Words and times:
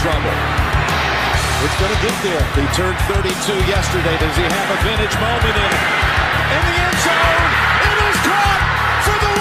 Trouble. 0.00 0.32
It's 1.60 1.76
going 1.78 1.92
to 1.92 2.00
get 2.00 2.16
there. 2.24 2.40
He 2.56 2.64
turned 2.72 2.96
32 3.12 3.52
yesterday. 3.68 4.16
Does 4.16 4.34
he 4.34 4.44
have 4.44 4.68
a 4.72 4.78
vintage 4.82 5.12
moment 5.20 5.56
in 5.60 5.68
it? 5.76 5.82
In 6.56 6.62
the 6.64 6.76
end 6.80 6.96
zone. 7.04 7.50
It 7.84 7.98
is 8.08 8.16
caught 8.24 8.62
for 9.04 9.18
the 9.20 9.32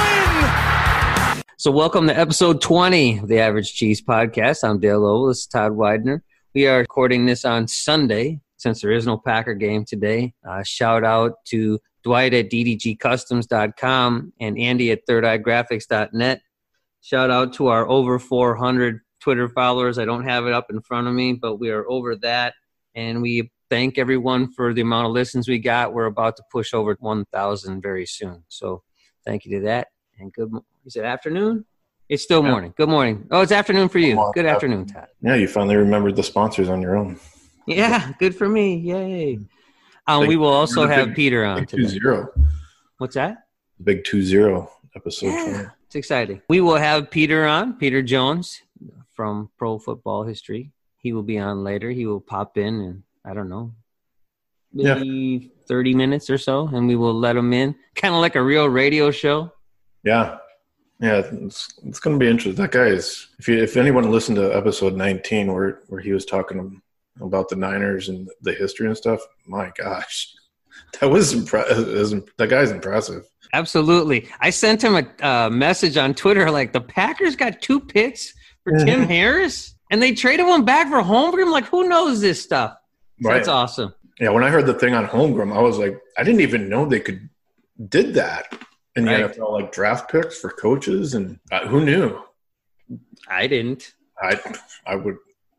win. 1.40 1.44
So, 1.58 1.72
welcome 1.72 2.08
to 2.08 2.20
episode 2.20 2.62
20 2.62 3.20
of 3.20 3.30
the 3.30 3.40
Average 3.40 3.74
Cheese 3.74 4.02
Podcast. 4.02 4.68
I'm 4.68 4.82
Dale 4.82 5.00
Lowell. 5.00 5.28
This 5.28 5.40
is 5.40 5.48
Todd 5.48 5.72
Widener. 5.72 6.24
We 6.54 6.68
are 6.68 6.80
recording 6.80 7.26
this 7.26 7.46
on 7.46 7.66
Sunday 7.70 8.42
since 8.58 8.82
there 8.82 8.92
is 8.92 9.08
no 9.08 9.18
Packer 9.18 9.54
game 9.54 9.86
today. 9.86 10.34
Uh, 10.46 10.62
shout 10.64 11.06
out 11.06 11.36
to 11.46 11.80
Dwight 12.04 12.34
at 12.34 12.52
ddgcustoms.com 12.52 14.34
and 14.42 14.60
Andy 14.60 14.92
at 14.92 15.08
thirdeyegraphics.net. 15.08 16.42
Shout 17.00 17.32
out 17.32 17.54
to 17.54 17.68
our 17.68 17.88
over 17.88 18.20
400 18.20 19.00
Twitter 19.20 19.48
followers. 19.50 19.98
I 19.98 20.06
don't 20.06 20.24
have 20.26 20.46
it 20.48 20.54
up 20.54 20.70
in 20.70 20.82
front 20.82 21.08
of 21.08 21.14
me, 21.14 21.34
but 21.34 21.58
we 21.58 21.70
are 21.72 21.90
over 21.90 22.16
that. 22.18 22.54
And 22.96 23.22
we 23.22 23.52
thank 23.70 23.98
everyone 23.98 24.52
for 24.52 24.74
the 24.74 24.82
amount 24.82 25.08
of 25.08 25.12
listens 25.14 25.48
we 25.48 25.60
got. 25.60 25.94
We're 25.94 26.06
about 26.06 26.38
to 26.38 26.44
push 26.52 26.74
over 26.74 26.96
1,000 27.00 27.82
very 27.82 28.06
soon. 28.06 28.44
So, 28.48 28.84
thank 29.26 29.46
you 29.46 29.60
to 29.60 29.66
that. 29.66 29.88
And 30.20 30.34
good, 30.34 30.52
is 30.86 30.96
it 30.96 31.06
afternoon? 31.06 31.66
It's 32.10 32.24
still 32.24 32.42
morning. 32.42 32.74
Good 32.76 32.90
morning. 32.90 33.28
Oh, 33.30 33.42
it's 33.42 33.52
afternoon 33.52 33.88
for 33.90 34.00
you. 34.00 34.32
Good 34.34 34.48
afternoon, 34.48 34.88
Todd. 34.88 35.08
Yeah, 35.22 35.36
you 35.36 35.48
finally 35.48 35.76
remembered 35.76 36.16
the 36.16 36.24
sponsors 36.24 36.68
on 36.68 36.82
your 36.82 36.98
own. 36.98 37.20
Yeah, 37.68 38.14
good 38.18 38.36
for 38.36 38.50
me. 38.50 38.78
Yay. 38.78 39.40
Um, 40.08 40.26
we 40.26 40.36
will 40.36 40.48
also 40.50 40.88
Big- 40.88 40.98
have 40.98 41.14
Peter 41.16 41.46
on 41.46 41.60
Big 41.60 41.68
two 41.70 41.78
today. 41.78 41.90
zero, 41.90 42.30
What's 42.98 43.14
that? 43.14 43.38
big 43.84 44.04
two 44.04 44.24
zero 44.24 44.72
episode. 44.96 45.28
Yeah, 45.28 45.44
20. 45.54 45.68
it's 45.86 45.96
exciting. 45.96 46.42
We 46.50 46.62
will 46.62 46.78
have 46.78 47.12
Peter 47.12 47.46
on, 47.46 47.74
Peter 47.78 48.02
Jones 48.02 48.60
from 49.20 49.50
Pro 49.58 49.78
Football 49.78 50.24
History. 50.24 50.72
He 51.00 51.12
will 51.12 51.24
be 51.24 51.38
on 51.38 51.62
later. 51.62 51.92
He 51.92 52.06
will 52.06 52.22
pop 52.22 52.58
in 52.58 52.76
and 52.80 53.04
I 53.26 53.34
don't 53.34 53.50
know, 53.50 53.74
Yeah. 54.72 54.94
maybe 54.96 55.52
30 55.68 55.94
minutes 55.94 56.30
or 56.30 56.38
so, 56.38 56.70
and 56.72 56.88
we 56.88 56.96
will 56.96 57.14
let 57.14 57.36
him 57.36 57.52
in. 57.52 57.76
Kind 57.96 58.16
of 58.16 58.22
like 58.22 58.36
a 58.38 58.42
real 58.42 58.68
radio 58.70 59.12
show. 59.12 59.52
Yeah, 60.06 60.38
yeah, 61.02 61.22
it's, 61.34 61.68
it's 61.84 62.00
going 62.00 62.18
to 62.18 62.24
be 62.26 62.30
interesting. 62.32 62.64
That 62.64 62.72
guy 62.72 62.86
is. 62.86 63.28
If 63.40 63.50
you, 63.50 63.62
if 63.62 63.76
anyone 63.76 64.10
listened 64.10 64.38
to 64.38 64.56
episode 64.56 64.96
nineteen 64.96 65.52
where 65.54 65.82
where 65.90 66.00
he 66.00 66.14
was 66.14 66.26
talking 66.26 66.82
about 67.20 67.50
the 67.50 67.58
Niners 67.58 68.08
and 68.08 68.30
the 68.42 68.54
history 68.54 68.88
and 68.88 68.96
stuff, 68.96 69.20
my 69.46 69.70
gosh, 69.78 70.34
that 71.02 71.10
was 71.10 71.34
impressive. 71.34 72.24
That 72.38 72.50
guy's 72.50 72.72
impressive. 72.72 73.24
Absolutely. 73.52 74.30
I 74.40 74.50
sent 74.50 74.82
him 74.82 74.96
a 74.96 75.26
uh, 75.28 75.50
message 75.50 75.98
on 75.98 76.14
Twitter 76.14 76.50
like 76.50 76.72
the 76.72 76.80
Packers 76.80 77.36
got 77.36 77.62
two 77.62 77.82
picks 77.82 78.34
for 78.70 78.86
Tim. 78.86 79.04
Harris 79.04 79.76
and 79.92 80.02
they 80.02 80.14
traded 80.14 80.46
one 80.46 80.66
back 80.66 80.88
for 80.90 81.02
Holmgren. 81.02 81.52
Like, 81.52 81.66
who 81.66 81.88
knows 81.90 82.22
this 82.22 82.42
stuff? 82.42 82.76
Right. 83.22 83.36
That's 83.36 83.48
awesome. 83.48 83.94
Yeah, 84.20 84.30
when 84.30 84.44
I 84.44 84.50
heard 84.50 84.66
the 84.66 84.74
thing 84.74 84.94
on 84.94 85.08
Holmgren, 85.08 85.56
I 85.56 85.62
was 85.62 85.78
like, 85.78 85.98
I 86.18 86.24
didn't 86.24 86.42
even 86.42 86.70
know 86.70 86.86
they 86.86 87.00
could 87.00 87.30
did 87.88 88.14
that 88.16 88.46
in 88.96 89.06
the 89.06 89.12
Right. 89.12 89.32
NFL, 89.38 89.52
like 89.54 89.72
draft 89.72 90.12
picks 90.12 90.40
for 90.40 90.50
coaches, 90.50 91.14
and 91.14 91.40
uh, 91.52 91.66
who 91.68 91.84
knew? 91.86 92.22
I 93.30 93.48
didn't. 93.48 93.94
I 94.22 94.40
I 94.86 94.96
would 94.96 95.18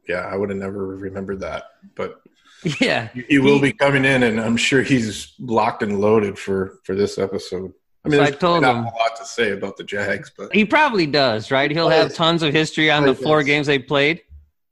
yeah 0.09 0.21
I 0.27 0.37
would 0.37 0.51
have 0.51 0.59
never 0.59 0.87
remembered 0.87 1.41
that, 1.41 1.65
but 1.95 2.21
Yeah. 2.81 3.09
he 3.29 3.39
will 3.39 3.55
He- 3.57 3.63
be 3.63 3.73
coming 3.73 4.05
in, 4.05 4.23
and 4.23 4.39
I'm 4.41 4.57
sure 4.59 4.83
he's 4.83 5.33
locked 5.39 5.83
and 5.83 6.01
loaded 6.01 6.39
for 6.39 6.79
for 6.85 6.95
this 6.95 7.17
episode. 7.19 7.73
I 8.05 8.09
mean, 8.09 8.19
So 8.21 8.25
I 8.25 8.31
told 8.31 8.65
him- 8.65 8.77
a 8.79 8.83
lot 8.83 9.17
to 9.17 9.25
say 9.27 9.53
about 9.53 9.77
the 9.77 9.85
Jags, 9.85 10.31
but 10.37 10.55
He 10.55 10.65
probably 10.65 11.07
does, 11.07 11.51
right? 11.51 11.71
He'll 11.71 11.91
have 11.91 12.15
tons 12.15 12.43
of 12.43 12.53
history 12.53 12.91
on 12.91 13.05
the 13.05 13.15
four 13.15 13.43
games 13.43 13.67
they 13.67 13.79
played. 13.79 14.23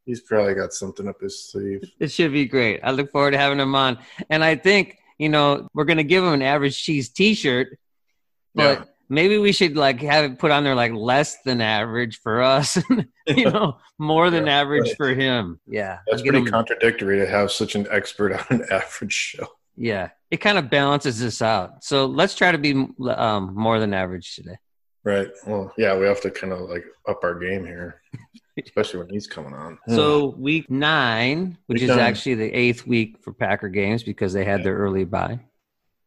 he's 0.07 0.23
probably 0.23 0.55
got 0.55 0.73
something 0.73 1.07
up 1.07 1.21
his 1.21 1.45
sleeve. 1.51 1.83
It 2.01 2.11
should 2.11 2.33
be 2.33 2.47
great. 2.47 2.81
I 2.83 2.93
look 2.93 3.11
forward 3.13 3.33
to 3.33 3.39
having 3.39 3.61
him 3.61 3.75
on. 3.75 3.99
And 4.31 4.43
I 4.43 4.57
think, 4.57 4.97
you 5.19 5.29
know, 5.29 5.69
we're 5.75 5.85
going 5.85 5.99
to 5.99 6.05
give 6.05 6.25
him 6.25 6.33
an 6.33 6.41
average 6.41 6.83
cheese 6.83 7.11
t 7.11 7.35
shirt, 7.35 7.79
but 8.55 8.79
Yeah. 8.79 8.85
maybe 9.11 9.37
we 9.37 9.53
should 9.53 9.77
like 9.77 10.01
have 10.01 10.25
it 10.25 10.39
put 10.39 10.51
on 10.51 10.65
there 10.65 10.75
like 10.75 10.93
less 10.95 11.37
than 11.45 11.61
average 11.61 12.21
for 12.23 12.41
us, 12.41 12.79
you 13.27 13.51
know, 13.51 13.77
more 13.99 14.31
than 14.31 14.47
Yeah, 14.47 14.61
average 14.61 14.87
right. 14.89 14.97
for 14.97 15.09
him. 15.11 15.61
Yeah. 15.67 15.99
That's 16.09 16.23
pretty 16.23 16.39
him- 16.39 16.47
contradictory 16.47 17.19
to 17.19 17.27
have 17.27 17.53
such 17.53 17.75
an 17.75 17.87
expert 17.91 18.33
on 18.51 18.63
an 18.63 18.67
average 18.71 19.13
show. 19.13 19.47
Yeah. 19.77 20.09
It 20.31 20.39
kind 20.39 20.59
of 20.59 20.69
balances 20.69 21.21
this 21.21 21.41
out. 21.41 21.83
So 21.85 22.07
let's 22.07 22.35
try 22.35 22.53
to 22.53 22.59
be 22.59 22.73
um, 23.11 23.55
more 23.55 23.81
than 23.81 23.95
average 23.95 24.35
today. 24.37 24.57
Right. 25.05 25.29
Well, 25.47 25.73
yeah, 25.79 25.97
we 25.97 26.05
have 26.07 26.21
to 26.23 26.31
kind 26.31 26.53
of 26.53 26.69
like 26.69 26.85
up 27.09 27.21
our 27.23 27.39
game 27.39 27.65
here, 27.65 28.03
especially 28.63 29.01
when 29.01 29.09
he's 29.09 29.27
coming 29.27 29.55
on. 29.55 29.79
So 29.89 30.35
week 30.37 30.71
nine, 30.71 31.57
which 31.67 31.77
Week 31.81 31.85
is 31.85 31.97
nine. 31.97 32.01
actually 32.01 32.35
the 32.35 32.53
eighth 32.53 32.87
week 32.87 33.17
for 33.23 33.33
Packer 33.33 33.69
games 33.71 34.03
because 34.03 34.33
they 34.35 34.45
had 34.45 34.63
their 34.63 34.77
early 34.77 35.05
bye. 35.05 35.41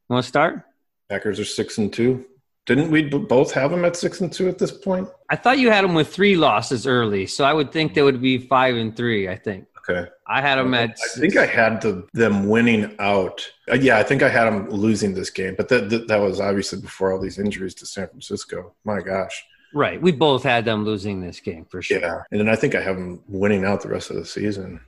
Want 0.08 0.24
to 0.24 0.28
start? 0.28 0.62
Packers 1.10 1.40
are 1.40 1.46
six 1.46 1.78
and 1.80 1.92
two. 1.92 2.26
Didn't 2.68 2.92
we 2.92 3.02
both 3.10 3.52
have 3.54 3.72
them 3.72 3.86
at 3.86 3.96
six 3.96 4.22
and 4.22 4.32
two 4.32 4.48
at 4.48 4.60
this 4.60 4.72
point? 4.72 5.10
I 5.30 5.36
thought 5.36 5.58
you 5.58 5.72
had 5.72 5.84
them 5.84 5.96
with 5.96 6.14
three 6.14 6.36
losses 6.36 6.86
early, 6.86 7.26
so 7.26 7.44
I 7.44 7.54
would 7.54 7.72
think 7.72 7.96
they 7.96 8.04
would 8.04 8.22
be 8.22 8.38
five 8.38 8.76
and 8.76 8.96
three. 8.96 9.28
I 9.28 9.36
think 9.36 9.66
Okay. 9.92 10.10
I 10.28 10.42
had 10.42 10.56
them 10.56 10.74
at. 10.74 10.92
I 10.92 11.20
think 11.20 11.38
I 11.38 11.46
had 11.46 11.82
the, 11.82 12.08
them 12.14 12.48
winning 12.48 12.96
out. 13.00 13.46
Uh, 13.70 13.76
yeah, 13.76 13.98
I 13.98 14.04
think 14.04 14.24
I 14.24 14.30
had 14.30 14.46
them 14.46 14.70
losing 14.70 15.14
this 15.14 15.30
game, 15.30 15.56
but 15.56 15.68
that, 15.70 15.90
that 15.90 16.08
that 16.08 16.18
was 16.18 16.40
obviously 16.40 16.82
before 16.82 17.12
all 17.12 17.20
these 17.20 17.38
injuries 17.40 17.76
to 17.76 17.86
San 17.86 18.08
Francisco. 18.08 18.74
My 18.86 19.02
gosh. 19.02 19.44
right. 19.74 20.02
We 20.02 20.12
both 20.12 20.44
had 20.44 20.66
them 20.66 20.86
losing 20.86 21.22
this 21.22 21.40
game 21.40 21.66
for 21.66 21.82
sure. 21.82 22.00
Yeah, 22.00 22.22
and 22.32 22.40
then 22.40 22.50
I 22.50 22.56
think 22.56 22.76
I 22.76 22.82
have 22.82 22.96
them 22.96 23.22
winning 23.28 23.66
out 23.66 23.82
the 23.82 23.90
rest 23.90 24.10
of 24.10 24.16
the 24.16 24.26
season. 24.26 24.80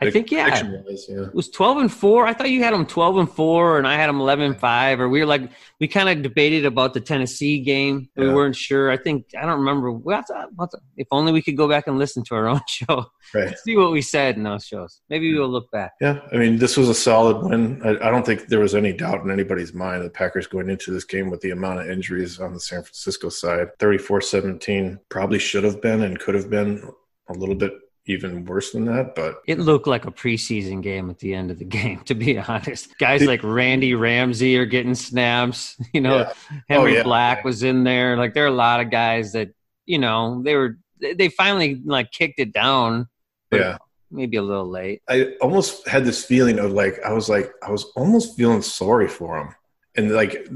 I 0.00 0.10
think, 0.10 0.30
yeah. 0.30 0.48
Yeah. 0.48 1.24
It 1.26 1.34
was 1.34 1.48
twelve 1.50 1.78
and 1.78 1.92
four. 1.92 2.26
I 2.26 2.32
thought 2.34 2.50
you 2.50 2.62
had 2.62 2.74
them 2.74 2.86
twelve 2.86 3.16
and 3.18 3.30
four, 3.30 3.78
and 3.78 3.86
I 3.86 3.96
had 3.96 4.08
them 4.08 4.20
eleven 4.20 4.46
and 4.46 4.58
five. 4.58 5.00
Or 5.00 5.08
we 5.08 5.20
were 5.20 5.26
like, 5.26 5.50
we 5.80 5.88
kind 5.88 6.08
of 6.08 6.22
debated 6.22 6.64
about 6.64 6.94
the 6.94 7.00
Tennessee 7.00 7.60
game. 7.60 8.08
We 8.16 8.32
weren't 8.32 8.56
sure. 8.56 8.90
I 8.90 8.96
think 8.96 9.26
I 9.38 9.42
don't 9.46 9.58
remember. 9.60 9.92
What, 9.92 10.24
what 10.54 10.68
uh, 10.72 10.76
the, 10.76 10.80
if 10.96 11.08
only 11.10 11.32
we 11.32 11.42
could 11.42 11.56
go 11.56 11.68
back 11.68 11.86
and 11.86 11.98
listen 11.98 12.22
to 12.24 12.34
our 12.34 12.48
own 12.48 12.60
show, 12.68 13.06
Right. 13.34 13.56
see 13.58 13.76
what 13.76 13.92
we 13.92 14.02
said 14.02 14.36
in 14.36 14.42
those 14.42 14.64
shows. 14.66 15.00
Maybe 15.08 15.32
we'll 15.34 15.48
look 15.48 15.70
back. 15.70 15.92
Yeah, 16.00 16.20
I 16.32 16.36
mean, 16.36 16.58
this 16.58 16.76
was 16.76 16.88
a 16.88 16.94
solid 16.94 17.46
win. 17.48 17.80
I, 17.84 17.90
I 18.08 18.10
don't 18.10 18.24
think 18.26 18.48
there 18.48 18.60
was 18.60 18.74
any 18.74 18.92
doubt 18.92 19.24
in 19.24 19.30
anybody's 19.30 19.72
mind 19.72 20.04
the 20.04 20.10
Packers 20.10 20.46
going 20.46 20.68
into 20.68 20.90
this 20.90 21.04
game 21.04 21.30
with 21.30 21.40
the 21.40 21.50
amount 21.50 21.80
of 21.80 21.90
injuries 21.90 22.40
on 22.40 22.52
the 22.52 22.60
San 22.60 22.82
Francisco 22.82 23.28
side. 23.28 23.68
34 23.78 24.20
17 24.20 24.98
probably 25.08 25.38
should 25.38 25.64
have 25.64 25.80
been 25.80 26.02
and 26.02 26.18
could 26.18 26.34
have 26.34 26.50
been 26.50 26.82
a 27.28 27.32
little 27.32 27.54
bit 27.54 27.72
even 28.06 28.44
worse 28.44 28.72
than 28.72 28.84
that, 28.86 29.14
but 29.14 29.36
It 29.46 29.58
looked 29.60 29.86
like 29.86 30.06
a 30.06 30.10
preseason 30.10 30.82
game 30.82 31.08
at 31.08 31.18
the 31.20 31.34
end 31.34 31.50
of 31.50 31.58
the 31.58 31.64
game, 31.80 32.00
to 32.04 32.14
be 32.14 32.38
honest. 32.38 32.96
Guys 32.98 33.20
Did- 33.20 33.28
like 33.28 33.42
Randy 33.44 33.94
Ramsey 33.94 34.56
are 34.58 34.66
getting 34.66 34.94
snaps. 34.94 35.76
You 35.92 36.00
know, 36.00 36.18
Yeah. 36.18 36.32
Oh, 36.32 36.56
Henry 36.68 36.92
Oh, 36.92 36.96
yeah. 36.96 37.02
Black 37.04 37.44
was 37.44 37.62
in 37.62 37.84
there. 37.84 38.16
Like 38.16 38.34
there 38.34 38.44
are 38.44 38.48
a 38.48 38.50
lot 38.50 38.80
of 38.80 38.90
guys 38.90 39.32
that 39.32 39.50
you 39.86 39.98
know 39.98 40.42
they 40.42 40.54
were 40.56 40.78
they- 41.00 41.28
finally 41.28 41.80
like 41.84 42.10
kicked 42.12 42.38
it 42.40 42.52
down. 42.52 43.08
yeah. 43.52 43.78
maybe 44.10 44.36
a 44.36 44.42
little 44.42 44.68
late. 44.68 45.00
I 45.08 45.34
almost 45.40 45.86
had 45.88 46.04
this 46.04 46.24
feeling 46.24 46.58
of 46.58 46.72
like 46.72 47.00
I 47.04 47.12
was 47.12 47.28
like 47.28 47.50
I 47.62 47.70
was 47.70 47.84
almost 47.96 48.36
feeling 48.36 48.62
sorry 48.62 49.08
for 49.08 49.38
him, 49.38 49.54
and 49.96 50.10
like 50.10 50.48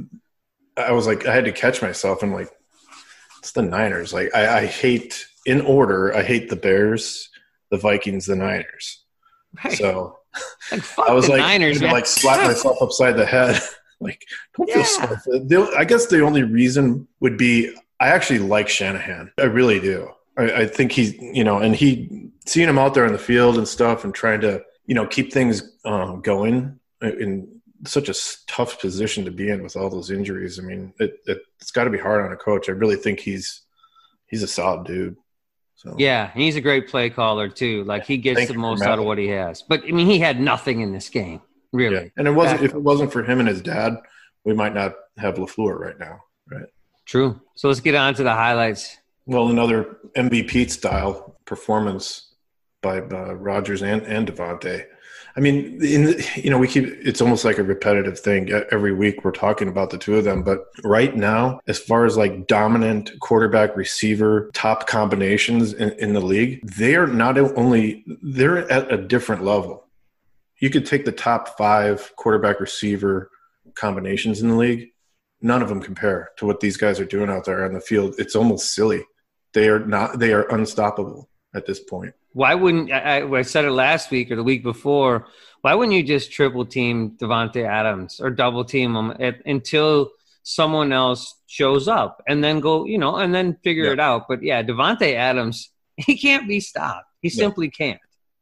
I 0.76 0.92
was 0.92 1.06
like 1.06 1.26
I 1.26 1.34
had 1.34 1.44
to 1.46 1.52
catch 1.52 1.80
myself 1.80 2.22
and 2.22 2.32
like 2.34 2.50
it's 3.38 3.52
the 3.52 3.62
Niners. 3.62 4.12
Like 4.12 4.34
I, 4.34 4.58
I 4.62 4.66
hate 4.66 5.26
in 5.46 5.60
order. 5.62 6.12
I 6.14 6.22
hate 6.22 6.48
the 6.50 6.56
Bears, 6.56 7.28
the 7.70 7.76
Vikings, 7.76 8.26
the 8.26 8.36
Niners. 8.36 9.04
Right. 9.64 9.76
So 9.76 10.18
like 10.72 10.82
fuck 10.82 11.08
I 11.08 11.12
was 11.12 11.26
the 11.26 11.32
like 11.32 11.40
Niners, 11.40 11.82
like 11.82 12.06
slap 12.06 12.44
myself 12.46 12.80
upside 12.80 13.16
the 13.16 13.26
head. 13.26 13.60
like 14.00 14.22
don't 14.56 14.70
feel 14.70 14.84
sorry. 14.84 15.16
For 15.16 15.76
I 15.76 15.84
guess 15.84 16.06
the 16.06 16.20
only 16.22 16.42
reason 16.42 17.08
would 17.20 17.36
be 17.36 17.74
I 18.00 18.08
actually 18.08 18.40
like 18.40 18.68
Shanahan. 18.68 19.32
I 19.38 19.44
really 19.44 19.80
do. 19.80 20.10
I, 20.36 20.52
I 20.52 20.66
think 20.66 20.92
he's 20.92 21.14
you 21.14 21.44
know, 21.44 21.58
and 21.58 21.74
he 21.74 22.30
seeing 22.46 22.68
him 22.68 22.78
out 22.78 22.94
there 22.94 23.06
in 23.06 23.12
the 23.12 23.18
field 23.18 23.56
and 23.56 23.66
stuff, 23.66 24.04
and 24.04 24.14
trying 24.14 24.40
to 24.42 24.62
you 24.86 24.94
know 24.94 25.06
keep 25.06 25.32
things 25.32 25.62
um, 25.84 26.20
going 26.20 26.78
in 27.02 27.56
such 27.84 28.08
a 28.08 28.14
tough 28.46 28.80
position 28.80 29.24
to 29.24 29.30
be 29.30 29.50
in 29.50 29.62
with 29.62 29.76
all 29.76 29.90
those 29.90 30.10
injuries. 30.10 30.58
I 30.58 30.62
mean, 30.62 30.92
it, 30.98 31.18
it 31.26 31.38
it's 31.60 31.70
got 31.70 31.84
to 31.84 31.90
be 31.90 31.98
hard 31.98 32.24
on 32.24 32.32
a 32.32 32.36
coach. 32.36 32.68
I 32.68 32.72
really 32.72 32.96
think 32.96 33.20
he's 33.20 33.62
he's 34.26 34.42
a 34.42 34.48
solid 34.48 34.86
dude. 34.86 35.16
So 35.76 35.94
Yeah, 35.98 36.30
and 36.32 36.42
he's 36.42 36.56
a 36.56 36.60
great 36.60 36.88
play 36.88 37.10
caller 37.10 37.48
too. 37.48 37.84
Like 37.84 38.06
he 38.06 38.16
gets 38.16 38.38
Thank 38.38 38.50
the 38.50 38.58
most 38.58 38.82
out 38.82 38.98
of 38.98 39.04
what 39.04 39.18
he 39.18 39.28
has. 39.28 39.62
But 39.62 39.84
I 39.84 39.92
mean, 39.92 40.06
he 40.06 40.18
had 40.18 40.40
nothing 40.40 40.80
in 40.80 40.92
this 40.92 41.08
game, 41.08 41.42
really. 41.72 41.94
yeah. 41.96 42.08
And 42.16 42.26
it 42.26 42.32
wasn't 42.32 42.62
if 42.62 42.72
it 42.72 42.82
wasn't 42.82 43.12
for 43.12 43.22
him 43.22 43.38
and 43.40 43.48
his 43.48 43.60
dad, 43.60 43.96
we 44.44 44.54
might 44.54 44.74
not 44.74 44.94
have 45.18 45.34
LaFleur 45.34 45.78
right 45.78 45.98
now. 45.98 46.20
Right. 46.50 46.66
True. 47.04 47.40
So 47.54 47.68
let's 47.68 47.80
get 47.80 47.94
on 47.94 48.14
to 48.14 48.22
the 48.22 48.32
highlights. 48.32 48.96
Well, 49.26 49.48
another 49.48 49.98
MVP 50.16 50.70
style 50.70 51.36
performance 51.44 52.34
by 52.82 52.98
uh, 52.98 53.34
Rodgers 53.34 53.82
and 53.82 54.02
and 54.02 54.26
Davante. 54.26 54.86
I 55.36 55.40
mean, 55.40 55.78
the, 55.78 56.26
you 56.36 56.48
know, 56.48 56.56
we 56.56 56.66
keep 56.66 56.84
it's 56.86 57.20
almost 57.20 57.44
like 57.44 57.58
a 57.58 57.62
repetitive 57.62 58.18
thing. 58.18 58.50
Every 58.70 58.94
week 58.94 59.22
we're 59.22 59.32
talking 59.32 59.68
about 59.68 59.90
the 59.90 59.98
two 59.98 60.16
of 60.16 60.24
them, 60.24 60.42
but 60.42 60.64
right 60.82 61.14
now, 61.14 61.60
as 61.66 61.78
far 61.78 62.06
as 62.06 62.16
like 62.16 62.46
dominant 62.46 63.12
quarterback 63.20 63.76
receiver 63.76 64.50
top 64.54 64.86
combinations 64.86 65.74
in, 65.74 65.90
in 65.98 66.14
the 66.14 66.22
league, 66.22 66.66
they 66.66 66.96
are 66.96 67.06
not 67.06 67.36
only 67.36 68.02
they're 68.22 68.70
at 68.70 68.90
a 68.90 68.96
different 68.96 69.44
level. 69.44 69.86
You 70.58 70.70
could 70.70 70.86
take 70.86 71.04
the 71.04 71.12
top 71.12 71.58
five 71.58 72.14
quarterback 72.16 72.58
receiver 72.58 73.30
combinations 73.74 74.40
in 74.40 74.48
the 74.48 74.56
league. 74.56 74.88
None 75.42 75.60
of 75.60 75.68
them 75.68 75.82
compare 75.82 76.30
to 76.38 76.46
what 76.46 76.60
these 76.60 76.78
guys 76.78 76.98
are 76.98 77.04
doing 77.04 77.28
out 77.28 77.44
there 77.44 77.66
on 77.66 77.74
the 77.74 77.80
field. 77.80 78.14
It's 78.16 78.34
almost 78.34 78.74
silly. 78.74 79.04
They 79.52 79.68
are 79.68 79.80
not. 79.80 80.18
They 80.18 80.32
are 80.32 80.48
unstoppable 80.48 81.28
at 81.54 81.66
this 81.66 81.80
point. 81.80 82.14
Why 82.36 82.54
wouldn't 82.54 82.92
I, 82.92 83.22
I 83.22 83.40
said 83.40 83.64
it 83.64 83.70
last 83.70 84.10
week 84.10 84.30
or 84.30 84.36
the 84.36 84.42
week 84.42 84.62
before? 84.62 85.26
Why 85.62 85.74
wouldn't 85.74 85.96
you 85.96 86.02
just 86.02 86.30
triple 86.30 86.66
team 86.66 87.16
Davante 87.18 87.64
Adams 87.66 88.20
or 88.20 88.28
double 88.28 88.62
team 88.62 88.94
him 88.94 89.10
at, 89.18 89.36
until 89.46 90.10
someone 90.42 90.92
else 90.92 91.34
shows 91.46 91.88
up 91.88 92.22
and 92.28 92.44
then 92.44 92.60
go, 92.60 92.84
you 92.84 92.98
know, 92.98 93.16
and 93.16 93.34
then 93.34 93.56
figure 93.64 93.86
Yeah. 93.86 93.92
it 93.92 94.00
out? 94.00 94.28
But 94.28 94.42
yeah, 94.42 94.62
Davante 94.62 95.14
Adams, 95.14 95.70
he 95.96 96.18
can't 96.18 96.46
be 96.46 96.60
stopped. 96.60 97.06
He 97.22 97.28
No. 97.28 97.40
simply 97.44 97.70
can't. 97.70 98.00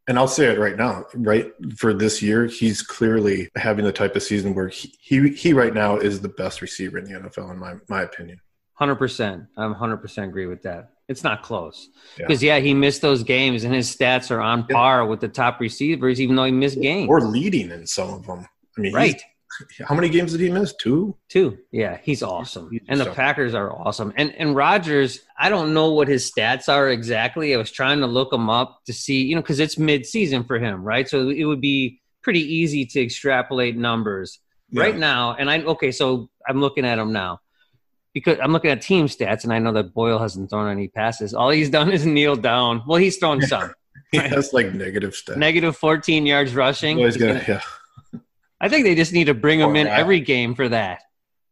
And 0.08 0.18
I'll 0.18 0.26
say 0.26 0.46
it 0.46 0.58
right 0.58 0.76
now, 0.76 1.04
right 1.14 1.52
for 1.76 1.94
this 1.94 2.20
year, 2.20 2.46
he's 2.46 2.82
clearly 2.82 3.48
having 3.54 3.84
the 3.84 3.92
type 3.92 4.16
of 4.16 4.24
season 4.24 4.56
where 4.56 4.68
he 4.68 4.92
he, 5.00 5.28
he 5.28 5.52
right 5.52 5.72
now 5.72 5.98
is 5.98 6.20
the 6.20 6.28
best 6.30 6.60
receiver 6.62 6.98
in 6.98 7.04
the 7.04 7.12
NFL, 7.12 7.52
in 7.52 7.58
my 7.60 7.74
my 7.88 8.02
opinion. 8.02 8.40
Hundred 8.72 8.96
percent. 8.96 9.44
I'm 9.56 9.72
hundred 9.72 9.98
percent 9.98 10.28
agree 10.30 10.46
with 10.46 10.62
that. 10.64 10.90
It's 11.08 11.22
not 11.22 11.42
close 11.42 11.88
because 12.16 12.42
yeah. 12.42 12.60
he 12.60 12.72
missed 12.72 13.02
those 13.02 13.22
games 13.22 13.64
and 13.64 13.74
his 13.74 13.94
stats 13.94 14.30
are 14.30 14.40
on 14.40 14.64
Yeah. 14.68 14.74
par 14.74 15.06
with 15.06 15.20
the 15.20 15.28
top 15.28 15.60
receivers, 15.60 16.20
even 16.20 16.34
though 16.36 16.44
he 16.44 16.52
missed 16.52 16.80
games. 16.80 17.08
Or 17.10 17.20
leading 17.20 17.70
in 17.70 17.86
some 17.86 18.10
of 18.14 18.26
them. 18.26 18.46
I 18.76 18.80
mean, 18.80 18.94
right. 18.94 19.22
How 19.86 19.94
many 19.94 20.08
games 20.08 20.32
did 20.32 20.40
he 20.40 20.50
miss? 20.50 20.74
Two. 20.74 21.16
Two. 21.28 21.58
Yeah, 21.70 21.98
he's 22.02 22.22
awesome. 22.22 22.70
he's 22.72 22.80
and 22.88 23.00
the. 23.00 23.12
Packers 23.12 23.54
are 23.54 23.70
awesome. 23.70 24.12
And 24.16 24.34
and 24.36 24.56
Rodgers, 24.56 25.20
I 25.38 25.48
don't 25.48 25.74
know 25.74 25.92
what 25.92 26.08
his 26.08 26.30
stats 26.30 26.68
are 26.68 26.88
exactly. 26.88 27.54
I 27.54 27.58
was 27.58 27.70
trying 27.70 28.00
to 28.00 28.06
look 28.06 28.30
them 28.30 28.50
up 28.50 28.80
to 28.86 28.92
see, 28.92 29.22
you 29.22 29.36
know, 29.36 29.42
because 29.42 29.60
it's 29.60 29.78
mid-season 29.78 30.44
for 30.44 30.58
him, 30.58 30.82
right? 30.82 31.08
So 31.08 31.28
it 31.28 31.44
would 31.44 31.60
be 31.60 32.00
pretty 32.22 32.40
easy 32.40 32.84
to 32.86 33.02
extrapolate 33.02 33.76
numbers 33.76 34.40
right 34.72 34.96
now. 34.96 35.36
And 35.38 35.48
I 35.50 35.60
okay, 35.62 35.92
so 35.92 36.30
I'm 36.48 36.60
looking 36.60 36.84
at 36.84 36.98
him 36.98 37.12
now 37.12 37.40
because 38.14 38.38
I'm 38.42 38.52
looking 38.52 38.70
at 38.70 38.80
team 38.80 39.06
stats, 39.06 39.44
and 39.44 39.52
I 39.52 39.58
know 39.58 39.72
that 39.72 39.92
Boyle 39.92 40.18
hasn't 40.18 40.48
thrown 40.48 40.70
any 40.70 40.88
passes. 40.88 41.34
All 41.34 41.50
he's 41.50 41.68
done 41.68 41.92
is 41.92 42.06
kneel 42.06 42.36
down. 42.36 42.82
Well, 42.86 42.98
he's 42.98 43.18
thrown 43.18 43.42
some. 43.42 43.74
He 44.12 44.18
has 44.18 44.52
like 44.52 44.72
negative 44.72 45.10
stats. 45.12 45.36
Negative 45.36 45.76
14 45.76 46.24
yards 46.24 46.54
rushing. 46.54 46.98
Always 46.98 47.16
gonna- 47.16 47.42
yeah. 47.48 47.60
I 48.60 48.68
think 48.68 48.84
they 48.84 48.94
just 48.94 49.12
need 49.12 49.24
to 49.24 49.34
bring 49.34 49.58
him 49.60 49.74
in 49.74 49.86
guy. 49.88 49.98
every 49.98 50.20
game 50.20 50.54
for 50.54 50.68
that. 50.68 51.02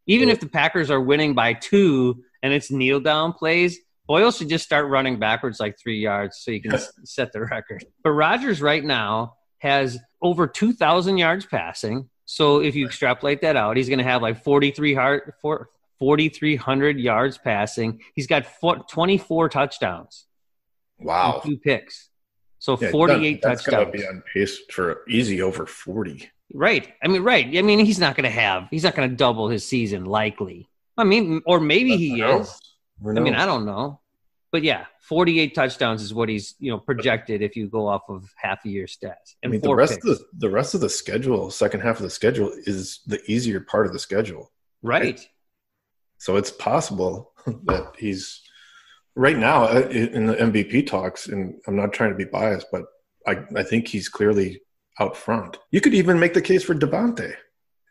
Even 0.07 0.29
Yeah. 0.29 0.35
if 0.35 0.41
the 0.41 0.49
Packers 0.49 0.89
are 0.89 1.01
winning 1.01 1.35
by 1.35 1.55
two 1.55 2.23
and 2.43 2.53
it's 2.53 2.71
kneel 2.71 3.01
down 3.01 3.33
plays, 3.33 3.79
Boyle 4.07 4.31
should 4.31 4.49
just 4.49 4.65
start 4.65 4.87
running 4.89 5.19
backwards 5.19 5.59
like 5.59 5.77
three 5.77 5.99
yards 5.99 6.39
so 6.39 6.53
you 6.53 6.63
can 6.63 6.79
set 7.05 7.33
the 7.33 7.41
record. 7.41 7.85
But 8.05 8.11
Rodgers 8.13 8.63
right 8.63 8.85
now 8.85 9.35
has 9.59 9.99
over 10.21 10.47
2,000 10.47 11.19
yards 11.19 11.47
passing. 11.47 12.09
So 12.27 12.61
if 12.61 12.77
you 12.77 12.87
extrapolate 12.87 13.41
that 13.41 13.57
out, 13.57 13.77
he's 13.77 13.89
going 13.89 13.99
to 13.99 14.05
have 14.05 14.23
like 14.23 14.43
43 14.45 14.95
hard, 14.95 15.33
4,300 16.03 16.99
yards 16.99 17.39
passing. 17.39 18.01
He's 18.17 18.27
got 18.27 18.45
four, 18.45 18.79
24 18.91 19.49
touchdowns, 19.49 20.27
Wow. 20.99 21.41
two 21.45 21.59
picks. 21.59 22.09
So 22.59 22.77
Yeah, 22.81 22.91
48 22.91 23.41
that- 23.41 23.49
that's 23.51 23.63
touchdowns. 23.65 23.93
be 23.93 24.05
on 24.05 24.23
pace 24.35 24.59
for 24.71 25.05
easy 25.09 25.41
over 25.41 25.65
forty. 25.65 26.29
Right. 26.53 26.93
I 27.05 27.07
mean, 27.09 27.23
right. 27.23 27.47
I 27.57 27.63
mean, 27.63 27.79
he's 27.79 28.01
not 28.01 28.17
going 28.17 28.25
to 28.25 28.31
have. 28.31 28.67
He's 28.71 28.83
not 28.83 28.97
going 28.97 29.09
to 29.09 29.15
double 29.17 29.49
his 29.49 29.65
season, 29.67 30.05
likely. 30.05 30.69
I 30.99 31.05
mean, 31.05 31.41
or 31.47 31.61
maybe 31.61 31.97
he 31.97 32.11
Who 32.11 32.17
knows? 32.19 32.49
is. 32.49 32.61
I 33.17 33.21
mean. 33.21 33.35
I 33.37 33.47
don't 33.47 33.65
know. 33.65 34.01
But 34.51 34.63
yeah, 34.65 34.85
48 35.03 35.55
touchdowns 35.55 36.03
is 36.03 36.13
what 36.13 36.29
he's 36.29 36.55
you 36.59 36.71
know 36.73 36.79
projected 36.79 37.43
if 37.43 37.55
you 37.57 37.69
go 37.69 37.87
off 37.87 38.03
of 38.09 38.29
half 38.37 38.65
a 38.65 38.69
year 38.69 38.87
stats. 38.87 39.35
I 39.37 39.45
And 39.45 39.53
mean, 39.53 39.61
the 39.61 39.73
rest 39.75 39.95
picks. 39.95 40.05
of 40.07 40.19
the 40.19 40.25
the 40.47 40.51
rest 40.51 40.75
of 40.75 40.81
the 40.83 40.91
schedule, 40.91 41.51
second 41.51 41.81
half 41.81 41.97
of 41.97 42.03
the 42.03 42.11
schedule, 42.11 42.51
is 42.67 43.01
the 43.07 43.21
easier 43.31 43.61
part 43.61 43.87
of 43.87 43.93
the 43.93 43.99
schedule. 44.01 44.51
right. 44.83 45.21
So 46.23 46.37
it's 46.37 46.53
possible 46.53 47.33
that 47.65 47.95
he's 47.99 48.41
right 49.17 49.37
now 49.37 49.65
uh, 49.65 49.89
in 49.91 50.27
the 50.27 50.35
MVP 50.37 50.87
talks, 50.87 51.27
and 51.27 51.55
I'm 51.67 51.75
not 51.75 51.93
trying 51.93 52.11
to 52.11 52.17
be 52.17 52.25
biased, 52.25 52.69
but 52.71 52.85
I, 53.27 53.39
I 53.57 53.65
think 53.65 53.89
he's 53.89 54.09
clearly 54.09 54.61
out 55.01 55.17
front. 55.17 55.59
You 55.73 55.81
could 55.81 55.95
even 55.95 56.21
make 56.21 56.33
the 56.35 56.41
case 56.41 56.63
for 56.63 56.77
Davante 56.77 57.35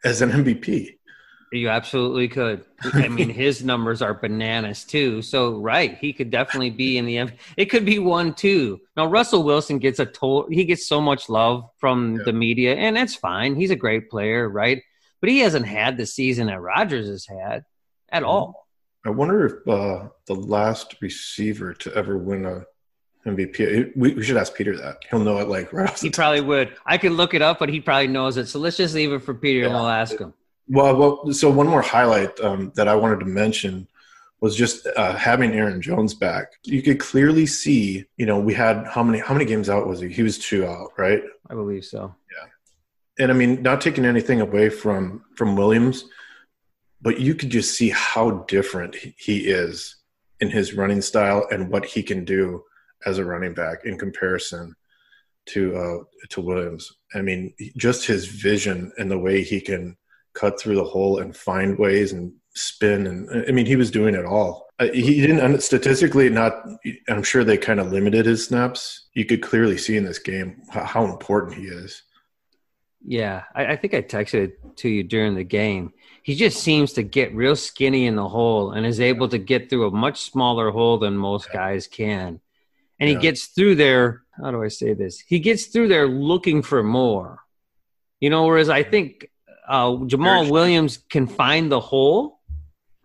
as 0.06 0.22
an 0.22 0.32
MVP. 0.32 0.96
You 1.52 1.68
absolutely 1.68 2.30
could. 2.30 2.64
I 2.94 3.10
mean, 3.10 3.28
his 3.46 3.66
numbers 3.66 4.02
are 4.02 4.14
bananas 4.14 4.86
too. 4.86 5.22
So, 5.22 5.58
right, 5.58 5.98
he 5.98 6.14
could 6.14 6.30
definitely 6.32 6.70
be 6.70 6.98
in 6.98 7.06
the. 7.06 7.18
M- 7.18 7.34
It 7.58 7.66
could 7.66 7.84
be 7.84 8.00
one 8.00 8.34
too. 8.34 8.80
Now, 8.96 9.08
Russell 9.08 9.44
Wilson 9.44 9.78
gets 9.78 10.00
a 10.00 10.06
total. 10.06 10.48
He 10.50 10.64
gets 10.64 10.88
so 10.88 11.02
much 11.02 11.28
love 11.28 11.66
from 11.80 12.16
Yeah. 12.16 12.24
the 12.28 12.32
media, 12.34 12.76
and 12.76 12.96
that's 12.96 13.16
fine. 13.16 13.58
He's 13.58 13.72
a 13.72 13.76
great 13.76 14.10
player, 14.10 14.48
right? 14.48 14.82
But 15.20 15.30
he 15.32 15.40
hasn't 15.40 15.66
had 15.68 15.98
the 15.98 16.06
season 16.06 16.48
that 16.48 16.62
Rodgers 16.62 17.10
has 17.10 17.26
had 17.28 17.66
at 18.12 18.24
all. 18.24 18.68
I 19.06 19.10
wonder 19.10 19.46
if 19.46 19.68
uh, 19.68 20.10
the 20.28 20.36
last 20.36 20.96
receiver 21.02 21.74
to 21.74 21.94
ever 21.96 22.18
win 22.18 22.46
a 22.46 22.66
MVP. 23.28 23.92
We, 23.96 24.14
we 24.16 24.24
should 24.24 24.38
ask 24.38 24.56
Peter 24.56 24.76
that. 24.78 24.98
He'll 25.10 25.20
know 25.20 25.38
it 25.40 25.48
like 25.48 25.72
right 25.74 25.98
He 26.00 26.10
probably 26.10 26.42
would. 26.42 26.76
I 26.86 26.98
could 26.98 27.12
look 27.12 27.34
it 27.34 27.42
up, 27.42 27.60
but 27.60 27.70
he 27.70 27.80
probably 27.80 28.08
knows 28.08 28.38
it. 28.38 28.48
So 28.48 28.60
let's 28.60 28.78
just 28.78 28.96
leave 28.96 29.12
it 29.14 29.20
for 29.24 29.34
Peter, 29.34 29.66
and 29.66 29.74
Yeah. 29.74 29.80
we'll 29.80 29.90
ask 29.90 30.18
him. 30.18 30.34
Well, 30.68 30.96
well, 30.96 31.34
so 31.34 31.50
one 31.50 31.68
more 31.68 31.82
highlight 31.82 32.40
um, 32.40 32.72
that 32.76 32.88
I 32.88 32.96
wanted 32.96 33.20
to 33.20 33.26
mention 33.26 33.88
was 34.40 34.56
just 34.56 34.88
uh, 34.98 35.14
having 35.16 35.52
Aaron 35.54 35.82
Jones 35.82 36.14
back. 36.16 36.54
You 36.64 36.82
could 36.82 37.00
clearly 37.00 37.46
see, 37.46 38.06
you 38.18 38.26
know, 38.26 38.40
we 38.40 38.54
had 38.56 38.88
how 38.88 39.04
many 39.04 39.20
how 39.20 39.34
many 39.34 39.46
games 39.46 39.70
out 39.70 39.88
was 39.88 40.00
he? 40.00 40.10
He 40.10 40.24
was 40.24 40.40
two 40.40 40.66
out, 40.66 40.92
right? 40.98 41.22
I 41.50 41.54
believe 41.54 41.86
so. 41.86 42.16
Yeah. 42.32 43.24
And 43.24 43.32
I 43.32 43.36
mean, 43.36 43.62
not 43.62 43.82
taking 43.82 44.06
anything 44.06 44.42
away 44.42 44.70
from 44.70 45.24
from 45.36 45.56
Williams, 45.56 46.06
but 47.02 47.20
you 47.20 47.36
could 47.36 47.50
just 47.50 47.76
see 47.76 47.90
how 47.90 48.32
different 48.48 48.96
he 49.18 49.40
is 49.48 49.98
in 50.40 50.50
his 50.50 50.74
running 50.74 51.02
style 51.02 51.48
and 51.52 51.70
what 51.70 51.86
he 51.86 52.04
can 52.04 52.26
do 52.26 52.64
as 53.06 53.18
a 53.18 53.26
running 53.26 53.54
back 53.54 53.86
in 53.86 53.98
comparison 53.98 54.76
to 55.48 55.76
uh, 55.76 55.98
to 56.30 56.42
Williams. 56.42 56.92
I 57.16 57.22
mean, 57.22 57.54
just 57.78 58.06
his 58.06 58.26
vision 58.26 58.92
and 58.98 59.10
the 59.10 59.18
way 59.18 59.44
he 59.44 59.60
can 59.60 59.98
cut 60.34 60.60
through 60.60 60.76
the 60.76 60.84
hole 60.84 61.20
and 61.20 61.36
find 61.36 61.78
ways 61.78 62.14
and 62.14 62.32
spin 62.54 63.08
and 63.08 63.46
I 63.48 63.52
mean, 63.52 63.66
he 63.66 63.76
was 63.76 63.92
doing 63.92 64.16
it 64.16 64.26
all. 64.26 64.68
Uh, 64.80 64.88
He 64.94 65.22
didn't 65.22 65.62
statistically 65.62 66.30
not. 66.30 66.66
I'm 67.08 67.24
sure 67.24 67.44
they 67.44 67.58
kind 67.58 67.80
of 67.80 67.92
limited 67.92 68.26
his 68.26 68.46
snaps. 68.46 69.08
You 69.14 69.26
could 69.26 69.42
clearly 69.42 69.78
see 69.78 69.98
in 69.98 70.04
this 70.04 70.20
game 70.20 70.62
how, 70.70 71.06
important 71.06 71.56
he 71.56 71.64
is. 71.64 72.04
Yeah, 73.04 73.44
I, 73.56 73.68
I 73.68 73.76
think 73.78 73.94
I 73.94 74.02
texted 74.02 74.44
it 74.44 74.78
to 74.78 74.90
you 74.90 75.04
during 75.04 75.36
the 75.36 75.44
game. 75.44 75.94
He 76.24 76.36
just 76.36 76.62
seems 76.62 76.94
to 76.94 77.04
get 77.04 77.36
real 77.36 77.56
skinny 77.56 78.06
in 78.06 78.16
the 78.16 78.28
hole 78.28 78.72
and 78.72 78.86
is 78.86 79.00
able 79.00 79.28
to 79.30 79.38
get 79.38 79.70
through 79.70 79.88
a 79.88 79.92
much 79.92 80.22
smaller 80.22 80.70
hole 80.70 81.00
than 81.00 81.18
most 81.18 81.52
guys 81.52 81.88
can. 81.88 82.40
And 83.00 83.10
he 83.10 83.16
gets 83.16 83.48
through 83.48 83.76
there. 83.76 84.22
How 84.40 84.52
do 84.52 84.62
I 84.62 84.68
say 84.68 84.94
this? 84.94 85.20
He 85.20 85.40
gets 85.40 85.66
through 85.66 85.88
there 85.88 86.08
looking 86.08 86.62
for 86.62 86.84
more. 86.84 87.40
You 88.20 88.30
know, 88.30 88.46
whereas 88.46 88.70
I 88.70 88.84
think 88.84 89.32
uh, 89.68 89.90
Jamaal 89.94 90.52
Williams 90.52 91.00
can 91.10 91.26
find 91.26 91.72
the 91.72 91.80
hole. 91.80 92.40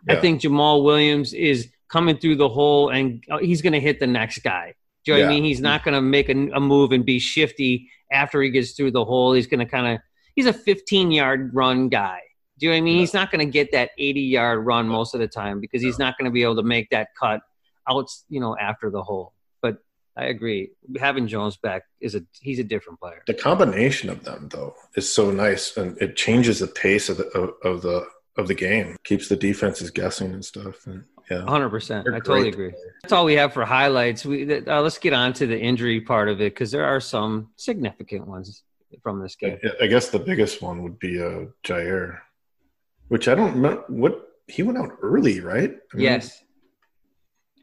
I 0.09 0.17
think 0.17 0.43
Jamaal 0.43 0.85
Williams 0.85 1.33
is 1.33 1.69
coming 1.89 2.19
through 2.19 2.37
the 2.37 2.49
hole 2.49 2.91
and 2.91 3.25
uh, 3.31 3.39
he's 3.39 3.63
going 3.63 3.73
to 3.73 3.81
hit 3.81 3.99
the 3.99 4.07
next 4.07 4.39
guy. 4.39 4.75
Do 5.05 5.13
you 5.13 5.19
know 5.19 5.25
what 5.25 5.31
I 5.31 5.35
mean? 5.35 5.45
He's 5.45 5.61
not 5.61 5.85
going 5.85 5.95
to 5.95 6.03
make 6.03 6.29
a, 6.29 6.33
a 6.33 6.61
move 6.61 6.93
and 6.93 7.05
be 7.05 7.19
shifty 7.19 7.89
after 8.13 8.43
he 8.43 8.51
gets 8.51 8.73
through 8.73 8.91
the 8.91 9.05
hole. 9.05 9.33
He's 9.33 9.47
going 9.47 9.61
to 9.61 9.67
kind 9.67 9.95
of, 9.95 10.01
he's 10.35 10.47
a 10.47 10.53
15 10.53 11.11
yard 11.13 11.55
run 11.55 11.89
guy. 11.89 12.21
Do 12.59 12.67
you 12.67 12.73
know 12.73 12.77
what 12.77 12.79
I 12.79 12.81
mean? 12.83 12.95
Yeah. 12.95 13.01
He's 13.01 13.15
not 13.15 13.31
going 13.31 13.47
to 13.47 13.51
get 13.53 13.73
that 13.73 13.91
80 13.99 14.21
yard 14.21 14.65
run 14.65 14.89
most 14.89 15.15
of 15.15 15.21
the 15.21 15.29
time 15.29 15.61
because 15.61 15.83
he's 15.83 15.99
not 15.99 16.17
going 16.19 16.25
to 16.25 16.31
be 16.33 16.43
able 16.43 16.57
to 16.57 16.63
make 16.63 16.89
that 16.91 17.09
cut 17.19 17.41
out, 17.89 18.11
you 18.29 18.41
know, 18.41 18.57
after 18.59 18.91
the 18.91 19.03
hole. 19.03 19.33
But 19.61 19.79
I 20.17 20.25
agree. 20.27 20.71
Having 20.99 21.29
Jones 21.29 21.57
back 21.59 21.83
is 22.01 22.15
a 22.15 22.23
he's 22.41 22.59
a 22.59 22.65
different 22.65 22.99
player. 23.01 23.23
The 23.27 23.35
combination 23.35 24.09
of 24.09 24.25
them 24.25 24.49
though 24.51 24.75
is 24.97 25.13
so 25.13 25.31
nice, 25.31 25.77
and 25.77 25.97
it 26.01 26.17
changes 26.17 26.61
the 26.61 26.67
pace 26.69 27.09
of 27.11 27.19
the 27.19 27.27
of, 27.29 27.51
of 27.63 27.83
the 27.83 28.07
of 28.39 28.49
the 28.49 28.55
game. 28.55 28.97
Keeps 29.05 29.29
the 29.29 29.37
defenses 29.37 29.91
guessing 29.91 30.33
and 30.33 30.45
stuff. 30.45 30.87
And 30.87 31.05
yeah, 31.31 31.39
100%. 31.39 32.01
I 32.15 32.21
totally 32.21 32.49
agree. 32.49 32.73
That's 33.03 33.13
all 33.13 33.25
we 33.25 33.35
have 33.35 33.53
for 33.53 33.65
highlights. 33.65 34.25
We 34.25 34.61
uh, 34.67 34.81
let's 34.81 34.99
get 34.99 35.13
on 35.13 35.33
to 35.35 35.47
the 35.47 35.59
injury 35.59 36.01
part 36.01 36.29
of 36.29 36.41
it 36.41 36.55
because 36.55 36.71
there 36.71 36.85
are 36.85 37.01
some 37.01 37.51
significant 37.57 38.27
ones 38.27 38.63
from 39.03 39.21
this 39.21 39.35
game. 39.37 39.59
I- 39.65 39.85
I 39.85 39.87
guess 39.89 40.09
the 40.09 40.19
biggest 40.19 40.63
one 40.63 40.83
would 40.83 40.99
be 40.99 41.21
uh, 41.21 41.47
Jaire, 41.65 42.21
which 43.09 43.29
I 43.29 43.35
don't 43.35 43.57
know 43.57 43.85
what 43.89 44.23
he 44.49 44.63
went 44.63 44.79
out 44.79 44.91
early, 45.03 45.41
right? 45.41 45.71
I 45.93 45.97
mean, 45.97 46.05
Yes. 46.05 46.43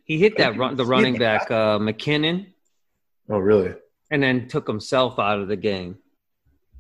He 0.06 0.18
hit 0.18 0.38
that 0.38 0.58
run, 0.58 0.76
the 0.76 0.86
running 0.86 1.18
back 1.18 1.50
uh, 1.50 1.80
McKinnon 1.80 2.48
Oh, 3.30 3.38
really? 3.40 3.74
and 4.12 4.22
then 4.22 4.48
took 4.50 4.68
himself 4.68 5.18
out 5.18 5.40
of 5.40 5.48
the 5.48 5.56
game. 5.56 5.98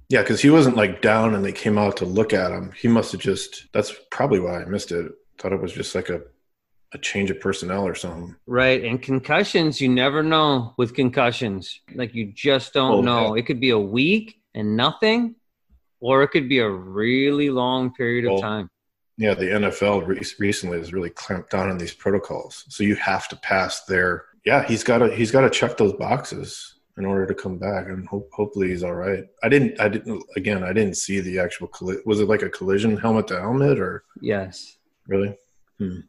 Yeah, 0.10 0.22
because 0.22 0.42
he 0.42 0.50
wasn't 0.50 0.76
like 0.76 1.02
down 1.02 1.34
and 1.34 1.44
they 1.44 1.54
came 1.54 1.78
out 1.78 1.98
to 1.98 2.06
look 2.06 2.34
at 2.34 2.52
him. 2.52 2.72
He 2.78 2.88
must 2.90 3.14
have 3.14 3.22
just. 3.22 3.68
That's 3.74 3.94
probably 4.12 4.40
why 4.40 4.62
I 4.62 4.66
missed 4.66 4.92
it. 4.92 5.10
Thought 5.40 5.54
it 5.54 5.62
was 5.62 5.72
just 5.74 5.96
like 5.96 6.10
a 6.10 6.22
a 6.94 6.98
change 7.00 7.32
of 7.32 7.40
personnel 7.40 7.88
or 7.88 7.96
something. 7.96 8.36
Right. 8.46 8.84
And 8.84 9.02
concussions, 9.02 9.82
you 9.82 9.90
never 9.90 10.22
know 10.22 10.76
with 10.78 10.94
concussions. 10.94 11.80
Like 11.96 12.14
you 12.14 12.32
just 12.32 12.74
don't 12.74 12.92
Oh, 13.00 13.02
know. 13.02 13.34
It 13.34 13.48
could 13.48 13.60
be 13.60 13.72
a 13.72 13.80
week 13.80 14.40
and 14.54 14.76
nothing, 14.78 15.34
or 16.04 16.22
it 16.24 16.28
could 16.30 16.50
be 16.50 16.60
a 16.60 16.70
really 16.70 17.50
long 17.50 17.94
period 17.94 18.26
of 18.32 18.42
time. 18.42 18.70
Yeah, 19.18 19.34
the 19.36 19.46
NFL 19.46 20.06
re- 20.08 20.22
recently 20.40 20.78
has 20.80 20.92
really 20.92 21.12
clamped 21.12 21.52
down 21.52 21.70
on 21.70 21.78
these 21.78 21.94
protocols. 21.94 22.66
So 22.70 22.84
you 22.84 22.96
have 22.96 23.28
to 23.30 23.36
pass 23.38 23.86
their. 23.86 24.26
Yeah, 24.46 24.68
he's 24.68 24.84
got 24.84 24.98
to 25.00 25.16
he's 25.16 25.32
got 25.32 25.42
to 25.42 25.50
check 25.50 25.78
those 25.78 25.94
boxes 25.94 26.80
in 26.98 27.06
order 27.06 27.26
to 27.26 27.34
come 27.34 27.58
back, 27.58 27.88
and 27.88 28.08
ho- 28.08 28.28
hopefully 28.34 28.70
he's 28.70 28.84
all 28.84 28.96
right. 28.96 29.24
I 29.44 29.50
didn't 29.50 29.80
I 29.80 29.88
didn't 29.88 30.24
again 30.36 30.64
I 30.64 30.74
didn't 30.74 30.98
see 30.98 31.20
the 31.22 31.40
actual 31.40 31.68
colli- 31.68 32.02
was 32.06 32.20
it 32.20 32.28
like 32.28 32.42
a 32.42 32.50
collision 32.50 32.98
helmet 32.98 33.28
to 33.28 33.40
helmet 33.40 33.80
or 33.80 34.04
Yes. 34.22 34.78
really? 35.08 35.36
hmm. 35.80 36.00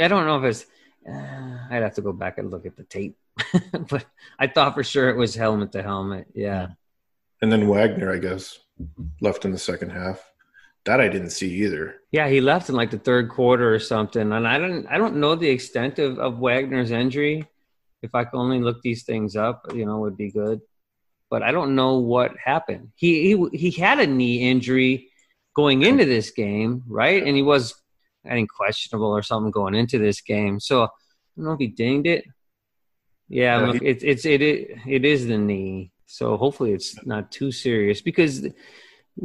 I 0.00 0.08
don't 0.08 0.26
know 0.26 0.38
if 0.38 0.44
it's. 0.44 0.66
Uh, 1.06 1.58
I'd 1.70 1.82
have 1.82 1.94
to 1.94 2.02
go 2.02 2.12
back 2.12 2.38
and 2.38 2.50
look 2.50 2.64
at 2.64 2.76
the 2.76 2.84
tape, 2.84 3.16
but 3.90 4.04
I 4.38 4.46
thought 4.46 4.74
for 4.74 4.84
sure 4.84 5.08
it 5.10 5.16
was 5.16 5.34
helmet 5.34 5.72
to 5.72 5.82
helmet. 5.82 6.26
Yeah. 6.34 6.68
And 7.42 7.50
then 7.50 7.68
Wagner, 7.68 8.12
I 8.12 8.18
guess, 8.18 8.58
left 9.20 9.44
in 9.44 9.50
the 9.50 9.58
second 9.58 9.90
half. 9.90 10.22
That 10.84 11.00
I 11.00 11.08
didn't 11.08 11.30
see 11.30 11.48
either. 11.64 11.96
Yeah, 12.10 12.28
he 12.28 12.40
left 12.40 12.68
in 12.68 12.74
like 12.74 12.90
the 12.90 12.98
third 12.98 13.28
quarter 13.28 13.72
or 13.72 13.78
something, 13.78 14.32
and 14.32 14.48
I 14.48 14.58
don't. 14.58 14.86
I 14.86 14.98
don't 14.98 15.16
know 15.16 15.34
the 15.34 15.48
extent 15.48 15.98
of, 15.98 16.18
of 16.18 16.38
Wagner's 16.38 16.90
injury. 16.90 17.46
If 18.02 18.14
I 18.14 18.24
could 18.24 18.38
only 18.38 18.60
look 18.60 18.82
these 18.82 19.04
things 19.04 19.36
up, 19.36 19.72
you 19.74 19.86
know, 19.86 20.00
would 20.00 20.16
be 20.16 20.32
good. 20.32 20.60
But 21.30 21.44
I 21.44 21.52
don't 21.52 21.76
know 21.76 21.98
what 21.98 22.36
happened. 22.36 22.90
He 22.96 23.36
he 23.36 23.56
he 23.56 23.70
had 23.70 24.00
a 24.00 24.06
knee 24.08 24.50
injury 24.50 25.08
going 25.54 25.82
into 25.82 26.04
this 26.04 26.30
game, 26.30 26.82
right? 26.88 27.22
And 27.22 27.36
he 27.36 27.42
was, 27.42 27.74
I 28.24 28.30
think, 28.30 28.50
questionable 28.50 29.08
or 29.08 29.22
something 29.22 29.52
going 29.52 29.74
into 29.74 29.98
this 29.98 30.20
game. 30.20 30.58
So 30.58 30.82
I 30.82 30.88
don't 31.36 31.44
know 31.44 31.52
if 31.52 31.60
he 31.60 31.68
dinged 31.68 32.08
it. 32.08 32.24
Yeah, 33.28 33.60
Yeah, 33.60 33.66
look, 33.66 33.82
it's 33.82 34.02
it's 34.02 34.24
it, 34.26 34.42
it 34.42 34.78
it 34.86 35.04
is 35.04 35.26
the 35.26 35.38
knee. 35.38 35.92
So 36.12 36.36
hopefully 36.36 36.72
it's 36.72 37.04
not 37.06 37.32
too 37.32 37.50
serious 37.50 38.02
because 38.02 38.46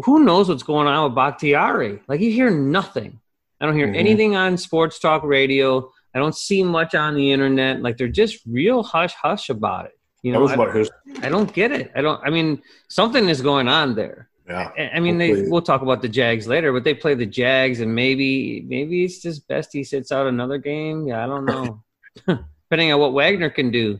who 0.05 0.23
knows 0.23 0.47
what's 0.47 0.63
going 0.63 0.87
on 0.87 1.03
with 1.03 1.15
Bakhtiari? 1.15 1.99
Like 2.07 2.21
you 2.21 2.31
hear 2.31 2.49
nothing. 2.49 3.19
I 3.59 3.65
don't 3.65 3.75
hear 3.75 3.89
Mhm. 3.89 3.97
anything 3.97 4.35
on 4.37 4.55
sports 4.55 4.97
talk 4.97 5.23
radio. 5.23 5.91
I 6.15 6.19
don't 6.19 6.33
see 6.33 6.63
much 6.63 6.95
on 6.95 7.15
the 7.15 7.33
internet. 7.33 7.81
Like 7.81 7.97
they're 7.97 8.07
just 8.07 8.39
real 8.45 8.83
hush 8.83 9.13
hush 9.21 9.49
about 9.49 9.87
it. 9.87 9.99
You 10.23 10.31
know, 10.31 10.47
I, 10.47 10.71
his. 10.71 10.89
I 11.21 11.27
don't 11.27 11.51
get 11.53 11.73
it. 11.73 11.91
I 11.93 12.01
don't. 12.01 12.21
I 12.25 12.29
mean, 12.29 12.61
something 12.89 13.27
is 13.27 13.41
going 13.41 13.67
on 13.67 13.93
there. 13.95 14.29
Yeah, 14.47 14.71
I 14.77 14.91
I 14.95 14.99
mean, 15.01 15.17
they, 15.17 15.41
we'll 15.49 15.61
talk 15.61 15.81
about 15.81 16.01
the 16.01 16.07
Jags 16.07 16.47
later, 16.47 16.71
but 16.71 16.85
they 16.85 16.93
play 16.93 17.15
the 17.15 17.25
Jags, 17.25 17.81
and 17.81 17.93
maybe 17.93 18.61
maybe 18.65 19.03
it's 19.03 19.21
just 19.21 19.45
best 19.49 19.73
he 19.73 19.83
sits 19.83 20.09
out 20.11 20.25
another 20.25 20.57
game. 20.57 21.05
Yeah, 21.05 21.21
I 21.23 21.27
don't 21.27 21.45
know. 21.45 21.83
Depending 22.69 22.93
on 22.93 22.99
what 23.01 23.11
Wagner 23.13 23.49
can 23.49 23.71
do. 23.71 23.99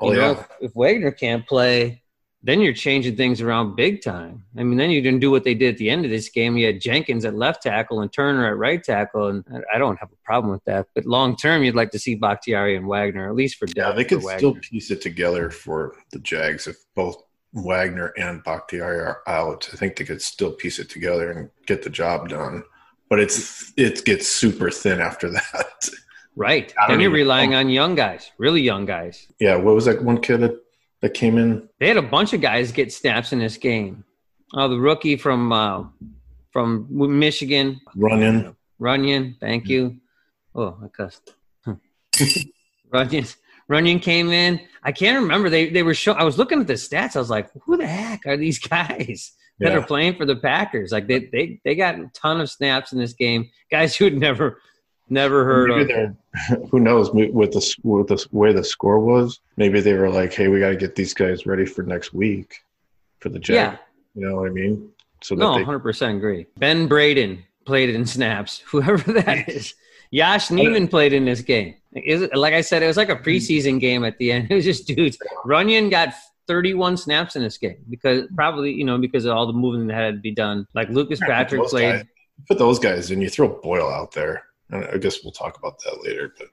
Oh 0.00 0.12
You 0.12 0.18
know, 0.18 0.32
yeah. 0.32 0.40
if, 0.40 0.48
if 0.60 0.72
Wagner 0.74 1.10
can't 1.10 1.46
play, 1.46 2.02
then 2.42 2.60
you're 2.60 2.72
changing 2.72 3.16
things 3.16 3.40
around 3.40 3.74
big 3.74 4.00
time. 4.00 4.44
I 4.56 4.62
mean, 4.62 4.78
then 4.78 4.90
you 4.90 5.02
didn't 5.02 5.18
do 5.20 5.30
what 5.30 5.42
they 5.42 5.54
did 5.54 5.74
at 5.74 5.78
the 5.78 5.90
end 5.90 6.04
of 6.04 6.10
this 6.10 6.28
game. 6.28 6.56
You 6.56 6.66
had 6.66 6.80
Jenkins 6.80 7.24
at 7.24 7.34
left 7.34 7.64
tackle 7.64 8.00
and 8.00 8.12
Turner 8.12 8.46
at 8.46 8.56
right 8.56 8.82
tackle, 8.82 9.26
and 9.26 9.44
I- 9.74 9.78
don't 9.78 9.98
have 9.98 10.12
a 10.12 10.16
problem 10.24 10.52
with 10.52 10.64
that. 10.64 10.86
But 10.94 11.04
long 11.04 11.34
term, 11.36 11.64
you'd 11.64 11.74
like 11.74 11.90
to 11.90 11.98
see 11.98 12.14
Bakhtiari 12.14 12.76
and 12.76 12.86
Wagner, 12.86 13.28
at 13.28 13.34
least 13.34 13.56
for 13.56 13.66
Yeah, 13.74 13.90
they 13.92 14.04
could 14.04 14.22
still 14.22 14.54
piece 14.54 14.90
it 14.92 15.00
together 15.02 15.50
for 15.50 15.96
the 16.12 16.20
Jags 16.20 16.68
if 16.68 16.76
both 16.94 17.22
Wagner 17.52 18.12
and 18.16 18.44
Bakhtiari 18.44 19.00
are 19.00 19.22
out. 19.26 19.68
I 19.72 19.76
think 19.76 19.96
they 19.96 20.04
could 20.04 20.22
still 20.22 20.52
piece 20.52 20.78
it 20.78 20.88
together 20.90 21.32
and 21.32 21.50
get 21.66 21.82
the 21.82 21.90
job 21.90 22.28
done. 22.28 22.62
But 23.10 23.18
it's 23.20 23.72
it 23.76 24.04
gets 24.04 24.28
super 24.28 24.70
thin 24.70 25.00
after 25.00 25.28
that. 25.38 25.88
Right. 26.38 26.72
Then 26.86 27.00
you're 27.00 27.10
relying 27.10 27.50
know. 27.50 27.58
on 27.58 27.68
young 27.68 27.94
guys, 27.96 28.30
really 28.38 28.60
young 28.62 28.86
guys. 28.86 29.26
yeah, 29.40 29.56
what 29.56 29.74
was 29.74 29.86
that 29.86 30.02
one 30.02 30.20
kid 30.20 30.38
that, 30.38 30.54
that 31.00 31.14
came 31.14 31.36
in? 31.36 31.68
They 31.80 31.88
had 31.88 31.96
a 31.96 32.02
bunch 32.02 32.32
of 32.32 32.40
guys 32.40 32.70
get 32.72 32.92
snaps 32.92 33.32
in 33.32 33.40
this 33.40 33.56
game. 33.56 34.04
Oh, 34.54 34.68
the 34.68 34.78
rookie 34.78 35.16
from 35.16 35.52
uh, 35.52 35.84
from 36.52 36.86
Michigan, 36.90 37.80
Runyan. 37.96 38.54
Runyan, 38.80 39.38
thank 39.40 39.68
you. 39.68 39.96
Oh, 40.54 40.78
I 40.82 40.88
cussed. 40.88 41.34
Runyan, 42.92 43.36
Runyan 43.70 44.00
came 44.00 44.30
in. 44.30 44.60
I 44.82 44.92
can't 44.92 45.20
remember. 45.20 45.50
They 45.50 45.68
they 45.70 45.82
were 45.82 45.94
show. 45.94 46.12
I 46.12 46.24
was 46.24 46.38
looking 46.38 46.60
at 46.60 46.66
the 46.66 46.74
stats. 46.74 47.16
I 47.16 47.18
was 47.18 47.30
like, 47.30 47.50
who 47.64 47.76
the 47.76 47.86
heck 47.86 48.24
are 48.26 48.36
these 48.36 48.58
guys 48.76 49.32
that 49.60 49.72
Yeah. 49.72 49.78
are 49.78 49.82
playing 49.86 50.16
for 50.16 50.24
the 50.24 50.36
Packers? 50.36 50.92
Like 50.92 51.06
they 51.08 51.28
they 51.32 51.60
they 51.64 51.74
got 51.74 51.96
a 51.96 52.10
ton 52.14 52.40
of 52.40 52.50
snaps 52.50 52.92
in 52.92 52.98
this 52.98 53.12
game. 53.12 53.50
Guys 53.70 53.96
who 53.96 54.04
had 54.04 54.16
never 54.16 54.60
never 55.10 55.44
heard 55.44 55.70
Maybe 55.70 55.92
of. 55.92 56.16
Who 56.70 56.80
knows 56.80 57.10
with 57.12 57.52
the 57.52 57.74
with 57.82 58.08
the 58.08 58.26
way 58.32 58.52
the 58.52 58.64
score 58.64 59.00
was? 59.00 59.40
Maybe 59.56 59.80
they 59.80 59.94
were 59.94 60.10
like, 60.10 60.32
"Hey, 60.32 60.48
we 60.48 60.60
got 60.60 60.70
to 60.70 60.76
get 60.76 60.94
these 60.94 61.14
guys 61.14 61.46
ready 61.46 61.66
for 61.66 61.82
next 61.82 62.12
week 62.12 62.60
for 63.18 63.28
the 63.28 63.40
Yeah, 63.48 63.76
You 64.14 64.26
know 64.26 64.36
what 64.36 64.46
I 64.48 64.52
mean? 64.52 64.90
So 65.22 65.34
no, 65.34 65.52
hundred 65.64 65.80
percent 65.80 66.18
agree. 66.18 66.46
Ben 66.58 66.86
Braden 66.86 67.42
played 67.64 67.90
in 67.90 68.06
snaps. 68.06 68.58
Whoever 68.66 69.12
that 69.12 69.48
is. 69.48 69.74
Yosh 70.10 70.48
Nijman 70.48 70.88
played 70.88 71.12
in 71.12 71.26
this 71.26 71.42
game. 71.42 71.74
Is 71.92 72.22
it, 72.22 72.34
like 72.34 72.54
I 72.54 72.62
said, 72.62 72.82
it 72.82 72.86
was 72.86 72.96
like 72.96 73.10
a 73.10 73.16
preseason 73.16 73.78
game 73.78 74.04
at 74.04 74.16
the 74.16 74.32
end. 74.32 74.50
It 74.50 74.54
was 74.54 74.64
just 74.64 74.86
dudes. 74.86 75.18
Runyan 75.44 75.90
got 75.90 76.14
31 76.46 76.96
snaps 76.96 77.36
in 77.36 77.42
this 77.42 77.58
game 77.58 77.76
because 77.90 78.24
probably 78.34 78.72
you 78.72 78.84
know 78.84 78.96
because 78.96 79.26
of 79.26 79.36
all 79.36 79.46
the 79.46 79.52
moving 79.52 79.86
that 79.88 79.94
had 79.94 80.14
to 80.14 80.20
be 80.20 80.30
done. 80.30 80.66
Like 80.74 80.88
Lucas 80.88 81.20
Patrick 81.20 81.60
those 81.62 81.70
played. 81.70 81.92
guys- 81.92 82.04
put 82.46 82.58
those 82.58 82.78
guys 82.78 83.10
in. 83.10 83.20
You 83.20 83.28
throw 83.28 83.48
Boyle 83.48 83.88
out 83.88 84.12
there. 84.12 84.44
I 84.72 84.98
guess 84.98 85.22
we'll 85.22 85.32
talk 85.32 85.58
about 85.58 85.78
that 85.84 86.02
later. 86.02 86.34
But 86.38 86.48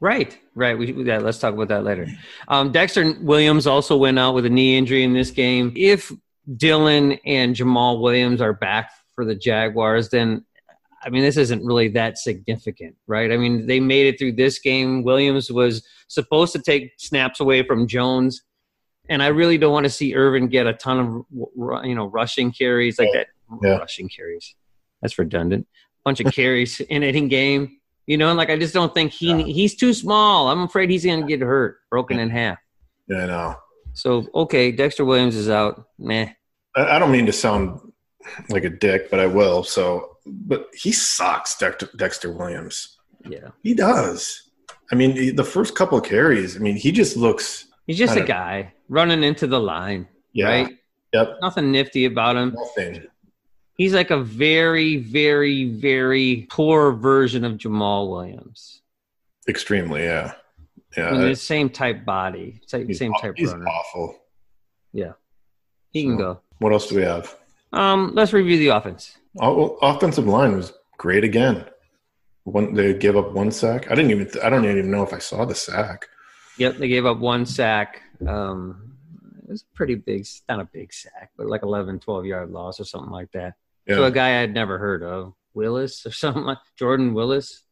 Right, 0.00 0.38
right. 0.54 0.78
We, 0.78 0.92
we 0.92 1.04
yeah, 1.04 1.18
let's 1.18 1.38
talk 1.38 1.52
about 1.52 1.68
that 1.68 1.84
later. 1.84 2.06
Um, 2.48 2.72
Dexter 2.72 3.14
Williams 3.20 3.66
also 3.66 3.96
went 3.98 4.18
out 4.18 4.34
with 4.34 4.46
a 4.46 4.50
knee 4.50 4.78
injury 4.78 5.04
in 5.04 5.12
this 5.12 5.30
game. 5.30 5.72
If 5.76 6.10
Dillon 6.56 7.18
and 7.26 7.54
Jamaal 7.54 8.00
Williams 8.00 8.40
are 8.40 8.54
back 8.54 8.90
for 9.14 9.26
the 9.26 9.34
Jaguars, 9.34 10.08
then 10.08 10.44
I 11.02 11.10
mean 11.10 11.22
this 11.22 11.36
isn't 11.36 11.64
really 11.64 11.88
that 11.88 12.16
significant, 12.16 12.96
right? 13.06 13.30
I 13.30 13.36
mean 13.36 13.66
they 13.66 13.78
made 13.78 14.06
it 14.06 14.18
through 14.18 14.32
this 14.32 14.58
game. 14.58 15.02
Williams 15.02 15.52
was 15.52 15.86
supposed 16.08 16.54
to 16.54 16.62
take 16.62 16.92
snaps 16.96 17.40
away 17.40 17.62
from 17.62 17.86
Jones, 17.86 18.42
and 19.10 19.22
I 19.22 19.26
really 19.26 19.58
don't 19.58 19.72
want 19.72 19.84
to 19.84 19.90
see 19.90 20.14
Ervin 20.14 20.48
get 20.48 20.66
a 20.66 20.72
ton 20.72 20.98
of 20.98 21.84
you 21.84 21.94
know 21.94 22.06
rushing 22.06 22.52
carries 22.52 22.98
like 22.98 23.10
that. 23.12 23.26
Yeah. 23.62 23.76
Rushing 23.76 24.08
carries. 24.08 24.54
That's 25.02 25.18
redundant. 25.18 25.66
Bunch 26.04 26.20
of 26.20 26.32
carries 26.32 26.80
in 26.94 27.02
any 27.02 27.28
game. 27.28 27.76
You 28.06 28.16
know, 28.16 28.28
and 28.28 28.36
like 28.38 28.50
I 28.50 28.58
just 28.58 28.74
don't 28.74 28.92
think 28.92 29.12
he 29.12 29.28
Yeah. 29.28 29.38
he's 29.44 29.74
too 29.76 29.92
small. 29.94 30.48
I'm 30.50 30.62
afraid 30.62 30.90
he's 30.90 31.04
gonna 31.04 31.26
get 31.26 31.40
hurt, 31.40 31.78
broken 31.90 32.18
in 32.18 32.30
half. 32.30 32.58
yeah, 33.08 33.24
I 33.24 33.26
know. 33.26 33.54
So 33.92 34.26
okay, 34.34 34.72
Dexter 34.72 35.04
Williams 35.04 35.36
is 35.36 35.48
out. 35.48 35.84
Meh. 35.98 36.30
I, 36.76 36.96
I 36.96 36.98
don't 36.98 37.12
mean 37.12 37.26
to 37.26 37.32
sound 37.32 37.80
like 38.48 38.64
a 38.64 38.70
dick, 38.70 39.10
but 39.10 39.20
I 39.20 39.26
will. 39.26 39.62
So, 39.64 40.16
but 40.26 40.66
he 40.74 40.92
sucks, 40.92 41.56
Dexter, 41.58 41.88
Dexter 41.96 42.32
Williams. 42.32 42.98
Yeah. 43.28 43.48
He 43.62 43.74
does. 43.74 44.50
I 44.92 44.94
mean, 44.94 45.36
the 45.36 45.44
first 45.44 45.74
couple 45.76 45.98
of 45.98 46.04
carries. 46.04 46.56
I 46.56 46.60
mean, 46.60 46.76
he 46.76 46.90
just 46.92 47.16
looks. 47.16 47.66
He's 47.86 47.98
just 47.98 48.12
a 48.14 48.20
Kinda- 48.20 48.32
guy 48.32 48.72
running 48.88 49.22
into 49.22 49.46
the 49.46 49.60
line, 49.60 50.08
Yeah. 50.32 50.46
right? 50.46 50.76
Yep. 51.12 51.38
Nothing 51.42 51.70
nifty 51.72 52.04
about 52.06 52.36
him. 52.36 52.54
Nothing. 52.56 53.06
He's 53.80 53.94
like 53.94 54.10
a 54.10 54.18
very, 54.18 54.98
very, 54.98 55.64
very 55.70 56.46
poor 56.50 56.92
version 56.92 57.46
of 57.46 57.54
Jamaal 57.54 58.10
Williams. 58.10 58.82
Extremely. 59.48 60.02
Yeah. 60.02 60.34
Yeah. 60.98 61.16
The 61.16 61.34
same 61.34 61.70
type 61.70 62.04
body, 62.04 62.60
same, 62.66 62.92
same 62.92 63.14
type 63.14 63.32
he's 63.38 63.50
runner. 63.50 63.66
awful. 63.66 64.18
Yeah, 64.92 65.12
he 65.92 66.02
can 66.02 66.18
So- 66.18 66.18
go. 66.18 66.40
What 66.58 66.72
else 66.74 66.88
do 66.90 66.96
we 66.96 67.02
have? 67.04 67.34
Um, 67.72 68.10
let's 68.14 68.34
review 68.34 68.58
the 68.58 68.68
offense. 68.68 69.16
Oh, 69.38 69.56
well, 69.56 69.78
offensive 69.80 70.26
line 70.26 70.54
was 70.56 70.74
great 70.98 71.24
again. 71.24 71.64
One, 72.44 72.74
they 72.74 72.92
give 72.92 73.16
up 73.16 73.32
one 73.32 73.50
sack. 73.50 73.90
I 73.90 73.94
didn't 73.94 74.10
even. 74.10 74.28
I 74.42 74.50
don't 74.50 74.66
even 74.66 74.90
know 74.90 75.02
if 75.04 75.14
I 75.14 75.20
saw 75.20 75.46
the 75.46 75.54
sack. 75.54 76.06
Yep, 76.58 76.76
they 76.76 76.88
gave 76.88 77.06
up 77.06 77.16
one 77.18 77.46
sack. 77.46 78.02
Um, 78.28 78.92
it 79.44 79.48
was 79.52 79.62
a 79.62 79.74
pretty 79.74 79.94
big, 79.94 80.26
not 80.50 80.60
a 80.60 80.64
big 80.66 80.92
sack, 80.92 81.30
but 81.38 81.46
like 81.46 81.62
11, 81.62 82.00
12 82.00 82.26
yard 82.26 82.50
loss 82.50 82.78
or 82.78 82.84
something 82.84 83.10
like 83.10 83.32
that. 83.32 83.54
Yeah. 83.90 83.96
So 83.96 84.04
a 84.04 84.10
guy 84.10 84.28
I 84.28 84.40
had 84.40 84.54
never 84.54 84.78
heard 84.78 85.02
of, 85.02 85.34
Willis 85.52 86.06
or 86.06 86.12
something 86.22 86.44
like 86.44 86.58
Jordan 86.78 87.12
Willis. 87.12 87.62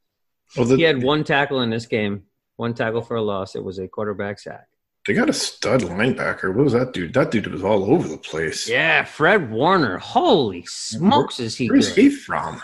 Well, 0.56 0.66
the, 0.66 0.76
He 0.76 0.82
had 0.82 1.02
one 1.02 1.24
tackle 1.24 1.62
in 1.62 1.70
this 1.70 1.86
game, 1.86 2.24
one 2.56 2.74
tackle 2.74 3.02
for 3.02 3.16
a 3.16 3.22
loss. 3.22 3.54
It 3.54 3.64
was 3.64 3.78
a 3.78 3.86
quarterback 3.88 4.38
sack. 4.38 4.66
they 5.06 5.14
got 5.14 5.30
a 5.30 5.32
stud 5.32 5.82
linebacker. 5.82 6.54
What 6.54 6.64
was 6.64 6.72
that 6.72 6.92
dude? 6.92 7.14
That 7.14 7.30
dude 7.30 7.46
was 7.46 7.62
all 7.62 7.90
over 7.92 8.08
the 8.08 8.18
place. 8.18 8.68
Yeah, 8.68 9.04
Fred 9.04 9.50
Warner. 9.50 9.98
Holy 9.98 10.64
smokes, 10.66 11.38
is 11.40 11.56
he 11.56 11.68
Where's 11.70 11.92
good? 11.92 12.00
he 12.02 12.10
from? 12.10 12.60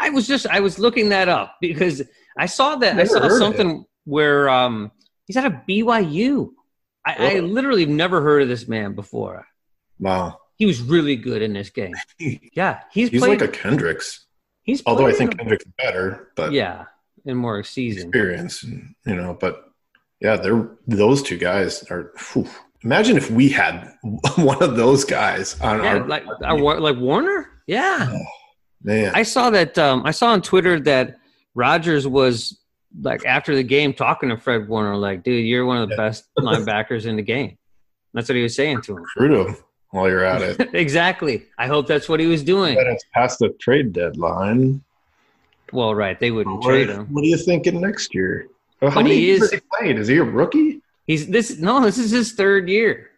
I 0.00 0.10
was 0.10 0.26
just 0.28 0.46
I 0.46 0.60
was 0.60 0.78
looking 0.78 1.08
that 1.10 1.28
up 1.28 1.56
because 1.60 2.02
I 2.38 2.46
saw 2.46 2.76
that 2.76 2.98
I 2.98 3.04
saw 3.04 3.28
something 3.28 3.84
where 4.04 4.48
um 4.48 4.92
he's 5.26 5.36
at 5.36 5.44
a 5.44 5.62
BYU. 5.68 6.50
I, 7.04 7.36
I 7.36 7.40
literally 7.40 7.82
have 7.82 7.90
never 7.90 8.20
heard 8.22 8.42
of 8.42 8.48
this 8.48 8.68
man 8.68 8.94
before. 8.94 9.46
Wow. 9.98 10.38
He 10.58 10.66
was 10.66 10.82
really 10.82 11.16
good 11.16 11.40
in 11.42 11.52
this 11.52 11.70
game. 11.70 11.94
Yeah, 12.52 12.80
he's, 12.92 13.08
He's 13.10 13.20
played. 13.22 13.40
like 13.40 13.48
a 13.48 13.52
Kendricks. 13.52 14.26
he's 14.62 14.82
Although 14.86 15.06
I 15.06 15.12
think 15.12 15.32
in 15.32 15.38
Kendrick's 15.38 15.64
better, 15.78 16.32
but 16.36 16.52
yeah, 16.52 16.86
and 17.24 17.38
more 17.38 17.62
seasoned. 17.62 18.08
experience, 18.08 18.64
you 18.64 19.14
know. 19.14 19.36
But 19.38 19.64
yeah, 20.20 20.36
they're 20.36 20.68
those 20.86 21.22
two 21.22 21.38
guys 21.38 21.84
are. 21.90 22.12
Whew. 22.32 22.48
Imagine 22.84 23.16
if 23.16 23.30
we 23.30 23.48
had 23.48 23.92
one 24.36 24.62
of 24.62 24.76
those 24.76 25.04
guys 25.04 25.60
on 25.60 25.82
Yeah, 25.82 25.98
our 25.98 26.06
like 26.06 26.24
our 26.44 26.80
like 26.80 26.96
Warner. 26.96 27.48
Yeah, 27.66 28.16
man. 28.82 29.12
I 29.14 29.22
saw 29.22 29.50
that. 29.50 29.78
Um, 29.78 30.02
I 30.04 30.10
saw 30.10 30.28
on 30.28 30.42
Twitter 30.42 30.80
that 30.80 31.18
Rodgers 31.54 32.06
was 32.06 32.58
like 33.00 33.24
after 33.26 33.54
the 33.54 33.62
game 33.64 33.92
talking 33.94 34.28
to 34.30 34.36
Fred 34.36 34.68
Warner, 34.68 34.96
like, 34.96 35.22
"Dude, 35.22 35.44
you're 35.46 35.66
one 35.66 35.78
of 35.82 35.88
the 35.88 35.96
best 35.96 36.28
linebackers 36.38 37.06
in 37.06 37.14
the 37.16 37.22
game." 37.22 37.58
That's 38.14 38.28
what 38.28 38.36
he 38.36 38.42
was 38.42 38.56
saying 38.56 38.82
to 38.82 38.96
him. 38.96 39.02
Recruit 39.16 39.46
him 39.48 39.56
while 39.90 40.08
you're 40.08 40.24
at 40.24 40.42
it. 40.42 40.70
exactly. 40.74 41.46
I 41.58 41.66
hope 41.66 41.86
that's 41.86 42.08
what 42.08 42.20
he 42.20 42.26
was 42.26 42.42
doing. 42.42 42.74
But 42.74 42.86
it's 42.86 43.04
past 43.14 43.38
the 43.38 43.50
trade 43.60 43.92
deadline. 43.92 44.82
Well, 45.72 45.94
right. 45.94 46.18
They 46.18 46.30
wouldn't 46.30 46.56
What, 46.56 46.64
trade 46.66 46.88
him. 46.88 47.06
what 47.12 47.22
are 47.22 47.26
you 47.26 47.36
thinking 47.36 47.80
next 47.80 48.14
year? 48.14 48.48
How 48.80 48.88
But 48.90 49.04
many 49.04 49.16
he 49.16 49.26
years 49.26 49.42
is- 49.42 49.50
he 49.52 49.60
played? 49.78 49.98
Is 49.98 50.08
he 50.08 50.16
a 50.18 50.24
rookie? 50.24 50.80
He's 51.06 51.26
this. 51.26 51.58
No, 51.58 51.80
this 51.82 51.96
is 51.98 52.10
his 52.10 52.32
third 52.32 52.68
year. 52.68 53.10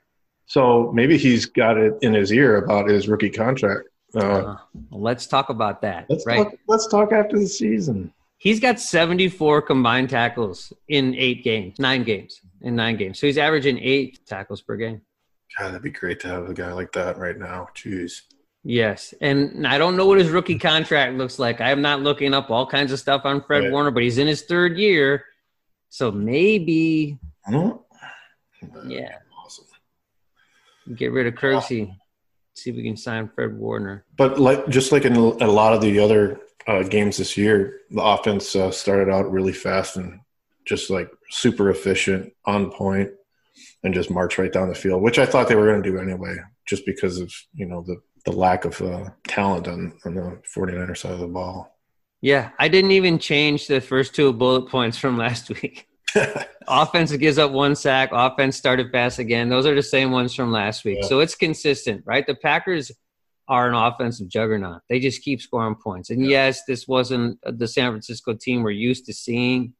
So 0.47 0.91
maybe 0.93 1.17
he's 1.19 1.47
got 1.47 1.77
it 1.77 1.95
in 2.03 2.15
his 2.15 2.33
ear 2.33 2.57
about 2.57 2.89
his 2.89 3.09
rookie 3.09 3.31
contract. 3.31 3.89
Uh, 4.15 4.19
Uh, 4.21 4.57
let's 4.91 5.27
talk 5.27 5.49
about 5.50 5.83
that. 5.83 6.07
let's 6.09 6.27
right. 6.27 6.45
talk. 6.45 6.55
Let's 6.67 6.87
talk 6.89 7.12
after 7.12 7.39
the 7.39 7.47
season. 7.47 8.12
He's 8.39 8.59
got 8.59 8.81
74 8.81 9.62
combined 9.62 10.09
tackles 10.11 10.73
in 10.89 11.15
eight 11.15 11.45
games, 11.45 11.79
nine 11.79 12.05
games, 12.05 12.41
in 12.62 12.75
nine 12.75 12.97
games. 12.97 13.19
So 13.21 13.27
he's 13.27 13.39
averaging 13.39 13.79
eight 13.79 14.21
tackles 14.27 14.62
per 14.62 14.77
game. 14.77 15.03
God, 15.59 15.69
that'd 15.69 15.83
be 15.83 15.90
great 15.90 16.21
to 16.21 16.28
have 16.28 16.49
a 16.49 16.54
guy 16.54 16.73
like 16.73 16.92
that 16.92 17.19
right 17.19 17.37
now. 17.38 17.69
Jeez. 17.75 18.23
Yes. 18.62 19.14
And 19.21 19.66
I 19.66 19.78
don't 19.78 19.97
know 19.97 20.07
what 20.07 20.19
his 20.19 20.28
rookie 20.28 20.59
contract 20.59 21.16
looks 21.16 21.38
like. 21.38 21.61
I 21.61 21.71
am 21.71 21.80
not 21.83 22.02
looking 22.02 22.35
up 22.35 22.50
all 22.50 22.66
kinds 22.66 22.92
of 22.92 22.99
stuff 22.99 23.23
on 23.25 23.42
Fred 23.42 23.64
Right. 23.64 23.73
Warner, 23.73 23.90
but 23.90 24.02
he's 24.02 24.19
in 24.19 24.26
his 24.26 24.42
third 24.42 24.76
year. 24.78 25.25
So 25.88 26.12
maybe, 26.12 27.19
yeah, 28.87 29.16
Awesome. 29.45 29.64
get 30.95 31.12
rid 31.12 31.26
of 31.26 31.35
Kirksey. 31.35 31.95
See 32.54 32.71
if 32.71 32.76
we 32.76 32.83
can 32.83 32.97
sign 32.97 33.28
Fred 33.35 33.57
Warner. 33.59 34.04
But 34.16 34.38
like 34.38 34.69
just 34.69 34.92
like 34.92 35.04
in 35.04 35.16
a 35.16 35.21
lot 35.47 35.73
of 35.73 35.80
the 35.80 35.99
other 35.99 36.40
uh, 36.66 36.83
games 36.83 37.16
this 37.16 37.37
year, 37.37 37.80
the 37.90 38.02
offense 38.02 38.54
uh, 38.54 38.71
started 38.71 39.11
out 39.11 39.30
really 39.33 39.52
fast 39.52 39.97
and 39.97 40.21
just 40.66 40.90
like 40.90 41.11
super 41.30 41.71
efficient, 41.71 42.33
on 42.45 42.71
point, 42.71 43.11
and 43.82 43.94
just 43.94 44.10
march 44.10 44.38
right 44.38 44.52
down 44.52 44.68
the 44.68 44.75
field, 44.75 45.02
which 45.02 45.18
I 45.18 45.26
thought 45.26 45.49
they 45.49 45.54
were 45.54 45.66
going 45.66 45.82
to 45.82 45.90
do 45.90 45.99
anyway, 45.99 46.37
just 46.66 46.84
because 46.87 47.18
of 47.18 47.32
you 47.54 47.66
know 47.66 47.82
the 47.87 47.96
the 48.25 48.32
lack 48.32 48.64
of 48.64 48.80
uh, 48.82 49.10
talent 49.26 49.66
on, 49.66 49.99
on 50.04 50.14
the 50.14 50.40
49er 50.54 50.96
side 50.96 51.12
of 51.12 51.20
the 51.20 51.26
ball. 51.26 51.78
Yeah, 52.20 52.50
I 52.58 52.68
didn't 52.68 52.90
even 52.90 53.18
change 53.18 53.66
the 53.66 53.80
first 53.80 54.14
two 54.14 54.32
bullet 54.32 54.68
points 54.68 54.99
from 54.99 55.16
last 55.16 55.49
week. 55.49 55.87
Offense 56.69 57.16
gives 57.16 57.38
up 57.38 57.50
one 57.50 57.75
sack. 57.75 58.10
Offense 58.12 58.56
started 58.56 58.90
fast 58.93 59.19
again. 59.19 59.49
Those 59.49 59.64
are 59.64 59.75
the 59.75 59.82
same 59.82 60.10
ones 60.10 60.34
from 60.34 60.52
last 60.52 60.84
week. 60.84 60.99
Yeah. 61.00 61.08
So 61.08 61.21
it's 61.21 61.34
consistent, 61.34 62.02
right? 62.04 62.26
The 62.26 62.34
Packers 62.34 62.93
are 63.49 63.69
an 63.69 63.75
offensive 63.75 64.28
juggernaut. 64.28 64.82
They 64.88 65.00
just 65.00 65.23
keep 65.23 65.40
scoring 65.40 65.75
points. 65.75 66.10
And 66.10 66.25
yes, 66.25 66.64
this 66.64 66.86
wasn't 66.86 67.38
the 67.43 67.66
San 67.66 67.90
Francisco 67.90 68.34
team 68.34 68.62
we're 68.62 68.71
used 68.71 69.06
to 69.06 69.12
seeing, 69.12 69.73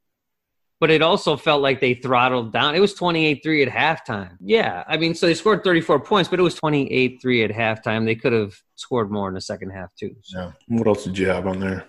but 0.81 0.89
it 0.89 1.03
also 1.03 1.37
felt 1.37 1.61
like 1.61 1.79
they 1.79 1.93
throttled 1.93 2.51
down. 2.51 2.73
It 2.73 2.79
was 2.79 2.95
28 2.95 3.41
3 3.43 3.63
at 3.63 3.69
halftime. 3.69 4.35
Yeah. 4.41 4.83
I 4.87 4.97
mean, 4.97 5.13
so 5.13 5.27
they 5.27 5.35
scored 5.35 5.63
34 5.63 5.99
points, 5.99 6.27
but 6.27 6.39
it 6.39 6.43
was 6.43 6.55
28 6.55 7.21
3 7.21 7.43
at 7.43 7.51
halftime. 7.51 8.03
They 8.03 8.15
could 8.15 8.33
have 8.33 8.59
scored 8.75 9.11
more 9.11 9.27
in 9.27 9.35
the 9.35 9.41
second 9.41 9.69
half, 9.69 9.93
too. 9.95 10.15
So. 10.23 10.39
yeah. 10.39 10.51
What 10.79 10.87
else 10.87 11.03
did 11.03 11.19
you 11.19 11.27
have 11.27 11.45
on 11.45 11.59
there? 11.59 11.85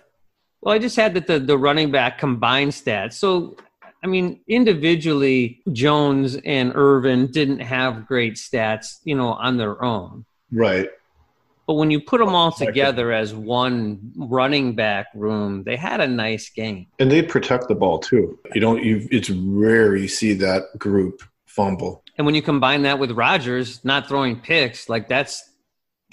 Well, 0.61 0.75
I 0.75 0.77
just 0.77 0.95
had 0.95 1.15
that 1.15 1.25
the, 1.25 1.39
the 1.39 1.57
running 1.57 1.89
back 1.89 2.19
combined 2.19 2.71
stats. 2.71 3.13
So, 3.13 3.57
I 4.03 4.07
mean, 4.07 4.41
individually, 4.47 5.63
Jones 5.71 6.37
and 6.45 6.71
Ervin 6.75 7.31
didn't 7.31 7.61
have 7.61 8.05
great 8.05 8.35
stats, 8.35 8.99
you 9.05 9.15
know, 9.15 9.29
on 9.29 9.57
their 9.57 9.83
own. 9.83 10.23
Right. 10.51 10.89
But 11.65 11.75
when 11.75 11.91
you 11.91 12.01
put 12.01 12.19
them 12.19 12.35
all 12.35 12.51
together 12.51 13.13
as 13.13 13.33
one 13.33 14.11
running 14.17 14.75
back 14.75 15.07
room, 15.15 15.63
they 15.63 15.77
had 15.77 16.01
a 16.01 16.07
nice 16.07 16.49
game. 16.49 16.87
And 16.99 17.09
they 17.09 17.21
protect 17.21 17.69
the 17.69 17.75
ball 17.75 17.99
too. 17.99 18.37
You 18.53 18.59
don't. 18.61 18.83
You. 18.83 19.07
It's 19.11 19.29
rare 19.29 19.95
you 19.95 20.09
see 20.09 20.33
that 20.33 20.77
group 20.77 21.23
fumble. 21.45 22.03
And 22.17 22.25
when 22.25 22.35
you 22.35 22.41
combine 22.41 22.81
that 22.83 22.99
with 22.99 23.11
Rodgers 23.11 23.83
not 23.85 24.07
throwing 24.07 24.39
picks, 24.39 24.89
like 24.89 25.07
that's 25.07 25.51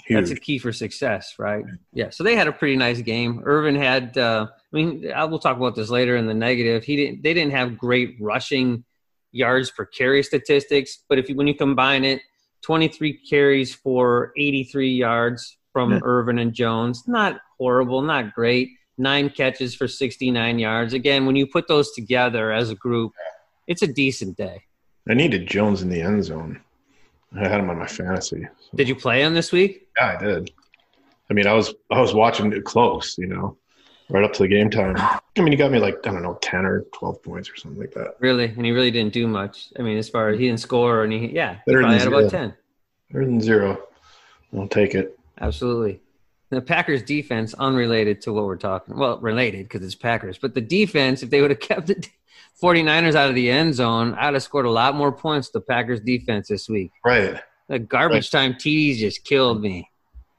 Huge. 0.05 0.29
that's 0.29 0.31
a 0.31 0.41
key 0.41 0.57
for 0.57 0.71
success, 0.71 1.35
right? 1.37 1.65
Yeah. 1.93 2.09
So 2.11 2.23
they 2.23 2.35
had 2.35 2.47
a 2.47 2.51
pretty 2.51 2.77
nice 2.77 3.01
game. 3.01 3.43
Ervin 3.45 3.75
had. 3.75 4.17
Uh, 4.17 4.47
I 4.49 4.75
mean, 4.75 5.11
I 5.13 5.25
will 5.25 5.39
talk 5.39 5.57
about 5.57 5.75
this 5.75 5.89
later 5.89 6.15
in 6.15 6.27
the 6.27 6.33
negative. 6.33 6.85
He 6.85 6.95
didn't. 6.95 7.23
They 7.23 7.33
didn't 7.33 7.51
have 7.51 7.77
great 7.77 8.15
rushing 8.21 8.85
yards 9.33 9.69
per 9.69 9.85
carry 9.85 10.23
statistics, 10.23 10.99
but 11.09 11.19
if 11.19 11.29
you 11.29 11.35
when 11.35 11.47
you 11.47 11.55
combine 11.55 12.05
it, 12.05 12.21
23 12.61 13.13
carries 13.27 13.73
for 13.73 14.31
83 14.37 14.91
yards 14.93 15.57
from 15.73 15.91
Yeah. 15.93 15.99
Ervin 16.03 16.39
and 16.39 16.53
Jones, 16.53 17.07
not 17.07 17.39
horrible, 17.57 18.01
not 18.01 18.33
great. 18.33 18.69
Nine 18.97 19.29
catches 19.29 19.73
for 19.73 19.87
69 19.87 20.59
yards. 20.59 20.93
Again, 20.93 21.25
when 21.25 21.35
you 21.35 21.47
put 21.47 21.67
those 21.67 21.91
together 21.93 22.51
as 22.51 22.69
a 22.69 22.75
group, 22.75 23.13
it's 23.67 23.81
a 23.81 23.87
decent 23.87 24.37
day. 24.37 24.61
I 25.09 25.13
needed 25.15 25.47
Jones 25.47 25.81
in 25.81 25.89
the 25.89 26.01
end 26.01 26.23
zone. 26.23 26.61
I 27.35 27.47
had 27.47 27.61
him 27.61 27.69
on 27.69 27.79
my 27.79 27.87
fantasy. 27.87 28.47
Did 28.75 28.87
you 28.89 28.95
play 28.95 29.23
him 29.23 29.33
this 29.33 29.51
week? 29.51 29.87
Yeah, 29.97 30.17
I 30.19 30.23
did. 30.23 30.51
I 31.29 31.33
mean, 31.33 31.47
I 31.47 31.53
was 31.53 31.73
I 31.89 32.01
was 32.01 32.13
watching 32.13 32.51
it 32.51 32.65
close, 32.65 33.17
you 33.17 33.27
know, 33.27 33.57
right 34.11 34.23
up 34.23 34.33
to 34.33 34.43
the 34.43 34.47
game 34.47 34.69
time. 34.69 34.95
I 34.97 35.19
mean, 35.37 35.51
he 35.51 35.55
got 35.55 35.71
me 35.71 35.79
like 35.79 35.95
I 36.05 36.11
don't 36.11 36.21
know, 36.23 36.37
ten 36.41 36.65
or 36.65 36.81
twelve 36.93 37.21
points 37.23 37.49
or 37.49 37.55
something 37.55 37.79
like 37.79 37.93
that. 37.93 38.15
Really, 38.19 38.45
and 38.45 38.65
he 38.65 38.71
really 38.71 38.91
didn't 38.91 39.13
do 39.13 39.27
much. 39.27 39.69
I 39.79 39.81
mean, 39.81 39.97
as 39.97 40.09
far 40.09 40.29
as 40.29 40.39
he 40.39 40.47
didn't 40.47 40.59
score, 40.59 41.03
and 41.03 41.11
he 41.13 41.27
yeah, 41.27 41.55
he 41.65 41.71
Better 41.71 41.79
probably 41.81 41.97
than 41.99 42.11
had 42.11 42.19
about 42.19 42.31
ten. 42.31 42.53
Better 43.11 43.25
than 43.25 43.41
zero. 43.41 43.81
I'll 44.57 44.67
take 44.67 44.93
it. 44.95 45.17
Absolutely. 45.39 46.01
The 46.49 46.61
Packers 46.61 47.01
defense, 47.03 47.53
unrelated 47.53 48.21
to 48.23 48.33
what 48.33 48.43
we're 48.43 48.57
talking, 48.57 48.97
well, 48.97 49.17
related 49.19 49.63
because 49.69 49.85
it's 49.85 49.95
Packers, 49.95 50.37
but 50.37 50.53
the 50.53 50.59
defense, 50.61 51.23
if 51.23 51.29
they 51.29 51.39
would 51.41 51.49
have 51.51 51.59
kept 51.71 51.87
the 51.87 52.05
49ers 52.61 53.15
out 53.15 53.29
of 53.29 53.35
the 53.35 53.49
end 53.49 53.73
zone, 53.73 54.13
I'd 54.15 54.33
have 54.33 54.43
scored 54.43 54.65
a 54.65 54.69
lot 54.69 54.93
more 54.95 55.13
points. 55.13 55.49
The 55.49 55.61
Packers 55.61 56.01
defense 56.01 56.49
this 56.49 56.67
week. 56.67 56.91
Right, 57.05 57.39
The 57.69 57.79
garbage 57.79 58.29
time 58.31 58.53
TDs 58.55 58.97
just 58.97 59.23
killed 59.23 59.61
me. 59.61 59.89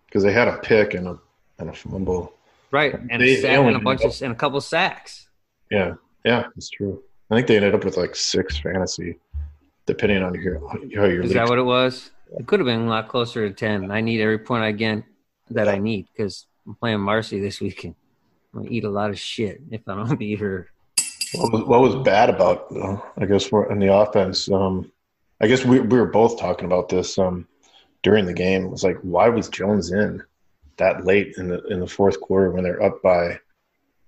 because 0.06 0.22
they 0.22 0.32
had 0.32 0.48
a 0.48 0.58
pick 0.58 0.92
and 0.92 1.08
a 1.08 1.18
and 1.58 1.70
a 1.70 1.72
fumble. 1.72 2.34
Right, 2.72 2.94
and 3.10 3.22
They- 3.22 3.34
a 3.34 3.40
sack 3.42 3.58
and 3.58 3.76
a 3.76 3.78
bunch 3.78 4.02
of 4.02 4.20
and 4.22 4.32
a 4.32 4.34
couple 4.34 4.60
sacks. 4.60 5.28
Yeah, 5.70 5.94
yeah, 6.24 6.46
it's 6.56 6.70
true. 6.70 7.02
I 7.30 7.36
think 7.36 7.46
they 7.46 7.56
ended 7.56 7.74
up 7.74 7.84
with 7.84 7.96
like 7.96 8.16
six 8.16 8.58
fantasy, 8.58 9.18
depending 9.86 10.22
on 10.22 10.34
your 10.34 10.66
how 10.68 11.04
your 11.04 11.22
Is 11.22 11.34
that 11.34 11.48
what 11.48 11.58
it 11.58 11.62
was? 11.62 12.10
It 12.38 12.46
could 12.46 12.60
have 12.60 12.66
been 12.66 12.82
a 12.82 12.88
lot 12.88 13.08
closer 13.08 13.46
to 13.46 13.54
ten. 13.54 13.90
I 13.90 14.00
need 14.00 14.20
every 14.20 14.38
point 14.38 14.64
I 14.64 14.72
get 14.72 15.04
that 15.50 15.68
I 15.68 15.78
need 15.78 16.06
because 16.12 16.46
I'm 16.66 16.74
playing 16.74 17.00
Marcy 17.00 17.40
this 17.40 17.60
weekend. 17.60 17.94
I'm 18.54 18.62
gonna 18.62 18.74
eat 18.74 18.84
a 18.84 18.90
lot 18.90 19.10
of 19.10 19.18
shit 19.18 19.60
if 19.70 19.86
I 19.86 19.94
don't 19.94 20.18
beat 20.18 20.40
her. 20.40 20.68
What 21.34 21.52
was, 21.52 21.62
what 21.64 21.80
was 21.80 21.94
bad 22.04 22.28
about, 22.28 22.74
uh, 22.76 22.98
I 23.18 23.24
guess, 23.24 23.44
for 23.46 23.70
in 23.72 23.78
the 23.78 23.92
offense? 23.92 24.50
Um, 24.50 24.92
I 25.40 25.46
guess 25.46 25.64
we, 25.64 25.80
we 25.80 25.98
were 25.98 26.06
both 26.06 26.38
talking 26.38 26.66
about 26.66 26.88
this 26.88 27.18
um, 27.18 27.48
during 28.02 28.26
the 28.26 28.34
game. 28.34 28.64
It 28.66 28.70
was 28.70 28.84
like, 28.84 28.98
why 29.00 29.28
was 29.30 29.48
Jones 29.48 29.90
in 29.92 30.22
that 30.78 31.04
late 31.04 31.34
in 31.38 31.48
the 31.48 31.62
in 31.66 31.80
the 31.80 31.86
fourth 31.86 32.20
quarter 32.20 32.50
when 32.50 32.64
they're 32.64 32.82
up 32.82 33.02
by, 33.02 33.38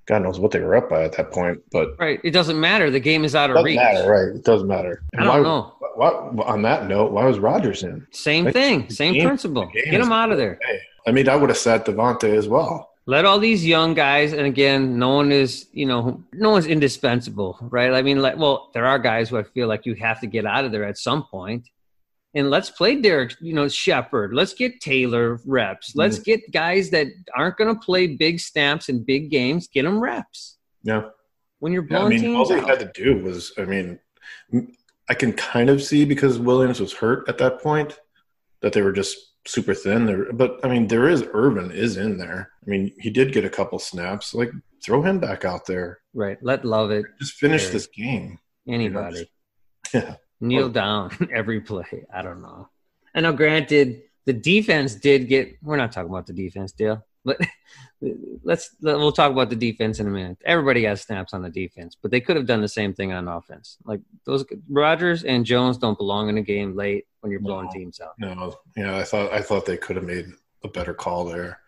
God 0.06 0.22
knows 0.22 0.38
what 0.38 0.50
they 0.50 0.60
were 0.60 0.76
up 0.76 0.88
by 0.90 1.04
at 1.04 1.12
that 1.16 1.30
point, 1.32 1.60
but 1.72 1.96
Right. 1.98 2.20
It 2.24 2.30
doesn't 2.32 2.58
matter. 2.60 2.90
The 2.90 3.00
game 3.00 3.24
is 3.24 3.34
out 3.34 3.50
of 3.50 3.54
doesn't 3.56 3.64
reach. 3.66 3.76
matter, 3.76 4.10
right? 4.10 4.36
It 4.36 4.44
doesn't 4.44 4.68
matter. 4.68 5.02
I 5.16 5.24
don't 5.24 5.28
why, 5.28 5.40
know. 5.42 5.72
Why, 5.96 6.08
on 6.44 6.62
that 6.62 6.88
note, 6.88 7.12
why 7.12 7.24
was 7.24 7.38
Rodgers 7.38 7.82
in? 7.84 8.06
Same 8.10 8.44
Like, 8.46 8.54
thing. 8.54 8.90
Same 8.90 9.14
game- 9.14 9.26
principle. 9.26 9.70
Get 9.72 9.86
him 10.00 10.10
out 10.12 10.30
of 10.32 10.38
there. 10.38 10.58
Hey, 10.66 10.80
I 11.06 11.12
mean, 11.12 11.28
I 11.28 11.36
would 11.36 11.50
have 11.50 11.58
sat 11.58 11.86
Davante 11.86 12.34
as 12.36 12.48
well. 12.48 12.90
let 13.06 13.24
all 13.26 13.38
these 13.38 13.64
young 13.66 13.92
guys 13.92 14.32
and 14.32 14.46
again 14.46 14.98
no 14.98 15.10
one 15.10 15.30
is 15.30 15.66
you 15.72 15.84
know 15.84 16.24
no 16.32 16.48
one's 16.48 16.64
indispensable 16.64 17.58
right 17.76 17.92
i 17.92 18.00
mean 18.00 18.22
like 18.22 18.34
well 18.38 18.70
there 18.72 18.86
are 18.86 18.98
guys 18.98 19.28
who 19.28 19.36
i 19.36 19.42
feel 19.42 19.68
like 19.68 19.84
you 19.84 19.94
have 19.94 20.18
to 20.22 20.26
get 20.26 20.46
out 20.46 20.64
of 20.64 20.72
there 20.72 20.84
at 20.84 20.96
some 20.96 21.22
point 21.24 21.68
and 22.34 22.50
let's 22.50 22.70
play 22.70 23.00
derek 23.00 23.34
you 23.40 23.52
know 23.54 23.68
shepard 23.68 24.34
let's 24.34 24.54
get 24.54 24.80
taylor 24.80 25.38
reps 25.46 25.92
let's 25.94 26.18
Mhm. 26.18 26.24
get 26.24 26.40
guys 26.52 26.90
that 26.90 27.06
aren't 27.36 27.56
going 27.56 27.74
to 27.74 27.80
play 27.80 28.06
big 28.08 28.40
snaps 28.40 28.88
in 28.88 29.04
big 29.04 29.30
games 29.30 29.68
get 29.68 29.82
them 29.84 30.00
reps 30.00 30.58
Yeah. 30.82 31.08
when 31.60 31.72
you're 31.72 31.86
Yeah, 31.88 31.96
I 31.96 32.00
blowing 32.00 32.20
mean, 32.22 32.34
all 32.34 32.44
they 32.46 32.58
out. 32.60 32.68
had 32.68 32.80
to 32.80 32.90
do 33.02 33.22
was, 33.22 33.52
I 33.56 33.64
mean, 33.64 33.98
I 35.08 35.14
can 35.14 35.32
kind 35.32 35.70
of 35.70 35.82
see 35.82 36.04
because 36.04 36.38
Williams 36.38 36.80
was 36.80 36.92
hurt 36.94 37.28
at 37.28 37.38
that 37.38 37.60
point 37.60 37.98
that 38.60 38.72
they 38.72 38.82
were 38.82 38.92
just 38.92 39.16
super 39.46 39.74
thin. 39.74 40.06
There, 40.06 40.32
but 40.32 40.58
I 40.64 40.68
mean, 40.68 40.86
there 40.88 41.08
is 41.08 41.22
Ervin 41.34 41.70
is 41.70 41.96
in 41.98 42.16
there. 42.18 42.50
I 42.66 42.70
mean, 42.70 42.94
he 42.98 43.10
did 43.10 43.32
get 43.32 43.44
a 43.44 43.50
couple 43.50 43.78
snaps. 43.78 44.32
Like, 44.34 44.50
throw 44.82 45.02
him 45.02 45.18
back 45.18 45.44
out 45.44 45.66
there. 45.66 46.00
right 46.14 46.38
let 46.42 46.64
love 46.64 46.90
it 46.90 47.04
Just 47.18 47.34
finish 47.34 47.62
Sure. 47.62 47.72
this 47.72 47.86
game. 47.86 48.38
anybody 48.68 49.30
Yeah. 49.94 50.16
Kneel 50.40 50.68
down 50.68 51.10
every 51.32 51.60
play. 51.60 52.04
I 52.12 52.22
don't 52.22 52.42
know. 52.42 52.68
I 53.14 53.20
know, 53.20 53.32
granted, 53.32 54.02
the 54.26 54.32
defense 54.32 54.94
did 54.94 55.28
get. 55.28 55.56
We're 55.62 55.76
not 55.76 55.92
talking 55.92 56.10
about 56.10 56.26
the 56.26 56.32
defense, 56.32 56.72
Dale, 56.72 57.04
but 57.24 57.38
let's 58.42 58.74
we'll 58.80 59.12
talk 59.12 59.30
about 59.32 59.50
the 59.50 59.56
defense 59.56 60.00
in 60.00 60.06
a 60.06 60.10
minute. 60.10 60.38
Everybody 60.44 60.82
got 60.82 60.98
snaps 60.98 61.32
on 61.34 61.42
the 61.42 61.50
defense, 61.50 61.96
but 62.00 62.10
they 62.10 62.20
could 62.20 62.36
have 62.36 62.46
done 62.46 62.60
the 62.60 62.68
same 62.68 62.92
thing 62.94 63.12
on 63.12 63.28
offense. 63.28 63.78
Like 63.84 64.00
those 64.24 64.44
Rodgers 64.68 65.24
and 65.24 65.44
Jones 65.44 65.78
don't 65.78 65.96
belong 65.98 66.28
in 66.28 66.38
a 66.38 66.42
game 66.42 66.74
late 66.76 67.06
when 67.20 67.30
you're 67.30 67.40
blowing 67.40 67.66
No. 67.66 67.72
teams 67.72 68.00
out. 68.00 68.14
No, 68.18 68.56
yeah, 68.76 68.96
I 68.96 69.04
thought 69.04 69.32
I 69.32 69.40
thought 69.40 69.66
they 69.66 69.76
could 69.76 69.96
have 69.96 70.04
made 70.04 70.26
a 70.62 70.68
better 70.68 70.94
call 70.94 71.24
there. 71.24 71.60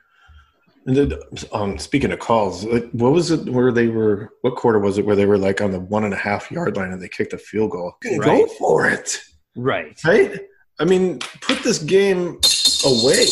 And 0.87 0.96
then, 0.96 1.12
um, 1.53 1.79
speaking 1.79 2.12
of 2.12 2.20
calls, 2.20 2.64
like, 2.64 2.88
what 2.92 3.12
was 3.12 3.33
it 3.33 3.49
where 3.49 3.72
they 3.72 3.88
were? 3.88 4.31
What 4.42 4.55
quarter 4.55 4.79
was 4.79 4.99
it 4.99 5.05
where 5.05 5.16
they 5.16 5.27
were 5.27 5.37
like 5.38 5.61
on 5.61 5.72
the 5.72 5.81
one 5.81 6.05
and 6.05 6.14
a 6.14 6.16
half 6.16 6.51
yard 6.51 6.77
line 6.77 6.92
and 6.92 7.03
they 7.03 7.09
kicked 7.09 7.33
a 7.33 7.38
field 7.38 7.72
goal? 7.72 7.94
Go 8.20 8.46
for 8.59 8.88
it, 8.88 9.20
Right, 9.57 9.99
right? 10.05 10.38
I 10.79 10.85
mean, 10.85 11.18
put 11.40 11.62
this 11.64 11.79
game 11.79 12.38
away. 12.85 13.27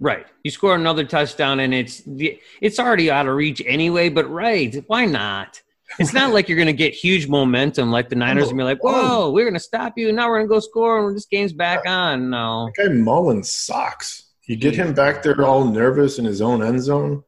right. 0.00 0.26
You 0.44 0.50
score 0.50 0.74
another 0.74 1.04
touchdown, 1.04 1.60
and 1.60 1.72
it's 1.72 2.02
it's 2.06 2.78
already 2.78 3.10
out 3.10 3.26
of 3.26 3.34
reach 3.36 3.62
anyway. 3.66 4.08
But 4.10 4.30
right, 4.30 4.74
why 4.86 5.06
not? 5.06 5.60
It's 5.98 6.12
not 6.12 6.32
like 6.32 6.48
you're 6.48 6.56
going 6.56 6.66
to 6.66 6.72
get 6.72 6.94
huge 6.94 7.26
momentum 7.26 7.90
like 7.90 8.08
the 8.10 8.16
Niners 8.16 8.48
and 8.48 8.56
be 8.56 8.62
like, 8.64 8.82
whoa, 8.84 9.30
we're 9.32 9.44
going 9.44 9.54
to 9.54 9.60
stop 9.60 9.94
you. 9.96 10.12
Now 10.12 10.28
we're 10.28 10.38
going 10.38 10.48
to 10.48 10.54
go 10.54 10.60
score 10.60 11.08
and 11.08 11.16
this 11.16 11.26
game's 11.26 11.52
back 11.52 11.80
on. 11.86 12.30
No. 12.30 12.70
That 12.76 12.86
guy 12.88 12.92
Mullens 12.94 13.46
sucks. 13.50 14.29
You 14.50 14.56
get 14.56 14.74
him 14.74 14.92
back 14.94 15.22
there 15.22 15.44
all 15.44 15.64
nervous 15.64 16.18
in 16.18 16.24
his 16.24 16.40
own 16.40 16.60
end 16.60 16.82
zone. 16.82 17.22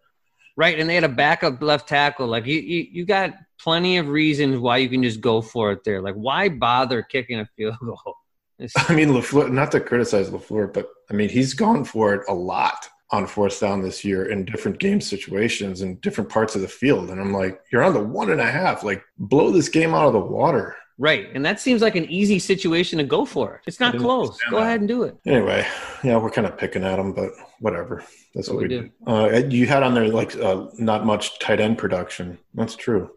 Right. 0.56 0.76
And 0.78 0.90
they 0.90 0.96
had 0.96 1.04
a 1.04 1.08
backup 1.08 1.62
left 1.62 1.88
tackle. 1.88 2.26
Like 2.26 2.46
you, 2.46 2.58
you, 2.58 2.86
you 2.90 3.04
got 3.06 3.34
plenty 3.60 3.96
of 3.98 4.08
reasons 4.08 4.58
why 4.58 4.78
you 4.78 4.88
can 4.88 5.02
just 5.04 5.20
go 5.20 5.40
for 5.40 5.70
it 5.70 5.84
there. 5.84 6.02
Like 6.02 6.16
why 6.16 6.48
bother 6.48 7.00
kicking 7.02 7.38
a 7.38 7.46
field 7.56 7.76
goal? 7.80 7.96
It's- 8.58 8.90
I 8.90 8.94
mean, 8.94 9.08
LaFleur. 9.10 9.50
Not 9.50 9.72
to 9.72 9.80
criticize 9.80 10.30
LaFleur, 10.30 10.72
but 10.72 10.88
I 11.10 11.14
mean, 11.14 11.28
he's 11.28 11.54
gone 11.54 11.84
for 11.84 12.14
it 12.14 12.22
a 12.28 12.34
lot 12.34 12.88
on 13.10 13.26
fourth 13.26 13.58
down 13.60 13.82
this 13.82 14.04
year 14.04 14.30
in 14.30 14.44
different 14.44 14.78
game 14.78 15.00
situations 15.00 15.80
and 15.82 16.00
different 16.00 16.28
parts 16.30 16.54
of 16.56 16.60
the 16.62 16.68
field. 16.68 17.10
And 17.10 17.20
I'm 17.20 17.32
like, 17.32 17.60
you're 17.72 17.82
on 17.84 17.92
the 17.94 18.02
one 18.02 18.30
and 18.30 18.40
a 18.40 18.50
half. 18.50 18.82
Like, 18.84 19.02
blow 19.18 19.50
this 19.50 19.68
game 19.68 19.94
out 19.94 20.06
of 20.06 20.12
the 20.12 20.20
water. 20.20 20.76
right. 20.98 21.28
And 21.34 21.44
that 21.44 21.60
seems 21.60 21.82
like 21.82 21.96
an 21.96 22.04
easy 22.10 22.38
situation 22.38 22.98
to 22.98 23.04
go 23.04 23.24
for. 23.24 23.62
It's 23.66 23.80
not 23.80 23.96
close. 23.96 24.38
Go 24.50 24.56
that. 24.58 24.62
ahead 24.66 24.80
and 24.80 24.88
do 24.88 25.02
it. 25.04 25.16
Anyway, 25.26 25.66
yeah, 26.04 26.16
we're 26.16 26.30
kind 26.30 26.46
of 26.46 26.56
picking 26.58 26.84
at 26.84 26.96
them, 26.96 27.12
but 27.12 27.30
whatever. 27.60 28.04
That's 28.34 28.48
what, 28.48 28.56
What 28.56 28.62
we 28.62 28.68
do. 28.68 28.90
Uh, 29.06 29.42
you 29.48 29.66
had 29.66 29.82
on 29.82 29.94
there 29.94 30.08
like 30.08 30.36
uh, 30.36 30.66
not 30.78 31.04
much 31.06 31.38
tight 31.38 31.60
end 31.60 31.78
production. 31.78 32.38
That's 32.54 32.76
true. 32.76 33.10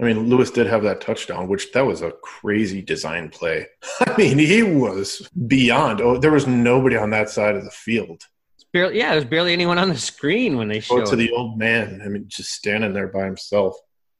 I 0.00 0.04
mean, 0.04 0.28
Lewis 0.28 0.50
did 0.50 0.66
have 0.66 0.82
that 0.82 1.00
touchdown, 1.00 1.46
which 1.48 1.70
that 1.72 1.86
was 1.86 2.02
a 2.02 2.10
crazy 2.22 2.82
design 2.82 3.28
play. 3.28 3.66
I 4.00 4.16
mean, 4.16 4.38
he 4.38 4.62
was 4.62 5.28
beyond. 5.46 6.00
Oh, 6.00 6.18
there 6.18 6.32
was 6.32 6.46
nobody 6.46 6.96
on 6.96 7.10
that 7.10 7.30
side 7.30 7.54
of 7.54 7.64
the 7.64 7.70
field. 7.70 8.22
Barely, 8.72 8.98
yeah, 8.98 9.12
there's 9.12 9.24
barely 9.26 9.52
anyone 9.52 9.78
on 9.78 9.90
the 9.90 9.98
screen 9.98 10.56
when 10.56 10.66
they 10.68 10.80
Go 10.80 10.98
showed 10.98 11.06
to 11.06 11.16
the 11.16 11.30
old 11.32 11.58
man. 11.58 12.00
I 12.04 12.08
mean, 12.08 12.24
just 12.26 12.50
standing 12.52 12.92
there 12.94 13.08
by 13.08 13.24
himself. 13.26 13.76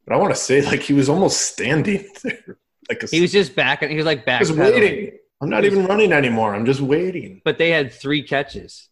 But 0.06 0.14
I 0.14 0.18
want 0.18 0.35
to 0.35 0.40
say, 0.40 0.61
like, 0.62 0.82
he 0.82 0.92
was 0.92 1.08
almost 1.08 1.40
standing 1.40 2.06
there, 2.22 2.58
like 2.88 3.02
a, 3.02 3.06
He 3.06 3.20
was 3.22 3.32
just 3.32 3.56
back. 3.56 3.82
and 3.82 3.90
He 3.90 3.96
was 3.96 4.04
like 4.06 4.26
back. 4.26 4.40
just 4.42 4.52
waiting. 4.52 5.16
I'm 5.42 5.50
not 5.50 5.64
even 5.64 5.87
running 5.87 6.12
anymore. 6.12 6.55
I'm 6.55 6.64
just 6.64 6.81
waiting. 6.81 7.42
But 7.44 7.59
they 7.59 7.70
had 7.70 7.92
three 7.92 8.22
catches. 8.22 8.88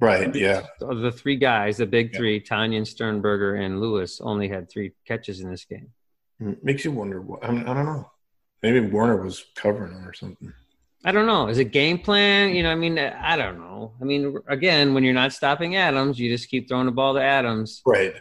Right? 0.00 0.32
Yeah. 0.34 0.66
Of 0.82 0.98
the 1.00 1.10
three 1.10 1.36
guys, 1.36 1.78
the 1.78 1.86
big 1.86 2.12
Yeah. 2.12 2.18
three, 2.18 2.40
Tonyan, 2.40 2.86
Sternberger, 2.86 3.54
and 3.56 3.80
Lewis, 3.80 4.20
only 4.20 4.48
had 4.48 4.70
three 4.70 4.92
catches 5.06 5.40
in 5.40 5.50
this 5.50 5.64
game. 5.64 5.88
Hmm, 6.38 6.52
makes 6.62 6.84
you 6.84 6.92
wonder. 6.92 7.20
What, 7.20 7.42
I, 7.44 7.50
mean, 7.50 7.66
I 7.66 7.74
don't 7.74 7.86
know. 7.86 8.10
Maybe 8.62 8.80
Warner 8.80 9.16
was 9.22 9.44
covering 9.56 9.92
him 9.92 10.06
or 10.06 10.12
something. 10.12 10.52
I 11.04 11.12
don't 11.12 11.26
know. 11.26 11.48
Is 11.48 11.58
it 11.58 11.72
game 11.72 11.98
plan? 11.98 12.54
You 12.54 12.64
know, 12.64 12.70
I 12.70 12.74
mean, 12.74 12.98
I 12.98 13.36
don't 13.36 13.58
know. 13.58 13.94
I 14.00 14.04
mean, 14.04 14.36
again, 14.46 14.94
when 14.94 15.04
you're 15.04 15.14
not 15.14 15.32
stopping 15.32 15.76
Adams, 15.76 16.18
you 16.18 16.28
just 16.28 16.50
keep 16.50 16.68
throwing 16.68 16.86
the 16.86 16.92
ball 16.92 17.14
to 17.14 17.22
Adams. 17.22 17.82
Right. 17.86 18.14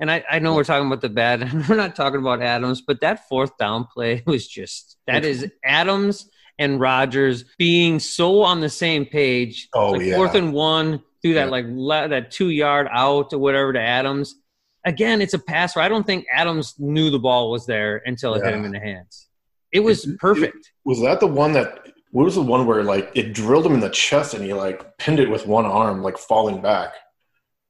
And 0.00 0.10
I, 0.10 0.24
I 0.30 0.38
know 0.38 0.54
we're 0.54 0.64
talking 0.64 0.86
about 0.86 1.00
the 1.00 1.08
bad, 1.08 1.42
and 1.42 1.68
we're 1.68 1.76
not 1.76 1.96
talking 1.96 2.20
about 2.20 2.40
Adams, 2.40 2.80
but 2.80 3.00
that 3.00 3.28
fourth 3.28 3.56
down 3.58 3.84
play 3.92 4.22
was 4.26 4.48
just 4.48 4.96
that 5.06 5.24
is 5.24 5.50
Adams 5.64 6.30
and 6.58 6.80
Rodgers 6.80 7.44
being 7.58 7.98
so 8.00 8.42
on 8.42 8.60
the 8.60 8.68
same 8.70 9.06
page. 9.06 9.68
Oh, 9.74 9.92
like 9.92 10.02
yeah. 10.02 10.16
fourth 10.16 10.34
and 10.34 10.52
one 10.52 11.02
through 11.22 11.34
that 11.34 11.46
Yeah. 11.46 11.50
like 11.50 11.66
le- 11.68 12.08
that 12.08 12.30
two 12.30 12.50
yard 12.50 12.88
out 12.90 13.32
or 13.32 13.38
whatever 13.38 13.72
to 13.72 13.80
Adams. 13.80 14.34
Again, 14.84 15.20
it's 15.20 15.34
a 15.34 15.38
pass 15.38 15.74
where 15.76 15.84
I 15.84 15.88
don't 15.88 16.06
think 16.06 16.26
Adams 16.32 16.74
knew 16.78 17.10
the 17.10 17.18
ball 17.18 17.50
was 17.50 17.66
there 17.66 18.02
until 18.06 18.34
it 18.34 18.44
hit 18.44 18.54
him 18.54 18.64
in 18.64 18.72
the 18.72 18.78
hands. 18.80 19.26
It 19.72 19.80
was 19.80 20.06
It- 20.06 20.18
perfect. 20.18 20.72
Was 20.84 21.00
that 21.02 21.20
the 21.20 21.26
one 21.26 21.52
that? 21.52 21.88
What 22.10 22.24
was 22.24 22.36
the 22.36 22.42
one 22.42 22.66
where 22.66 22.82
like 22.84 23.10
it 23.14 23.34
drilled 23.34 23.66
him 23.66 23.74
in 23.74 23.80
the 23.80 23.90
chest 23.90 24.32
and 24.32 24.42
he 24.42 24.54
like 24.54 24.96
pinned 24.96 25.20
it 25.20 25.28
with 25.30 25.46
one 25.46 25.66
arm, 25.66 26.02
like 26.02 26.16
falling 26.16 26.62
back? 26.62 26.94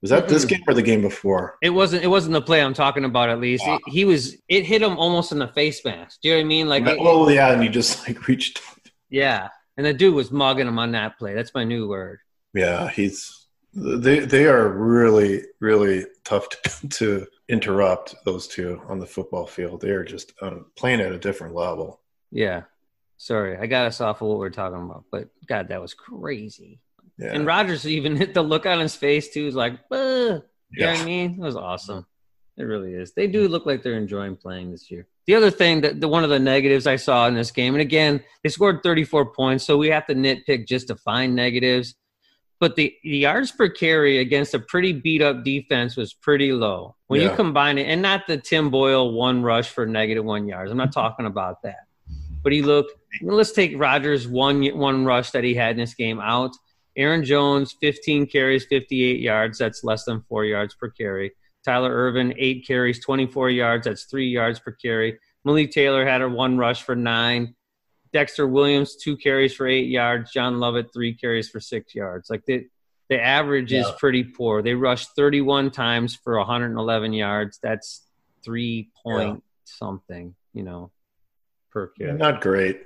Was 0.00 0.10
that 0.10 0.28
this 0.28 0.44
game 0.44 0.60
or 0.68 0.74
the 0.74 0.82
game 0.82 1.02
before? 1.02 1.56
It 1.60 1.70
wasn't. 1.70 2.04
It 2.04 2.06
wasn't 2.06 2.34
the 2.34 2.40
play 2.40 2.62
I'm 2.62 2.72
talking 2.72 3.04
about. 3.04 3.30
At 3.30 3.40
least 3.40 3.64
ah. 3.66 3.70
Wow. 3.72 3.78
It- 3.88 3.90
he 3.92 4.04
was. 4.04 4.36
It 4.48 4.64
hit 4.64 4.80
him 4.80 4.96
almost 4.96 5.32
in 5.32 5.40
the 5.40 5.48
face 5.48 5.84
mask. 5.84 6.20
Do 6.22 6.28
you 6.28 6.34
know 6.34 6.38
what 6.38 6.44
I 6.44 6.46
mean? 6.46 6.68
Like, 6.68 6.86
it- 6.86 6.98
oh 7.00 7.28
yeah, 7.28 7.50
and 7.52 7.60
he 7.60 7.68
just 7.68 8.06
like 8.06 8.28
reached. 8.28 8.60
Yeah. 9.10 9.48
And 9.76 9.86
the 9.86 9.94
dude 9.94 10.14
was 10.14 10.30
mugging 10.30 10.66
him 10.66 10.78
on 10.78 10.92
that 10.92 11.18
play. 11.18 11.34
That's 11.34 11.54
my 11.54 11.64
new 11.64 11.88
word. 11.88 12.18
Yeah, 12.54 12.88
he's 12.90 13.46
they 13.74 14.20
they 14.20 14.46
are 14.46 14.68
really 14.68 15.44
really 15.60 16.06
tough 16.24 16.48
to, 16.48 16.88
to 16.88 17.26
interrupt 17.48 18.14
those 18.24 18.48
two 18.48 18.82
on 18.88 18.98
the 18.98 19.06
football 19.06 19.46
field. 19.46 19.80
They 19.80 19.90
are 19.90 20.04
just 20.04 20.32
um, 20.42 20.66
playing 20.76 21.00
at 21.00 21.12
a 21.12 21.18
different 21.18 21.54
level. 21.54 22.00
Yeah. 22.30 22.62
Sorry, 23.16 23.56
I 23.56 23.66
got 23.66 23.86
us 23.86 24.00
off 24.00 24.22
of 24.22 24.28
what 24.28 24.38
we're 24.38 24.50
talking 24.50 24.80
about, 24.80 25.04
but 25.10 25.28
God, 25.46 25.68
that 25.68 25.80
was 25.80 25.92
crazy. 25.92 26.80
Yeah, 27.18 27.32
And 27.32 27.46
Rodgers 27.46 27.86
even 27.86 28.16
hit 28.16 28.32
the 28.32 28.42
look 28.42 28.64
on 28.64 28.78
his 28.78 28.94
face 28.94 29.30
too. 29.30 29.46
Is 29.46 29.54
like, 29.54 29.72
you 29.90 29.98
know 29.98 30.42
yeah. 30.72 30.92
what 30.92 31.00
I 31.00 31.04
mean? 31.04 31.32
It 31.32 31.40
was 31.40 31.56
awesome. 31.56 32.06
It 32.56 32.64
really 32.64 32.94
is. 32.94 33.12
They 33.12 33.26
do 33.26 33.48
look 33.48 33.66
like 33.66 33.82
they're 33.82 33.94
enjoying 33.94 34.36
playing 34.36 34.70
this 34.70 34.90
year. 34.90 35.06
The 35.28 35.34
other 35.34 35.50
thing 35.50 35.82
that 35.82 36.00
the 36.00 36.08
one 36.08 36.24
of 36.24 36.30
the 36.30 36.38
negatives 36.38 36.86
I 36.86 36.96
saw 36.96 37.28
in 37.28 37.34
this 37.34 37.50
game, 37.50 37.74
and 37.74 37.82
again, 37.82 38.24
they 38.42 38.48
scored 38.48 38.82
34 38.82 39.34
points, 39.34 39.62
so 39.62 39.76
we 39.76 39.88
have 39.88 40.06
to 40.06 40.14
nitpick 40.14 40.66
just 40.66 40.88
to 40.88 40.96
find 40.96 41.34
negatives. 41.34 41.94
But 42.60 42.76
the, 42.76 42.94
the 43.04 43.18
yards 43.18 43.52
per 43.52 43.68
carry 43.68 44.20
against 44.20 44.54
a 44.54 44.58
pretty 44.58 44.94
beat 44.94 45.20
up 45.20 45.44
defense 45.44 45.98
was 45.98 46.14
pretty 46.14 46.52
low. 46.52 46.96
When 47.08 47.20
you 47.20 47.28
combine 47.28 47.76
it, 47.76 47.88
and 47.88 48.00
not 48.00 48.26
the 48.26 48.38
Tim 48.38 48.70
Boyle 48.70 49.12
one 49.12 49.42
rush 49.42 49.68
for 49.68 49.84
negative 49.84 50.24
one 50.24 50.48
yards. 50.48 50.70
I'm 50.70 50.78
not 50.78 50.94
talking 50.94 51.26
about 51.26 51.60
that. 51.62 51.84
But 52.42 52.52
he 52.52 52.62
looked. 52.62 52.94
Let's 53.20 53.52
take 53.52 53.78
Rodgers 53.78 54.26
one 54.26 54.64
one 54.78 55.04
rush 55.04 55.32
that 55.32 55.44
he 55.44 55.52
had 55.52 55.72
in 55.72 55.76
this 55.76 55.92
game 55.92 56.20
out. 56.20 56.52
Aaron 56.96 57.22
Jones, 57.22 57.76
15 57.82 58.28
carries, 58.28 58.64
58 58.64 59.20
yards. 59.20 59.58
That's 59.58 59.84
less 59.84 60.04
than 60.04 60.24
four 60.26 60.46
yards 60.46 60.74
per 60.74 60.88
carry. 60.88 61.32
Tyler 61.64 61.92
Ervin, 61.92 62.34
eight 62.38 62.66
carries, 62.66 63.02
24 63.04 63.50
yards. 63.50 63.86
That's 63.86 64.04
three 64.04 64.28
yards 64.28 64.58
per 64.58 64.72
carry. 64.72 65.18
Malik 65.44 65.70
Taylor 65.70 66.06
had 66.06 66.22
a 66.22 66.28
one 66.28 66.56
rush 66.58 66.82
for 66.82 66.94
nine. 66.96 67.54
Dexter 68.12 68.46
Williams, 68.46 68.96
two 68.96 69.16
carries 69.16 69.54
for 69.54 69.66
eight 69.66 69.88
yards. 69.88 70.32
John 70.32 70.60
Lovett, 70.60 70.92
three 70.94 71.14
carries 71.14 71.48
for 71.50 71.60
six 71.60 71.94
yards. 71.94 72.30
Like 72.30 72.44
the 72.46 72.66
the 73.10 73.20
average 73.22 73.72
is 73.72 73.86
pretty 73.98 74.22
poor. 74.22 74.60
They 74.60 74.74
rushed 74.74 75.10
31 75.16 75.70
times 75.70 76.14
for 76.14 76.36
111 76.38 77.14
yards. 77.14 77.58
That's 77.62 78.06
three 78.44 78.90
point 79.02 79.42
something, 79.64 80.34
you 80.52 80.62
know, 80.62 80.90
per 81.70 81.88
carry. 81.88 82.12
not 82.18 82.40
great. 82.42 82.82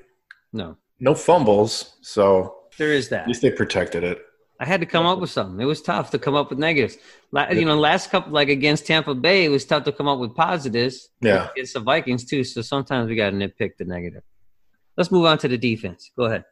No, 0.53 0.77
No 1.01 1.15
fumbles, 1.15 1.97
so 2.03 2.57
there 2.79 2.93
is 2.93 3.09
that. 3.09 3.23
at 3.23 3.29
least 3.29 3.43
they 3.43 3.51
protected 3.51 4.05
it. 4.05 4.23
I 4.63 4.65
had 4.65 4.79
to 4.81 4.87
come 4.87 5.07
up 5.07 5.19
with 5.19 5.31
something. 5.31 5.61
It 5.61 5.65
was 5.65 5.83
tough 5.83 6.13
to 6.13 6.21
come 6.21 6.37
up 6.37 6.49
with 6.51 6.59
negatives. 6.61 6.97
La- 7.33 7.51
You 7.51 7.65
know, 7.65 7.77
last 7.77 8.11
couple 8.13 8.33
like 8.33 8.49
against 8.49 8.87
Tampa 8.87 9.13
Bay, 9.13 9.45
it 9.45 9.49
was 9.49 9.65
tough 9.65 9.83
to 9.87 9.93
come 9.93 10.07
up 10.07 10.21
with 10.21 10.37
positives. 10.37 11.09
Yeah. 11.21 11.49
Against 11.51 11.75
the 11.75 11.81
Vikings 11.81 12.25
too. 12.25 12.45
So 12.45 12.63
sometimes 12.63 13.09
we 13.09 13.17
got 13.17 13.31
to 13.31 13.37
nitpick 13.37 13.77
the 13.77 13.85
negative. 13.85 14.23
Let's 14.97 15.11
move 15.11 15.25
on 15.25 15.39
to 15.39 15.49
the 15.49 15.59
defense. 15.59 16.13
Go 16.17 16.27
ahead. 16.27 16.45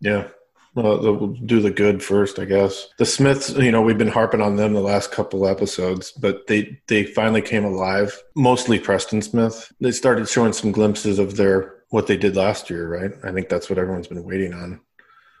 Yeah. 0.00 0.26
Well, 0.74 1.00
we'll 1.02 1.26
do 1.28 1.60
the 1.60 1.70
good 1.70 2.02
first, 2.02 2.40
I 2.40 2.46
guess. 2.46 2.88
The 2.98 3.06
Smiths, 3.06 3.50
you 3.50 3.70
know, 3.70 3.82
we've 3.82 3.98
been 3.98 4.08
harping 4.08 4.40
on 4.40 4.56
them 4.56 4.72
the 4.72 4.80
last 4.80 5.12
couple 5.12 5.46
episodes, 5.46 6.10
but 6.10 6.48
they 6.48 6.80
they 6.88 7.04
finally 7.04 7.42
came 7.42 7.64
alive. 7.64 8.20
Mostly 8.34 8.80
Preston 8.80 9.22
Smith. 9.22 9.70
They 9.80 9.92
started 9.92 10.28
showing 10.28 10.52
some 10.52 10.72
glimpses 10.72 11.20
of 11.20 11.36
their 11.36 11.84
what 11.90 12.08
they 12.08 12.16
did 12.16 12.34
last 12.34 12.70
year, 12.70 12.88
right? 12.88 13.12
I 13.22 13.30
think 13.30 13.48
that's 13.48 13.70
what 13.70 13.78
everyone's 13.78 14.08
been 14.08 14.24
waiting 14.24 14.52
on. 14.52 14.80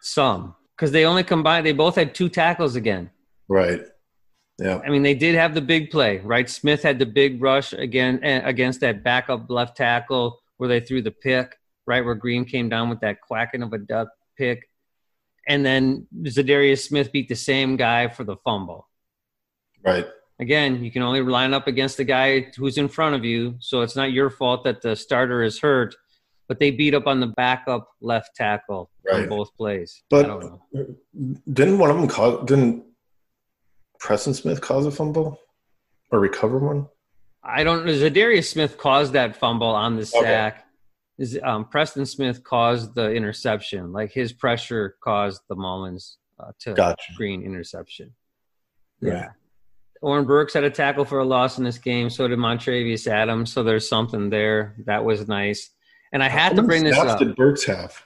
Some 0.02 0.54
because 0.76 0.92
they 0.92 1.04
only 1.04 1.24
combined. 1.24 1.66
They 1.66 1.72
both 1.72 1.96
had 1.96 2.14
two 2.14 2.28
tackles 2.28 2.76
again. 2.76 3.10
Right. 3.48 3.82
Yeah. 4.58 4.80
I 4.84 4.90
mean, 4.90 5.02
they 5.02 5.14
did 5.14 5.34
have 5.34 5.54
the 5.54 5.60
big 5.60 5.90
play, 5.90 6.18
right? 6.18 6.48
Smith 6.48 6.82
had 6.82 6.98
the 6.98 7.06
big 7.06 7.42
rush 7.42 7.72
again 7.72 8.20
eh, 8.22 8.42
against 8.44 8.80
that 8.80 9.02
backup 9.02 9.50
left 9.50 9.76
tackle 9.76 10.40
where 10.56 10.68
they 10.68 10.80
threw 10.80 11.02
the 11.02 11.10
pick, 11.10 11.56
right? 11.86 12.04
Where 12.04 12.14
Greene 12.14 12.44
came 12.44 12.68
down 12.68 12.88
with 12.88 13.00
that 13.00 13.20
quacking 13.20 13.62
of 13.62 13.72
a 13.72 13.78
duck 13.78 14.08
pick. 14.36 14.68
And 15.48 15.66
then 15.66 16.06
Za'Darius 16.22 16.86
Smith 16.86 17.10
beat 17.10 17.28
the 17.28 17.34
same 17.34 17.76
guy 17.76 18.08
for 18.08 18.24
the 18.24 18.36
fumble. 18.44 18.88
Right. 19.84 20.06
Again, 20.38 20.84
you 20.84 20.92
can 20.92 21.02
only 21.02 21.20
line 21.22 21.54
up 21.54 21.66
against 21.66 21.96
the 21.96 22.04
guy 22.04 22.52
who's 22.56 22.78
in 22.78 22.88
front 22.88 23.14
of 23.14 23.24
you. 23.24 23.56
So 23.58 23.80
it's 23.80 23.96
not 23.96 24.12
your 24.12 24.30
fault 24.30 24.64
that 24.64 24.82
the 24.82 24.94
starter 24.94 25.42
is 25.42 25.58
hurt, 25.58 25.96
but 26.52 26.58
they 26.58 26.70
beat 26.70 26.92
up 26.94 27.06
on 27.06 27.18
the 27.18 27.28
backup 27.28 27.88
left 28.02 28.36
tackle 28.36 28.90
Right. 29.10 29.22
on 29.22 29.28
both 29.30 29.56
plays. 29.56 30.02
But- 30.10 30.26
I 30.26 30.28
don't 30.28 30.42
know. 30.44 30.62
Didn't 31.50 31.78
one 31.78 31.88
of 31.88 31.96
them 31.96 32.06
cause? 32.08 32.44
Didn't 32.46 32.84
Preston 33.98 34.34
Smith 34.34 34.60
cause 34.60 34.84
a 34.84 34.90
fumble 34.90 35.40
or 36.10 36.20
recover 36.20 36.58
one? 36.58 36.88
I 37.42 37.64
don't 37.64 37.86
know. 37.86 37.92
Za'Darius 37.92 38.50
Smith 38.52 38.76
caused 38.76 39.14
that 39.14 39.34
fumble 39.34 39.68
on 39.68 39.96
the 39.96 40.02
Okay. 40.02 40.20
sack. 40.26 40.66
Is 41.16 41.38
um, 41.42 41.64
Preston 41.64 42.04
Smith 42.04 42.44
caused 42.44 42.94
the 42.94 43.10
interception? 43.12 43.92
Like 43.92 44.12
his 44.12 44.34
pressure 44.34 44.96
caused 45.02 45.40
the 45.48 45.54
Mullens 45.56 46.18
uh, 46.38 46.52
to 46.60 46.74
Gotcha. 46.74 47.12
green 47.16 47.42
interception. 47.44 48.12
Right. 49.00 49.12
Yeah. 49.14 49.28
Oren 50.02 50.26
Burks 50.26 50.52
had 50.52 50.64
a 50.64 50.70
tackle 50.70 51.04
for 51.06 51.20
a 51.20 51.24
loss 51.24 51.56
in 51.56 51.64
this 51.64 51.78
game. 51.78 52.10
So 52.10 52.28
did 52.28 52.38
Montravius 52.38 53.06
Adams. 53.06 53.52
So 53.54 53.62
there's 53.62 53.88
something 53.88 54.28
there 54.28 54.76
that 54.84 55.02
was 55.04 55.26
nice. 55.28 55.70
And 56.12 56.22
I 56.22 56.28
had 56.28 56.54
to 56.56 56.62
bring 56.62 56.84
this 56.84 56.96
up. 56.98 57.18
Did 57.18 57.34
Burks 57.36 57.64
have? 57.64 58.02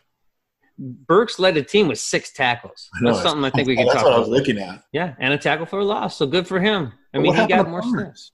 Burks 0.78 1.38
led 1.38 1.54
the 1.54 1.62
team 1.62 1.88
with 1.88 1.98
six 1.98 2.32
tackles. 2.32 2.88
Know, 3.00 3.12
That's 3.12 3.22
something 3.22 3.44
I 3.44 3.50
think 3.50 3.66
we 3.66 3.76
can 3.76 3.86
That's 3.86 3.96
talk 3.96 4.04
what 4.04 4.12
I 4.12 4.18
was 4.18 4.28
about. 4.28 4.38
looking 4.38 4.58
at. 4.58 4.84
Yeah, 4.92 5.14
and 5.18 5.32
a 5.32 5.38
tackle 5.38 5.66
for 5.66 5.78
a 5.80 5.84
loss. 5.84 6.16
So 6.18 6.26
good 6.26 6.46
for 6.46 6.60
him. 6.60 6.92
I 7.14 7.18
mean, 7.18 7.34
he 7.34 7.46
got 7.46 7.68
more 7.68 7.80
Barnes? 7.80 8.30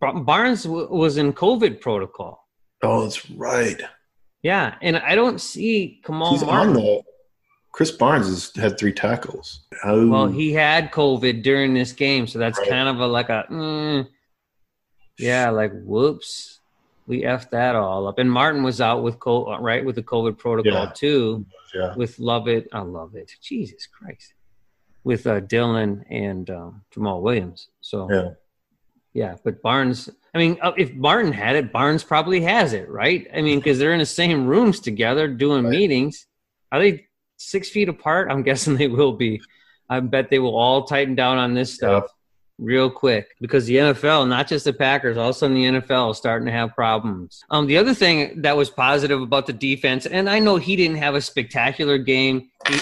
snaps. 0.00 0.24
Barnes 0.24 0.62
w- 0.64 0.88
was 0.90 1.16
in 1.18 1.32
COVID 1.32 1.80
protocol. 1.80 2.46
Oh, 2.82 3.02
that's 3.02 3.30
right. 3.32 3.80
Yeah, 4.42 4.76
and 4.82 4.96
I 4.98 5.14
don't 5.14 5.40
see 5.40 6.00
Kamal 6.04 6.32
He's 6.32 6.44
Martin. 6.44 6.76
on 6.76 6.82
the. 6.82 7.02
Krys 7.74 7.96
Barnes 7.96 8.26
has 8.26 8.50
had 8.56 8.78
three 8.78 8.92
tackles. 8.92 9.66
Oh, 9.84 10.08
well, 10.08 10.26
he 10.28 10.52
had 10.52 10.90
COVID 10.90 11.42
during 11.42 11.74
this 11.74 11.92
game, 11.92 12.26
so 12.26 12.38
that's 12.38 12.58
Right. 12.58 12.68
kind 12.68 12.88
of 12.88 13.00
a 13.00 13.06
like 13.06 13.28
a 13.28 13.44
mm, 13.50 14.08
yeah, 15.18 15.50
like 15.50 15.72
whoops, 15.84 16.57
we 17.08 17.22
effed 17.22 17.50
that 17.50 17.74
all 17.74 18.06
up. 18.06 18.18
And 18.18 18.30
Martin 18.30 18.62
was 18.62 18.80
out 18.80 19.02
with 19.02 19.18
co- 19.18 19.58
right 19.58 19.84
with 19.84 19.96
the 19.96 20.02
COVID 20.02 20.36
protocol 20.38 20.84
Yeah. 20.84 20.92
too, 20.94 21.46
yeah. 21.74 21.94
with 21.96 22.18
Lovett. 22.18 22.68
I 22.72 22.80
love 22.80 23.16
it. 23.16 23.32
Jesus 23.42 23.86
Christ, 23.86 24.34
with 25.04 25.26
uh, 25.26 25.40
Dillon 25.40 26.04
and 26.10 26.48
um, 26.50 26.82
Jamaal 26.94 27.22
Williams. 27.22 27.68
So 27.80 28.08
Yeah. 28.12 28.30
yeah, 29.14 29.36
but 29.42 29.62
Barnes. 29.62 30.10
I 30.34 30.38
mean, 30.38 30.58
uh, 30.60 30.72
if 30.76 30.94
Martin 30.94 31.32
had 31.32 31.56
it, 31.56 31.72
Barnes 31.72 32.04
probably 32.04 32.42
has 32.42 32.74
it, 32.74 32.88
right? 32.90 33.26
I 33.34 33.40
mean, 33.40 33.58
because 33.58 33.78
they're 33.78 33.94
in 33.94 33.98
the 33.98 34.06
same 34.06 34.46
rooms 34.46 34.78
together 34.78 35.26
doing 35.26 35.64
Right. 35.64 35.70
meetings. 35.70 36.26
Are 36.70 36.78
they 36.78 37.06
six 37.38 37.70
feet 37.70 37.88
apart? 37.88 38.30
I'm 38.30 38.42
guessing 38.48 38.76
they 38.76 38.88
will 38.88 39.14
be. 39.14 39.40
I 39.88 40.00
bet 40.00 40.28
they 40.28 40.38
will 40.38 40.54
all 40.54 40.84
tighten 40.84 41.14
down 41.14 41.38
on 41.38 41.54
this 41.54 41.74
stuff 41.74 42.04
real 42.58 42.90
quick 42.90 43.36
because 43.40 43.66
the 43.66 43.76
NFL, 43.76 44.28
not 44.28 44.48
just 44.48 44.64
the 44.64 44.72
Packers, 44.72 45.16
all 45.16 45.30
of 45.30 45.36
a 45.36 45.38
sudden 45.38 45.56
the 45.56 45.80
NFL 45.80 46.10
is 46.10 46.18
starting 46.18 46.46
to 46.46 46.52
have 46.52 46.74
problems. 46.74 47.42
Um, 47.50 47.66
the 47.66 47.78
other 47.78 47.94
thing 47.94 48.42
that 48.42 48.56
was 48.56 48.68
positive 48.68 49.22
about 49.22 49.46
the 49.46 49.52
defense, 49.52 50.06
and 50.06 50.28
I 50.28 50.38
know 50.40 50.56
he 50.56 50.76
didn't 50.76 50.96
have 50.98 51.14
a 51.14 51.20
spectacular 51.20 51.98
game. 51.98 52.50
He, 52.68 52.74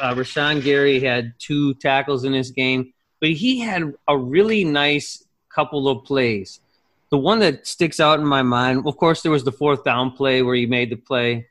uh, 0.00 0.14
Rashan 0.14 0.62
Gary 0.62 1.00
had 1.00 1.34
two 1.38 1.74
tackles 1.74 2.24
in 2.24 2.32
this 2.32 2.50
game, 2.50 2.92
but 3.20 3.30
he 3.30 3.58
had 3.60 3.94
a 4.06 4.16
really 4.16 4.64
nice 4.64 5.24
couple 5.48 5.88
of 5.88 6.04
plays. 6.04 6.60
The 7.10 7.18
one 7.18 7.38
that 7.38 7.66
sticks 7.66 8.00
out 8.00 8.18
in 8.18 8.26
my 8.26 8.42
mind, 8.42 8.86
of 8.86 8.96
course, 8.96 9.22
there 9.22 9.32
was 9.32 9.44
the 9.44 9.52
fourth 9.52 9.84
down 9.84 10.10
play 10.10 10.42
where 10.42 10.56
he 10.56 10.66
made 10.66 10.90
the 10.90 10.96
play 10.96 11.48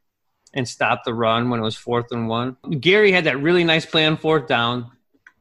and 0.53 0.67
stopped 0.67 1.05
the 1.05 1.13
run 1.13 1.49
when 1.49 1.59
it 1.59 1.63
was 1.63 1.75
fourth 1.75 2.11
and 2.11 2.27
one. 2.27 2.57
Gary 2.79 3.11
had 3.11 3.23
that 3.23 3.41
really 3.41 3.63
nice 3.63 3.85
play 3.85 4.05
on 4.05 4.17
fourth 4.17 4.47
down. 4.47 4.91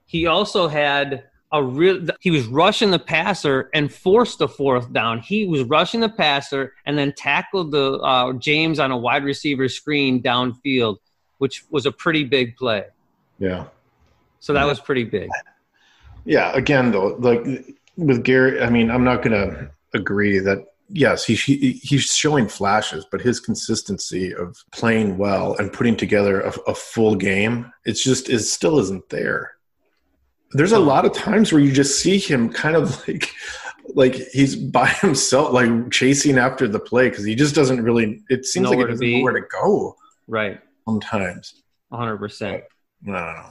He 0.06 0.26
also 0.26 0.68
had 0.68 1.24
a 1.54 1.62
real. 1.62 2.06
He 2.20 2.30
was 2.32 2.46
rushing 2.46 2.90
the 2.90 2.98
passer 2.98 3.70
and 3.72 3.90
forced 3.90 4.40
the 4.40 4.48
fourth 4.48 4.92
down. 4.92 5.20
He 5.20 5.46
was 5.46 5.62
rushing 5.62 6.00
the 6.00 6.08
passer 6.08 6.74
and 6.84 6.98
then 6.98 7.14
tackled 7.16 7.70
the 7.70 7.94
uh, 7.94 8.32
James 8.34 8.80
on 8.80 8.90
a 8.90 8.96
wide 8.98 9.24
receiver 9.24 9.68
screen 9.68 10.20
downfield, 10.20 10.96
which 11.38 11.64
was 11.70 11.86
a 11.86 11.92
pretty 11.92 12.24
big 12.24 12.56
play. 12.56 12.84
Yeah. 13.38 13.66
So 14.40 14.52
that 14.52 14.66
was 14.66 14.80
pretty 14.80 15.04
big. 15.04 15.30
Yeah. 16.24 16.52
Again, 16.52 16.90
though, 16.90 17.14
like 17.20 17.44
with 17.96 18.24
Gary, 18.24 18.60
I 18.60 18.68
mean, 18.68 18.90
I'm 18.90 19.04
not 19.04 19.22
going 19.22 19.40
to 19.40 19.70
agree 19.94 20.40
that. 20.40 20.66
Yes, 20.90 21.24
he, 21.24 21.34
he 21.34 21.72
he's 21.72 22.14
showing 22.14 22.46
flashes, 22.46 23.06
but 23.10 23.22
his 23.22 23.40
consistency 23.40 24.34
of 24.34 24.62
playing 24.70 25.16
well 25.16 25.56
and 25.56 25.72
putting 25.72 25.96
together 25.96 26.42
a, 26.42 26.52
a 26.66 26.74
full 26.74 27.14
game, 27.14 27.72
it's 27.86 28.04
just 28.04 28.28
it 28.28 28.40
still 28.40 28.78
isn't 28.78 29.08
there. 29.08 29.54
There's 30.54 30.72
a 30.72 30.78
lot 30.78 31.04
of 31.04 31.12
times 31.12 31.52
where 31.52 31.60
you 31.60 31.72
just 31.72 32.00
see 32.00 32.18
him 32.18 32.48
kind 32.48 32.76
of 32.76 33.06
like 33.06 33.30
like 33.94 34.14
he's 34.32 34.56
by 34.56 34.86
himself, 35.00 35.52
like 35.52 35.90
chasing 35.90 36.38
after 36.38 36.68
the 36.68 36.80
play 36.80 37.10
because 37.10 37.24
he 37.24 37.34
just 37.34 37.54
doesn't 37.54 37.82
really. 37.82 38.22
It 38.28 38.46
seems 38.46 38.64
Nowhere 38.64 38.78
like 38.78 38.86
he 38.86 38.92
doesn't 38.92 39.10
know 39.12 39.22
where 39.24 39.32
to 39.32 39.46
go 39.50 39.96
Right. 40.26 40.60
sometimes. 40.86 41.62
100%. 41.92 42.46
I 42.52 42.62
don't 43.04 43.12
know. 43.12 43.50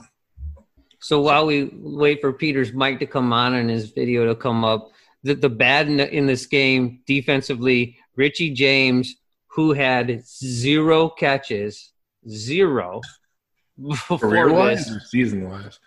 So 0.98 1.20
while 1.20 1.46
we 1.46 1.70
wait 1.74 2.20
for 2.20 2.32
Peter's 2.32 2.72
mic 2.72 2.98
to 3.00 3.06
come 3.06 3.32
on 3.32 3.54
and 3.54 3.68
his 3.68 3.90
video 3.90 4.26
to 4.26 4.34
come 4.34 4.64
up, 4.64 4.90
the, 5.22 5.34
the 5.34 5.48
bad 5.48 5.88
in, 5.88 6.00
in 6.00 6.26
this 6.26 6.46
game 6.46 7.00
defensively, 7.06 7.98
Richie 8.16 8.50
James, 8.50 9.14
who 9.48 9.72
had 9.72 10.26
zero 10.26 11.08
catches, 11.08 11.92
zero 12.28 13.02
before 13.88 14.18
Career 14.18 14.52
wise 14.52 14.86
this 14.86 15.10
season 15.10 15.48
wise? 15.48 15.78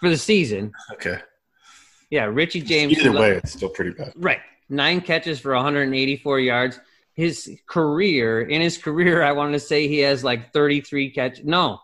For 0.00 0.08
the 0.08 0.16
season. 0.16 0.72
Okay. 0.94 1.18
Yeah, 2.10 2.24
Richie 2.24 2.62
James. 2.62 2.98
Either 2.98 3.12
way, 3.12 3.32
it's 3.32 3.52
still 3.52 3.68
pretty 3.68 3.92
bad. 3.92 4.12
Right. 4.16 4.40
Nine 4.68 5.00
catches 5.00 5.38
for 5.38 5.54
184 5.54 6.40
yards. 6.40 6.80
His 7.14 7.58
career, 7.66 8.40
in 8.40 8.60
his 8.60 8.78
career, 8.78 9.22
I 9.22 9.32
wanted 9.32 9.52
to 9.52 9.60
say 9.60 9.88
he 9.88 9.98
has 9.98 10.24
like 10.24 10.52
33 10.52 11.10
catches. 11.10 11.44
No, 11.44 11.80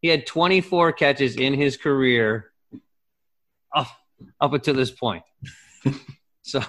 he 0.00 0.08
had 0.08 0.26
24 0.26 0.92
catches 0.92 1.36
in 1.36 1.54
his 1.54 1.76
career 1.76 2.52
up, 3.74 3.86
up 4.40 4.52
until 4.52 4.74
this 4.74 4.90
point. 4.90 5.22
so, 6.42 6.60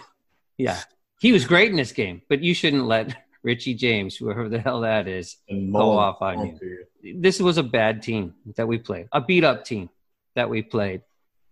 yeah, 0.57 0.79
he 1.19 1.31
was 1.31 1.45
great 1.45 1.71
in 1.71 1.75
this 1.75 1.91
game, 1.91 2.21
but 2.29 2.41
you 2.41 2.53
shouldn't 2.53 2.85
let 2.85 3.15
Richie 3.41 3.73
James, 3.73 4.15
whoever 4.15 4.47
the 4.47 4.59
hell 4.59 4.81
that 4.81 5.07
is, 5.07 5.37
go 5.49 5.97
off 5.97 6.21
on 6.21 6.57
you. 6.61 7.19
This 7.19 7.39
was 7.39 7.57
a 7.57 7.63
bad 7.63 8.01
team 8.01 8.35
that 8.55 8.67
we 8.67 8.77
played, 8.77 9.09
a 9.11 9.19
beat 9.19 9.43
up 9.43 9.65
team 9.65 9.89
that 10.35 10.49
we 10.49 10.61
played. 10.61 11.01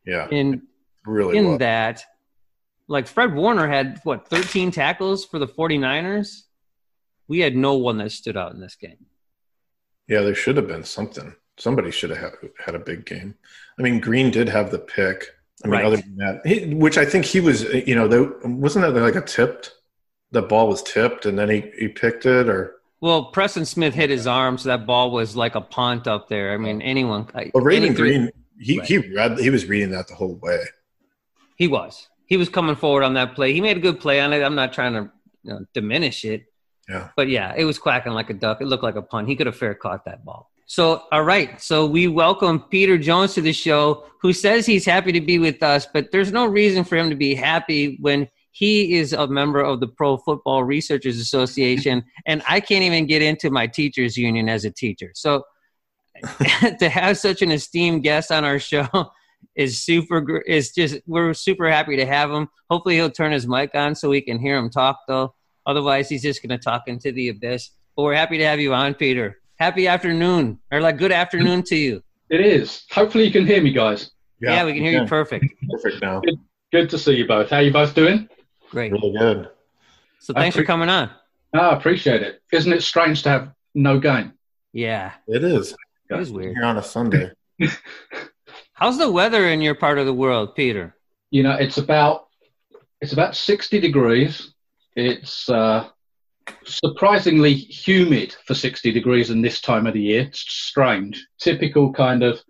Yeah, 0.06 0.28
And 0.32 0.63
really. 1.06 1.38
in 1.38 1.46
was. 1.48 1.60
that, 1.60 2.04
like 2.88 3.08
Fred 3.08 3.34
Warner 3.34 3.67
had 3.67 4.00
what 4.04 4.28
13 4.28 4.72
tackles 4.72 5.26
for 5.26 5.39
the 5.39 5.48
49ers. 5.48 6.44
We 7.28 7.39
had 7.39 7.56
no 7.56 7.76
one 7.76 7.98
that 7.98 8.12
stood 8.12 8.36
out 8.36 8.54
in 8.54 8.60
this 8.60 8.76
game. 8.76 9.06
Yeah, 10.08 10.22
there 10.22 10.36
should 10.36 10.58
have 10.58 10.67
been 10.67 10.84
something. 10.84 11.34
Somebody 11.58 11.91
should 11.91 12.10
have 12.10 12.34
had, 12.65 12.76
a 12.76 12.80
big 12.80 13.06
game. 13.06 13.36
I 13.78 13.84
mean, 13.84 14.00
Greene 14.00 14.32
did 14.32 14.50
have 14.50 14.72
the 14.72 14.80
pick. 14.80 15.28
I 15.63 15.67
mean, 15.67 15.72
Right. 15.74 15.86
other 15.86 15.98
than 15.98 16.17
that, 16.17 16.41
he, 16.46 16.74
which 16.74 16.98
I 16.98 17.06
think 17.06 17.24
he 17.24 17.39
was, 17.39 17.63
you 17.63 17.94
know, 17.96 18.08
there, 18.08 18.24
wasn't 18.44 18.84
that 18.91 19.00
like 19.00 19.15
a 19.15 19.22
tipped? 19.22 19.76
The 20.32 20.41
ball 20.41 20.67
was 20.67 20.82
tipped 20.82 21.26
and 21.26 21.38
then 21.38 21.50
he, 21.50 21.72
he 21.78 21.88
picked 21.88 22.26
it, 22.26 22.50
or 22.50 22.78
Well, 23.00 23.26
Preston 23.26 23.65
Smith 23.65 23.94
hit 23.94 24.10
his 24.10 24.26
arm, 24.28 24.58
so 24.58 24.70
that 24.70 24.86
ball 24.88 25.12
was 25.12 25.36
like 25.36 25.56
a 25.56 25.62
punt 25.62 26.08
up 26.08 26.28
there. 26.30 26.54
I 26.54 26.58
mean, 26.58 26.82
anyone. 26.82 27.28
well, 27.54 27.63
Raven 27.63 27.94
Greene, 27.94 28.32
he 28.62 28.80
Right. 28.80 28.88
he 28.88 28.97
read, 28.97 29.39
he 29.39 29.50
was 29.50 29.65
reading 29.65 29.91
that 29.91 30.08
the 30.08 30.15
whole 30.15 30.36
way. 30.36 30.60
He 31.58 31.67
was. 31.67 32.08
He 32.26 32.38
was 32.38 32.50
coming 32.50 32.76
forward 32.76 33.04
on 33.04 33.13
that 33.15 33.36
play. 33.36 33.54
He 33.54 33.62
made 33.62 33.78
a 33.78 33.80
good 33.80 34.00
play 34.00 34.21
on 34.21 34.34
it. 34.34 34.41
I'm 34.41 34.56
not 34.56 34.71
trying 34.74 34.93
to 34.93 35.12
you 35.43 35.54
know, 35.54 35.65
diminish 35.74 36.24
it. 36.24 36.43
Yeah. 36.88 37.10
But 37.15 37.28
yeah, 37.30 37.54
it 37.58 37.65
was 37.65 37.78
quacking 37.78 38.13
like 38.13 38.30
a 38.30 38.34
duck. 38.34 38.62
It 38.62 38.67
looked 38.67 38.84
like 38.84 38.95
a 38.95 39.02
punt. 39.02 39.28
He 39.28 39.36
could 39.36 39.47
have 39.47 39.56
fair 39.56 39.76
caught 39.76 40.06
that 40.06 40.24
ball. 40.24 40.50
So, 40.65 41.04
all 41.12 41.24
right. 41.24 41.62
So 41.62 41.86
we 41.86 42.08
welcome 42.08 42.62
Peter 42.62 42.97
Jones 42.97 43.34
to 43.34 43.41
the 43.41 43.52
show, 43.52 44.06
who 44.21 44.32
says 44.32 44.65
he's 44.65 44.86
happy 44.86 45.12
to 45.12 45.21
be 45.21 45.38
with 45.38 45.62
us, 45.62 45.86
but 45.86 46.12
there's 46.12 46.32
no 46.32 46.45
reason 46.45 46.84
for 46.84 46.95
him 46.95 47.10
to 47.10 47.15
be 47.15 47.36
happy 47.36 47.97
when 48.00 48.30
he 48.52 48.93
is 48.93 49.13
a 49.13 49.28
member 49.28 49.62
of 49.62 49.80
the 49.80 49.88
Pro 49.88 50.17
Football 50.17 50.63
Researchers 50.63 51.19
Association, 51.19 52.04
and 52.26 52.43
I 52.47 52.60
can't 52.60 52.84
even 52.84 53.06
get 53.06 53.21
into 53.21 53.50
my 53.50 53.67
teachers 53.67 54.17
union 54.17 54.50
as 54.50 54.65
a 54.65 54.71
teacher. 54.71 55.12
So 55.15 55.43
to 56.79 56.89
have 56.89 57.17
such 57.17 57.41
an 57.41 57.51
esteemed 57.51 58.03
guest 58.03 58.31
on 58.31 58.43
our 58.43 58.60
show 58.60 58.88
is 59.55 59.81
super. 59.84 60.21
gr- 60.21 60.38
Is 60.39 60.71
just 60.71 60.99
we're 61.07 61.34
super 61.34 61.69
happy 61.69 61.95
to 61.97 62.05
have 62.05 62.31
him. 62.31 62.47
Hopefully, 62.69 62.95
he'll 62.95 63.10
turn 63.12 63.31
his 63.31 63.47
mic 63.47 63.71
on 63.75 63.95
so 63.95 64.10
we 64.10 64.21
can 64.21 64.39
hear 64.39 64.57
him 64.57 64.69
talk. 64.69 64.99
Though, 65.07 65.34
otherwise, 65.65 66.10
he's 66.10 66.21
just 66.23 66.41
going 66.41 66.57
to 66.57 66.63
talk 66.63 66.84
into 66.88 67.12
the 67.12 67.29
abyss. 67.29 67.71
But 67.95 68.03
we're 68.03 68.15
happy 68.15 68.38
to 68.38 68.45
have 68.45 68.60
you 68.60 68.73
on, 68.73 68.93
Peter. 68.93 69.39
Happy 69.60 69.88
afternoon, 69.88 70.60
or 70.71 70.79
like 70.81 70.97
good 70.97 71.12
afternoon 71.12 71.63
to 71.63 71.75
you. 71.75 72.01
It 72.29 72.41
is. 72.41 72.84
Hopefully 72.91 73.25
you 73.25 73.31
can 73.31 73.45
hear 73.45 73.62
me, 73.62 73.71
guys. 73.73 74.12
Yeah, 74.39 74.65
we 74.65 74.73
can 74.73 74.81
hear 74.84 75.01
you 75.01 75.07
perfect. 75.07 75.45
Perfect 75.69 76.01
now. 76.01 76.21
Good 76.71 76.89
to 76.89 76.97
see 76.97 77.13
you 77.13 77.27
both. 77.27 77.49
How 77.49 77.60
you 77.60 77.71
both 77.71 77.93
doing? 77.93 78.27
Great. 78.71 78.91
Really 78.91 79.12
good. 79.17 79.49
So 80.19 80.34
thanks 80.34 80.55
for 80.55 80.63
coming 80.63 80.88
on. 80.89 81.12
Ah, 81.53 81.71
appreciate 81.77 82.21
it. 82.21 82.41
Isn't 82.53 82.71
it 82.71 82.81
strange 82.81 83.21
to 83.23 83.29
have 83.29 83.53
no 83.75 83.99
game? 83.99 84.34
Yeah, 84.73 85.12
It 85.27 85.43
is. 85.43 85.75
It 86.12 86.21
is 86.21 86.32
weird. 86.32 86.56
Here 86.56 86.65
on 86.65 86.78
a 86.78 86.84
Sunday. 86.84 87.32
How's 88.74 88.97
the 88.97 89.12
weather 89.12 89.47
in 89.47 89.62
your 89.62 89.76
part 89.76 90.00
of 90.00 90.06
the 90.06 90.13
world, 90.13 90.56
Peter? 90.56 90.95
You 91.30 91.43
know, 91.43 91.54
it's 91.54 91.78
about 91.78 92.28
it's 93.00 93.13
about 93.13 93.36
sixty 93.36 93.80
degrees. 93.80 94.54
It's 94.95 95.50
uh, 95.50 95.88
surprisingly 96.65 97.54
humid 97.54 98.36
for 98.45 98.56
sixty 98.56 98.91
degrees 98.91 99.30
in 99.30 99.41
this 99.41 99.62
time 99.62 99.88
of 99.88 99.93
the 99.93 100.02
year. 100.02 100.21
It's 100.21 100.39
strange. 100.39 101.26
Typical 101.39 101.93
kind 101.93 102.24
of 102.24 102.41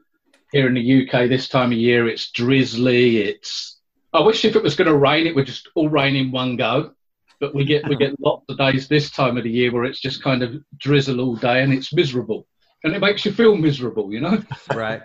here 0.51 0.67
in 0.67 0.73
the 0.73 1.03
UK 1.03 1.29
this 1.29 1.47
time 1.47 1.71
of 1.71 1.77
year. 1.77 2.07
It's 2.07 2.31
drizzly. 2.31 3.17
It's. 3.17 3.79
I 4.13 4.21
wish 4.21 4.43
if 4.43 4.55
it 4.55 4.63
was 4.63 4.75
going 4.75 4.89
to 4.89 4.97
rain, 4.97 5.27
it 5.27 5.35
would 5.35 5.45
just 5.45 5.69
all 5.75 5.89
rain 5.89 6.15
in 6.15 6.31
one 6.31 6.55
go. 6.57 6.93
But 7.39 7.55
we 7.55 7.65
get 7.65 7.87
we 7.87 7.95
get 7.95 8.19
lots 8.19 8.45
of 8.49 8.57
days 8.57 8.87
this 8.87 9.09
time 9.09 9.37
of 9.37 9.43
the 9.43 9.49
year 9.49 9.71
where 9.71 9.85
it's 9.85 9.99
just 9.99 10.23
kind 10.23 10.43
of 10.43 10.55
drizzle 10.77 11.19
all 11.19 11.35
day 11.35 11.63
and 11.63 11.73
it's 11.73 11.93
miserable, 11.93 12.47
and 12.83 12.95
it 12.95 12.99
makes 12.99 13.25
you 13.25 13.31
feel 13.31 13.55
miserable. 13.55 14.11
You 14.13 14.21
know. 14.21 14.43
Right. 14.73 15.01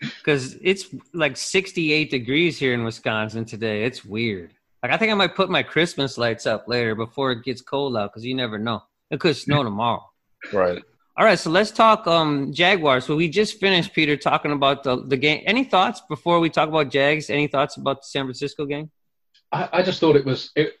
Because 0.00 0.56
it's 0.62 0.86
like 1.12 1.36
68 1.36 2.10
degrees 2.10 2.58
here 2.58 2.74
in 2.74 2.84
Wisconsin 2.84 3.44
today. 3.44 3.84
It's 3.84 4.04
weird. 4.04 4.54
Like, 4.82 4.92
I 4.92 4.96
think 4.96 5.10
I 5.10 5.14
might 5.14 5.34
put 5.34 5.50
my 5.50 5.62
Christmas 5.62 6.18
lights 6.18 6.46
up 6.46 6.68
later 6.68 6.94
before 6.94 7.32
it 7.32 7.44
gets 7.44 7.60
cold 7.60 7.96
out 7.96 8.12
because 8.12 8.24
you 8.24 8.34
never 8.34 8.58
know. 8.58 8.82
It 9.10 9.20
could 9.20 9.36
snow 9.36 9.62
tomorrow. 9.62 10.04
right. 10.52 10.82
All 11.18 11.24
right, 11.24 11.36
so 11.38 11.50
let's 11.50 11.72
talk 11.72 12.06
um, 12.06 12.52
Jaguars. 12.52 13.06
So 13.06 13.16
we 13.16 13.28
just 13.28 13.58
finished, 13.58 13.92
Peter, 13.92 14.16
talking 14.16 14.52
about 14.52 14.84
the, 14.84 15.02
the 15.04 15.16
game. 15.16 15.42
Any 15.46 15.64
thoughts 15.64 16.00
before 16.08 16.38
we 16.38 16.48
talk 16.48 16.68
about 16.68 16.90
Jags? 16.90 17.28
Any 17.28 17.48
thoughts 17.48 17.76
about 17.76 18.02
the 18.02 18.06
San 18.06 18.24
Francisco 18.24 18.66
game? 18.66 18.92
I, 19.50 19.68
I 19.72 19.82
just 19.82 19.98
thought 19.98 20.14
it 20.14 20.24
was. 20.24 20.52
It, 20.54 20.74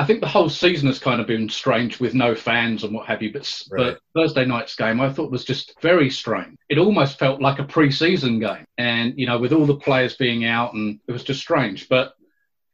I 0.00 0.06
think 0.06 0.22
the 0.22 0.28
whole 0.28 0.48
season 0.48 0.86
has 0.88 0.98
kind 0.98 1.20
of 1.20 1.26
been 1.26 1.50
strange 1.50 2.00
with 2.00 2.14
no 2.14 2.34
fans 2.34 2.84
and 2.84 2.94
what 2.94 3.06
have 3.06 3.22
you. 3.22 3.30
But, 3.34 3.62
Right. 3.70 3.98
but 4.14 4.18
Thursday 4.18 4.46
night's 4.46 4.74
game, 4.74 4.98
I 4.98 5.12
thought 5.12 5.30
was 5.30 5.44
just 5.44 5.78
very 5.82 6.08
strange. 6.08 6.56
It 6.70 6.78
almost 6.78 7.18
felt 7.18 7.42
like 7.42 7.58
a 7.58 7.64
pre-season 7.64 8.38
game, 8.38 8.64
and 8.78 9.12
you 9.18 9.26
know, 9.26 9.38
with 9.38 9.52
all 9.52 9.66
the 9.66 9.76
players 9.76 10.16
being 10.16 10.46
out, 10.46 10.72
and 10.72 10.98
it 11.06 11.12
was 11.12 11.22
just 11.22 11.40
strange. 11.40 11.86
But 11.88 12.14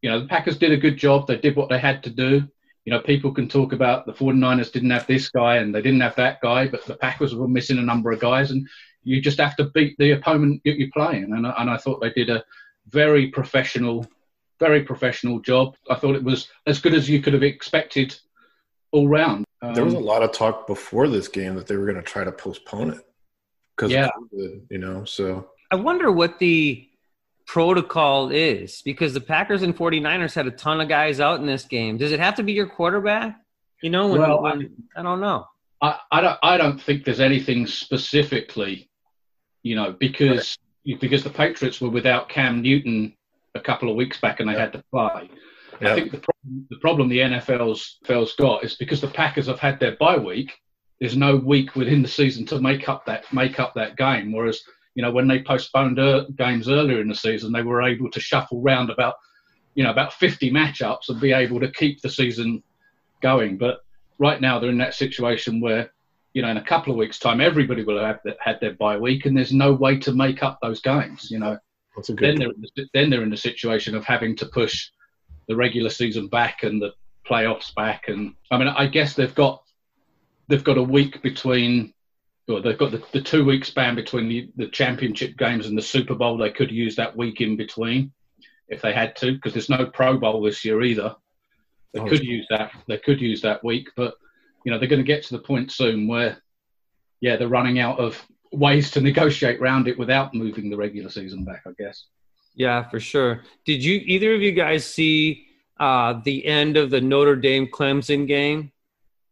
you 0.02 0.08
know, 0.08 0.20
the 0.20 0.28
Packers 0.28 0.56
did 0.56 0.70
a 0.70 0.76
good 0.76 0.96
job. 0.96 1.26
They 1.26 1.36
did 1.36 1.56
what 1.56 1.68
they 1.68 1.80
had 1.80 2.04
to 2.04 2.10
do. 2.10 2.46
You 2.84 2.92
know, 2.92 3.00
people 3.00 3.32
can 3.32 3.48
talk 3.48 3.72
about 3.72 4.06
the 4.06 4.12
49ers 4.12 4.70
didn't 4.70 4.90
have 4.90 5.08
this 5.08 5.28
guy 5.28 5.56
and 5.56 5.74
they 5.74 5.82
didn't 5.82 6.02
have 6.02 6.14
that 6.14 6.40
guy, 6.40 6.68
but 6.68 6.84
the 6.86 6.94
Packers 6.94 7.34
were 7.34 7.48
missing 7.48 7.78
a 7.78 7.82
number 7.82 8.12
of 8.12 8.20
guys, 8.20 8.52
and 8.52 8.68
you 9.02 9.20
just 9.20 9.40
have 9.40 9.56
to 9.56 9.64
beat 9.70 9.96
the 9.98 10.12
opponent 10.12 10.62
that 10.64 10.78
you're 10.78 10.90
playing. 10.94 11.32
And, 11.32 11.44
and 11.44 11.70
I 11.70 11.76
thought 11.76 12.00
they 12.00 12.10
did 12.10 12.30
a 12.30 12.44
very 12.88 13.28
professional 13.32 14.06
very 14.58 14.82
professional 14.82 15.40
job. 15.40 15.76
I 15.90 15.94
thought 15.96 16.16
it 16.16 16.24
was 16.24 16.48
as 16.66 16.80
good 16.80 16.94
as 16.94 17.08
you 17.08 17.20
could 17.20 17.32
have 17.32 17.42
expected 17.42 18.18
all 18.92 19.08
round. 19.08 19.44
Um, 19.62 19.74
There 19.74 19.84
was 19.84 19.94
a 19.94 19.98
lot 19.98 20.22
of 20.22 20.32
talk 20.32 20.66
before 20.66 21.08
this 21.08 21.28
game 21.28 21.54
that 21.56 21.66
they 21.66 21.76
were 21.76 21.84
going 21.86 21.96
to 21.96 22.02
try 22.02 22.24
to 22.24 22.32
postpone 22.32 22.90
it 22.90 23.04
because 23.76 23.92
Yeah. 23.92 24.10
COVID, 24.32 24.62
you 24.70 24.78
know. 24.78 25.04
So 25.04 25.50
I 25.70 25.76
wonder 25.76 26.10
what 26.12 26.38
the 26.38 26.88
protocol 27.46 28.30
is 28.30 28.82
because 28.82 29.14
the 29.14 29.20
Packers 29.20 29.62
and 29.62 29.76
49ers 29.76 30.34
had 30.34 30.46
a 30.46 30.50
ton 30.50 30.80
of 30.80 30.88
guys 30.88 31.20
out 31.20 31.40
in 31.40 31.46
this 31.46 31.64
game. 31.64 31.96
Does 31.96 32.12
it 32.12 32.20
have 32.20 32.34
to 32.36 32.42
be 32.42 32.52
your 32.52 32.66
quarterback? 32.66 33.40
You 33.82 33.90
know, 33.90 34.08
when, 34.08 34.20
Well, 34.20 34.42
when, 34.42 34.74
I 34.96 35.02
don't 35.02 35.20
know. 35.20 35.46
I, 35.82 35.98
I 36.10 36.20
don't 36.22 36.38
I 36.42 36.56
don't 36.56 36.80
think 36.80 37.04
there's 37.04 37.20
anything 37.20 37.66
specifically, 37.66 38.88
you 39.62 39.76
know, 39.76 39.92
because 39.92 40.56
because 40.84 41.22
the 41.22 41.30
Patriots 41.30 41.80
were 41.80 41.90
without 41.90 42.28
Cam 42.28 42.62
Newton 42.62 43.14
a 43.56 43.60
couple 43.60 43.90
of 43.90 43.96
weeks 43.96 44.20
back 44.20 44.40
and 44.40 44.48
they 44.48 44.54
had 44.54 44.72
to 44.72 44.84
play. 44.92 45.30
Yeah. 45.80 45.92
I 45.92 45.94
think 45.94 46.10
the 46.12 46.18
problem, 46.18 46.66
the 46.70 46.78
problem 46.78 47.08
the 47.08 47.18
NFL's 47.18 47.98
NFL's 48.06 48.34
got 48.34 48.64
is 48.64 48.76
because 48.76 49.00
the 49.00 49.08
Packers 49.08 49.46
have 49.46 49.58
had 49.58 49.78
their 49.78 49.96
bye 49.96 50.16
week. 50.16 50.52
There's 51.00 51.16
no 51.16 51.36
week 51.36 51.76
within 51.76 52.02
the 52.02 52.08
season 52.08 52.46
to 52.46 52.60
make 52.60 52.88
up 52.88 53.04
that 53.06 53.30
make 53.32 53.60
up 53.60 53.74
that 53.74 53.96
game. 53.96 54.32
Whereas 54.32 54.62
you 54.94 55.02
know 55.02 55.10
when 55.10 55.28
they 55.28 55.42
postponed 55.42 55.98
er, 55.98 56.26
games 56.36 56.68
earlier 56.68 57.00
in 57.00 57.08
the 57.08 57.14
season, 57.14 57.52
they 57.52 57.62
were 57.62 57.82
able 57.82 58.10
to 58.10 58.20
shuffle 58.20 58.62
round 58.62 58.90
about 58.90 59.14
you 59.74 59.84
know 59.84 59.90
about 59.90 60.14
50 60.14 60.50
matchups 60.50 61.08
and 61.08 61.20
be 61.20 61.32
able 61.32 61.60
to 61.60 61.70
keep 61.70 62.00
the 62.00 62.10
season 62.10 62.62
going. 63.20 63.58
But 63.58 63.80
right 64.18 64.40
now 64.40 64.58
they're 64.58 64.70
in 64.70 64.78
that 64.78 64.94
situation 64.94 65.60
where 65.60 65.90
you 66.32 66.40
know 66.40 66.48
in 66.48 66.56
a 66.56 66.64
couple 66.64 66.92
of 66.92 66.98
weeks' 66.98 67.18
time 67.18 67.42
everybody 67.42 67.84
will 67.84 68.02
have 68.02 68.20
had 68.40 68.60
their 68.60 68.74
bye 68.74 68.96
week 68.96 69.26
and 69.26 69.36
there's 69.36 69.52
no 69.52 69.72
way 69.72 69.98
to 69.98 70.12
make 70.12 70.42
up 70.42 70.58
those 70.62 70.80
games. 70.80 71.30
You 71.30 71.40
know 71.40 71.58
then 72.08 72.36
they're 72.36 72.50
in 72.50 72.64
the, 72.76 72.88
then 72.94 73.10
they're 73.10 73.22
in 73.22 73.30
the 73.30 73.36
situation 73.36 73.94
of 73.94 74.04
having 74.04 74.36
to 74.36 74.46
push 74.46 74.90
the 75.48 75.56
regular 75.56 75.90
season 75.90 76.28
back 76.28 76.62
and 76.62 76.80
the 76.80 76.92
playoffs 77.28 77.74
back 77.74 78.08
and 78.08 78.34
I 78.50 78.58
mean 78.58 78.68
I 78.68 78.86
guess 78.86 79.14
they've 79.14 79.34
got 79.34 79.62
they've 80.48 80.62
got 80.64 80.78
a 80.78 80.82
week 80.82 81.22
between 81.22 81.92
or 82.48 82.60
they've 82.60 82.78
got 82.78 82.92
the, 82.92 83.02
the 83.12 83.20
two 83.20 83.44
week 83.44 83.64
span 83.64 83.94
between 83.96 84.28
the, 84.28 84.50
the 84.56 84.68
championship 84.68 85.36
games 85.36 85.66
and 85.66 85.76
the 85.76 85.82
Super 85.82 86.14
Bowl. 86.14 86.36
They 86.36 86.50
could 86.50 86.70
use 86.70 86.94
that 86.96 87.16
week 87.16 87.40
in 87.40 87.56
between 87.56 88.12
if 88.68 88.80
they 88.82 88.92
had 88.92 89.16
to 89.16 89.32
because 89.32 89.52
there's 89.52 89.68
no 89.68 89.86
Pro 89.86 90.18
Bowl 90.18 90.42
this 90.42 90.64
year 90.64 90.82
either. 90.82 91.16
They 91.92 92.00
Oh, 92.00 92.06
could 92.06 92.22
use 92.22 92.46
that 92.50 92.72
they 92.86 92.98
could 92.98 93.20
use 93.20 93.40
that 93.42 93.64
week 93.64 93.88
but 93.96 94.14
you 94.64 94.72
know 94.72 94.78
they're 94.78 94.88
going 94.88 95.00
to 95.02 95.06
get 95.06 95.24
to 95.24 95.36
the 95.36 95.42
point 95.42 95.72
soon 95.72 96.06
where 96.06 96.42
yeah 97.20 97.36
they're 97.36 97.48
running 97.48 97.78
out 97.78 97.98
of 97.98 98.24
ways 98.52 98.90
to 98.92 99.00
negotiate 99.00 99.60
around 99.60 99.88
it 99.88 99.98
without 99.98 100.34
moving 100.34 100.70
the 100.70 100.76
regular 100.76 101.10
season 101.10 101.44
back 101.44 101.62
I 101.66 101.70
guess 101.78 102.06
Yeah, 102.54 102.88
for 102.88 103.00
sure. 103.00 103.42
Did 103.64 103.84
you 103.84 104.00
either 104.04 104.34
of 104.34 104.40
you 104.42 104.52
guys 104.52 104.84
see 104.84 105.46
uh, 105.78 106.20
the 106.24 106.46
end 106.46 106.76
of 106.76 106.90
the 106.90 107.00
Notre 107.00 107.36
Dame 107.36 107.66
Clemson 107.66 108.26
game? 108.26 108.72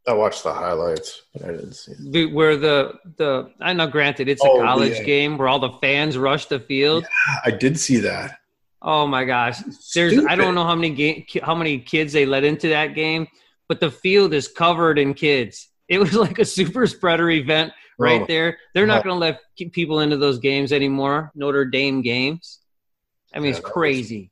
I 0.06 0.12
watched 0.12 0.42
the 0.44 0.52
highlights, 0.52 1.22
but 1.32 1.44
I 1.44 1.52
didn't 1.52 1.72
see. 1.72 1.92
The, 2.10 2.26
where 2.26 2.58
the 2.58 2.94
the 3.16 3.50
I 3.60 3.72
know, 3.72 3.86
granted, 3.86 4.28
it's 4.28 4.44
a 4.44 4.48
Oh, 4.48 4.60
college 4.60 4.98
yeah. 4.98 5.04
game 5.04 5.38
where 5.38 5.48
all 5.48 5.58
the 5.58 5.70
fans 5.80 6.18
rush 6.18 6.44
the 6.46 6.60
field. 6.60 7.06
I 7.46 7.50
did 7.50 7.80
see 7.80 7.96
that. 8.00 8.38
Oh 8.82 9.06
my 9.06 9.24
gosh, 9.24 9.60
there's 9.94 10.18
I 10.26 10.34
don't 10.36 10.54
know 10.54 10.64
how 10.64 10.74
many 10.74 10.90
game 10.90 11.24
how 11.42 11.54
many 11.54 11.78
kids 11.78 12.12
they 12.12 12.26
let 12.26 12.44
into 12.44 12.68
that 12.68 12.88
game, 12.94 13.26
but 13.66 13.80
the 13.80 13.90
field 13.90 14.34
is 14.34 14.46
covered 14.46 14.98
in 14.98 15.14
kids. 15.14 15.68
It 15.88 15.98
was 15.98 16.12
like 16.12 16.38
a 16.38 16.44
super 16.44 16.86
spreader 16.86 17.30
event 17.30 17.72
right 17.98 18.22
Oh. 18.22 18.26
there. 18.26 18.58
They're 18.74 18.86
not 18.86 19.00
Oh. 19.00 19.10
going 19.10 19.20
to 19.20 19.20
let 19.20 19.72
people 19.72 20.00
into 20.00 20.16
those 20.16 20.38
games 20.38 20.72
anymore. 20.72 21.30
Notre 21.34 21.64
Dame 21.64 22.02
games. 22.02 22.60
I 23.34 23.38
mean, 23.38 23.52
Yeah, 23.52 23.58
it's 23.58 23.60
crazy. 23.66 24.30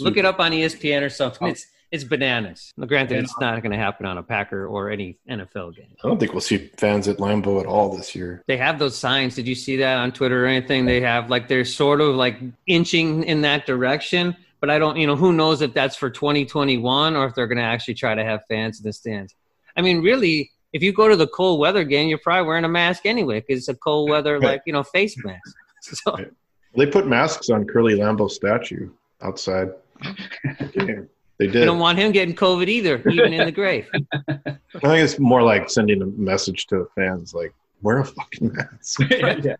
Look 0.00 0.16
it 0.16 0.24
up 0.24 0.40
on 0.40 0.52
ESPN 0.52 1.02
or 1.02 1.10
something. 1.10 1.48
It's 1.48 1.66
it's 1.90 2.04
bananas. 2.04 2.72
Now, 2.78 2.86
granted, 2.86 3.18
it's 3.22 3.38
not 3.38 3.60
going 3.60 3.72
to 3.72 3.76
happen 3.76 4.06
on 4.06 4.16
a 4.16 4.22
Packer 4.22 4.66
or 4.66 4.88
any 4.88 5.18
NFL 5.28 5.76
game. 5.76 5.94
I 6.02 6.08
don't 6.08 6.18
think 6.18 6.32
we'll 6.32 6.40
see 6.40 6.70
fans 6.78 7.06
at 7.06 7.18
Lambeau 7.18 7.60
at 7.60 7.66
all 7.66 7.94
this 7.94 8.14
year. 8.14 8.42
They 8.46 8.56
have 8.56 8.78
those 8.78 8.96
signs. 8.96 9.34
Did 9.34 9.46
you 9.46 9.54
see 9.54 9.76
that 9.76 9.98
on 9.98 10.10
Twitter 10.10 10.42
or 10.42 10.46
anything? 10.48 10.86
They 10.86 11.02
have 11.02 11.28
like 11.28 11.48
they're 11.48 11.66
sort 11.66 12.00
of 12.00 12.14
like 12.14 12.38
inching 12.66 13.24
in 13.24 13.42
that 13.42 13.66
direction, 13.66 14.34
but 14.58 14.70
I 14.70 14.78
don't, 14.78 14.96
you 14.96 15.06
know, 15.06 15.16
who 15.16 15.34
knows 15.34 15.60
if 15.60 15.74
that's 15.74 15.94
for 15.94 16.08
2021 16.08 17.14
or 17.14 17.26
if 17.26 17.34
they're 17.34 17.46
going 17.46 17.58
to 17.58 17.62
actually 17.64 17.92
try 17.94 18.14
to 18.14 18.24
have 18.24 18.40
fans 18.48 18.80
in 18.80 18.84
the 18.84 18.92
stands. 18.94 19.34
I 19.76 19.82
mean, 19.82 20.00
really, 20.02 20.50
if 20.72 20.82
you 20.82 20.92
go 20.92 21.08
to 21.08 21.16
the 21.16 21.26
cold 21.26 21.60
weather 21.60 21.84
game, 21.84 22.08
you're 22.08 22.18
probably 22.18 22.46
wearing 22.46 22.64
a 22.64 22.68
mask 22.68 23.06
anyway 23.06 23.40
because 23.40 23.58
it's 23.60 23.68
a 23.68 23.74
cold 23.74 24.10
weather, 24.10 24.40
like, 24.40 24.62
you 24.66 24.72
know, 24.72 24.82
face 24.82 25.16
mask. 25.24 25.56
So, 25.84 26.12
Right. 26.12 26.30
They 26.76 26.86
put 26.86 27.08
masks 27.08 27.50
on 27.50 27.66
Curly 27.66 27.94
Lambeau's 27.96 28.36
statue 28.36 28.90
outside. 29.20 29.70
the 30.00 30.70
game. 30.86 31.08
They 31.38 31.46
you 31.46 31.64
don't 31.64 31.80
want 31.80 31.98
him 31.98 32.12
getting 32.12 32.36
COVID 32.36 32.68
either, 32.68 33.02
even 33.10 33.32
in 33.32 33.44
the 33.44 33.50
grave. 33.52 33.88
I 34.28 34.36
think 34.44 35.02
it's 35.04 35.18
more 35.18 35.42
like 35.42 35.68
sending 35.68 36.00
a 36.02 36.06
message 36.06 36.66
to 36.68 36.76
the 36.76 36.88
fans, 36.94 37.34
like 37.34 37.52
wear 37.82 37.98
a 37.98 38.04
fucking 38.04 38.52
mask. 38.54 39.00
yeah, 39.10 39.56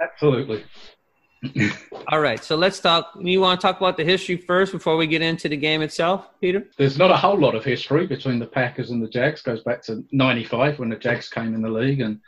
absolutely. 0.00 0.64
All 2.08 2.20
right. 2.20 2.42
So 2.42 2.56
let's 2.56 2.80
talk. 2.80 3.12
You 3.18 3.40
want 3.40 3.60
to 3.60 3.66
talk 3.66 3.78
about 3.78 3.96
the 3.96 4.04
history 4.04 4.36
first 4.36 4.72
before 4.72 4.96
we 4.96 5.06
get 5.06 5.22
into 5.22 5.48
the 5.48 5.56
game 5.56 5.82
itself, 5.82 6.28
Peter? 6.40 6.66
There's 6.76 6.98
not 6.98 7.10
a 7.10 7.16
whole 7.16 7.38
lot 7.38 7.54
of 7.54 7.64
history 7.64 8.06
between 8.06 8.38
the 8.38 8.46
Packers 8.46 8.90
and 8.90 9.02
the 9.02 9.08
Jags. 9.08 9.42
Goes 9.42 9.62
back 9.62 9.82
to 9.84 10.04
'95 10.12 10.78
when 10.78 10.90
the 10.90 10.96
Jags 10.96 11.28
came 11.28 11.54
in 11.54 11.62
the 11.62 11.68
league, 11.68 12.00
and 12.00 12.20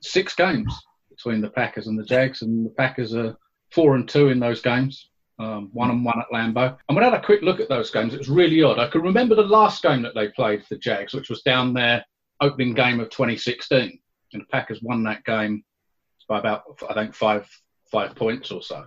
six 0.00 0.34
games 0.34 0.74
between 1.10 1.40
the 1.40 1.50
Packers 1.50 1.86
and 1.86 1.98
the 1.98 2.04
Jags, 2.04 2.42
and 2.42 2.66
the 2.66 2.70
Packers 2.70 3.14
are 3.14 3.36
four 3.70 3.94
and 3.94 4.08
two 4.08 4.28
in 4.28 4.40
those 4.40 4.60
games. 4.60 5.08
Um, 5.38 5.70
one 5.72 5.90
and 5.90 6.04
one 6.04 6.20
at 6.20 6.32
Lambeau. 6.32 6.76
And 6.88 6.96
I 6.96 7.02
had 7.02 7.14
a 7.14 7.20
quick 7.20 7.42
look 7.42 7.58
at 7.58 7.68
those 7.68 7.90
games, 7.90 8.14
it 8.14 8.18
was 8.18 8.28
really 8.28 8.62
odd. 8.62 8.78
I 8.78 8.86
can 8.86 9.02
remember 9.02 9.34
the 9.34 9.42
last 9.42 9.82
game 9.82 10.00
that 10.02 10.14
they 10.14 10.28
played, 10.28 10.62
the 10.70 10.78
Jags, 10.78 11.12
which 11.12 11.28
was 11.28 11.42
down 11.42 11.74
there 11.74 12.04
opening 12.40 12.72
game 12.72 13.00
of 13.00 13.10
2016, 13.10 13.98
and 14.32 14.42
the 14.42 14.46
Packers 14.46 14.80
won 14.80 15.02
that 15.04 15.24
game 15.24 15.64
by 16.28 16.38
about 16.38 16.62
I 16.88 16.94
think 16.94 17.14
five 17.14 17.48
five 17.94 18.14
points 18.16 18.50
or 18.50 18.62
so. 18.62 18.84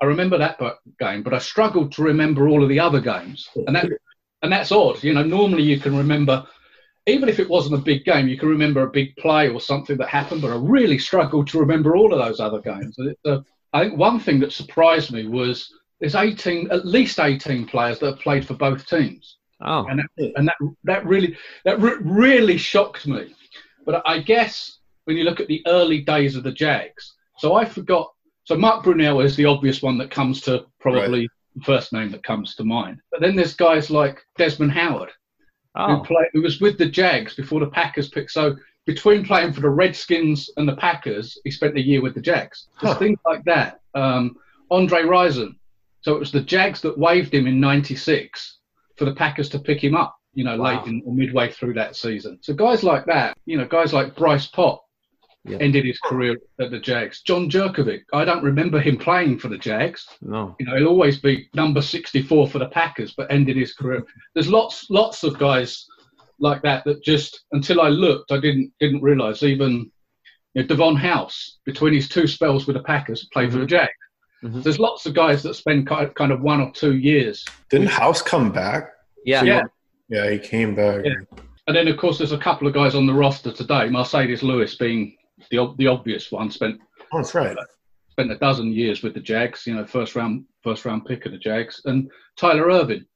I 0.00 0.04
remember 0.04 0.36
that 0.36 0.60
game, 0.98 1.22
but 1.22 1.32
I 1.32 1.38
struggled 1.38 1.92
to 1.92 2.02
remember 2.02 2.46
all 2.46 2.62
of 2.62 2.68
the 2.68 2.80
other 2.80 3.00
games, 3.00 3.48
and 3.66 3.74
that 3.74 3.86
and 4.42 4.52
that's 4.52 4.70
odd. 4.70 5.02
You 5.02 5.14
know, 5.14 5.22
normally 5.22 5.62
you 5.62 5.80
can 5.80 5.96
remember, 5.96 6.46
even 7.06 7.28
if 7.28 7.38
it 7.40 7.48
wasn't 7.48 7.80
a 7.80 7.84
big 7.84 8.04
game, 8.04 8.28
you 8.28 8.38
can 8.38 8.50
remember 8.50 8.82
a 8.82 8.90
big 8.90 9.16
play 9.16 9.48
or 9.48 9.60
something 9.60 9.96
that 9.96 10.08
happened. 10.08 10.42
But 10.42 10.52
I 10.52 10.56
really 10.56 10.98
struggled 10.98 11.48
to 11.48 11.60
remember 11.60 11.96
all 11.96 12.12
of 12.12 12.18
those 12.18 12.40
other 12.40 12.60
games. 12.60 12.96
Uh, 13.24 13.38
I 13.72 13.84
think 13.84 13.98
one 13.98 14.20
thing 14.20 14.40
that 14.40 14.52
surprised 14.52 15.10
me 15.10 15.26
was 15.26 15.72
there's 16.00 16.14
18, 16.14 16.70
at 16.70 16.84
least 16.84 17.18
18 17.18 17.66
players 17.66 17.98
that 18.00 18.06
have 18.06 18.20
played 18.20 18.46
for 18.46 18.54
both 18.54 18.86
teams. 18.86 19.38
Oh, 19.62 19.86
and 19.86 20.00
that, 20.00 20.32
and 20.36 20.48
that 20.48 20.56
that 20.84 21.06
really 21.06 21.36
that 21.64 21.80
re- 21.80 22.02
really 22.02 22.58
shocked 22.58 23.06
me. 23.06 23.34
But 23.86 24.02
I 24.04 24.18
guess 24.18 24.78
when 25.04 25.16
you 25.16 25.24
look 25.24 25.40
at 25.40 25.48
the 25.48 25.62
early 25.66 26.02
days 26.02 26.36
of 26.36 26.42
the 26.42 26.52
Jags, 26.52 27.14
so 27.38 27.54
I 27.54 27.64
forgot. 27.64 28.13
So 28.44 28.56
Mark 28.56 28.84
Brunell 28.84 29.24
is 29.24 29.36
the 29.36 29.46
obvious 29.46 29.82
one 29.82 29.98
that 29.98 30.10
comes 30.10 30.42
to 30.42 30.66
probably 30.78 31.20
right. 31.20 31.28
the 31.56 31.64
first 31.64 31.92
name 31.92 32.10
that 32.12 32.22
comes 32.22 32.54
to 32.56 32.64
mind. 32.64 33.00
But 33.10 33.20
then 33.20 33.36
there's 33.36 33.54
guys 33.54 33.90
like 33.90 34.20
Desmond 34.36 34.72
Howard, 34.72 35.10
oh. 35.74 35.96
who, 35.96 36.04
play, 36.04 36.28
who 36.32 36.42
was 36.42 36.60
with 36.60 36.76
the 36.76 36.88
Jags 36.88 37.34
before 37.34 37.60
the 37.60 37.70
Packers 37.70 38.10
picked. 38.10 38.32
So 38.32 38.56
between 38.86 39.24
playing 39.24 39.54
for 39.54 39.62
the 39.62 39.70
Redskins 39.70 40.50
and 40.58 40.68
the 40.68 40.76
Packers, 40.76 41.38
he 41.44 41.50
spent 41.50 41.76
a 41.76 41.80
year 41.80 42.02
with 42.02 42.14
the 42.14 42.20
Jags. 42.20 42.68
Huh. 42.76 42.94
Things 42.96 43.18
like 43.24 43.44
that. 43.44 43.80
Um, 43.94 44.36
Andre 44.70 45.02
Rison. 45.02 45.56
So 46.02 46.14
it 46.14 46.18
was 46.18 46.32
the 46.32 46.42
Jags 46.42 46.82
that 46.82 46.98
waived 46.98 47.32
him 47.32 47.46
in 47.46 47.60
'96 47.60 48.58
for 48.96 49.06
the 49.06 49.14
Packers 49.14 49.48
to 49.50 49.58
pick 49.58 49.82
him 49.82 49.94
up. 49.94 50.16
You 50.34 50.44
know, 50.44 50.58
wow. 50.58 50.78
late 50.78 50.86
in, 50.88 51.02
or 51.06 51.14
midway 51.14 51.50
through 51.50 51.74
that 51.74 51.96
season. 51.96 52.38
So 52.42 52.52
guys 52.52 52.82
like 52.82 53.06
that, 53.06 53.38
you 53.46 53.56
know, 53.56 53.66
guys 53.66 53.92
like 53.92 54.16
Bryce 54.16 54.48
Paup, 54.48 54.83
Yep. 55.46 55.60
ended 55.60 55.84
his 55.84 55.98
career 56.00 56.38
at 56.58 56.70
the 56.70 56.80
Jags. 56.80 57.20
John 57.20 57.50
Jurkovic, 57.50 58.04
I 58.14 58.24
don't 58.24 58.42
remember 58.42 58.80
him 58.80 58.96
playing 58.96 59.38
for 59.38 59.48
the 59.48 59.58
Jags. 59.58 60.06
No. 60.22 60.56
You 60.58 60.64
know, 60.64 60.76
he'll 60.76 60.88
always 60.88 61.20
be 61.20 61.50
number 61.52 61.82
64 61.82 62.48
for 62.48 62.58
the 62.58 62.68
Packers, 62.68 63.12
but 63.14 63.30
ended 63.30 63.56
his 63.56 63.74
career. 63.74 64.04
There's 64.32 64.48
lots, 64.48 64.88
lots 64.88 65.22
of 65.22 65.38
guys 65.38 65.86
like 66.38 66.62
that 66.62 66.84
that 66.84 67.02
just 67.02 67.44
until 67.52 67.80
I 67.80 67.88
looked, 67.88 68.32
I 68.32 68.40
didn't 68.40 68.72
didn't 68.80 69.02
realise. 69.02 69.42
Even 69.42 69.90
you 70.54 70.62
know, 70.62 70.66
Davon 70.66 70.96
House, 70.96 71.58
between 71.64 71.94
his 71.94 72.08
two 72.08 72.26
spells 72.26 72.66
with 72.66 72.76
the 72.76 72.82
Packers, 72.82 73.28
played 73.32 73.50
mm-hmm. 73.50 73.52
for 73.52 73.58
the 73.58 73.64
mm-hmm. 73.66 73.76
Jags. 73.76 73.92
Mm-hmm. 74.44 74.60
There's 74.62 74.78
lots 74.78 75.06
of 75.06 75.14
guys 75.14 75.42
that 75.42 75.54
spend 75.54 75.86
kind 75.86 76.32
of 76.32 76.42
one 76.42 76.60
or 76.60 76.70
two 76.72 76.96
years. 76.96 77.44
Didn't 77.70 77.88
House 77.88 78.20
come 78.20 78.52
back? 78.52 78.92
Yeah. 79.24 79.42
Yeah. 79.42 79.62
Yeah, 80.08 80.30
he 80.30 80.38
came 80.38 80.74
back. 80.74 81.02
Yeah. 81.04 81.14
And 81.66 81.74
then, 81.74 81.88
of 81.88 81.96
course, 81.96 82.18
there's 82.18 82.32
a 82.32 82.38
couple 82.38 82.68
of 82.68 82.74
guys 82.74 82.94
on 82.94 83.06
the 83.06 83.14
roster 83.14 83.50
today. 83.50 83.88
Marcedes 83.88 84.42
Lewis 84.42 84.74
being 84.74 85.16
the 85.50 85.74
the 85.78 85.86
obvious 85.86 86.30
one. 86.30 86.50
Spent 86.50 86.80
oh, 87.12 87.18
that's 87.18 87.34
right. 87.34 87.56
Spent 88.10 88.30
a 88.30 88.38
dozen 88.38 88.72
years 88.72 89.02
with 89.02 89.14
the 89.14 89.20
Jags. 89.20 89.66
You 89.66 89.74
know, 89.74 89.86
first 89.86 90.14
round 90.14 90.44
first 90.62 90.84
round 90.84 91.04
pick 91.06 91.26
of 91.26 91.32
the 91.32 91.38
Jags. 91.38 91.80
And 91.84 92.10
Tyler 92.36 92.70
Ervin 92.70 93.06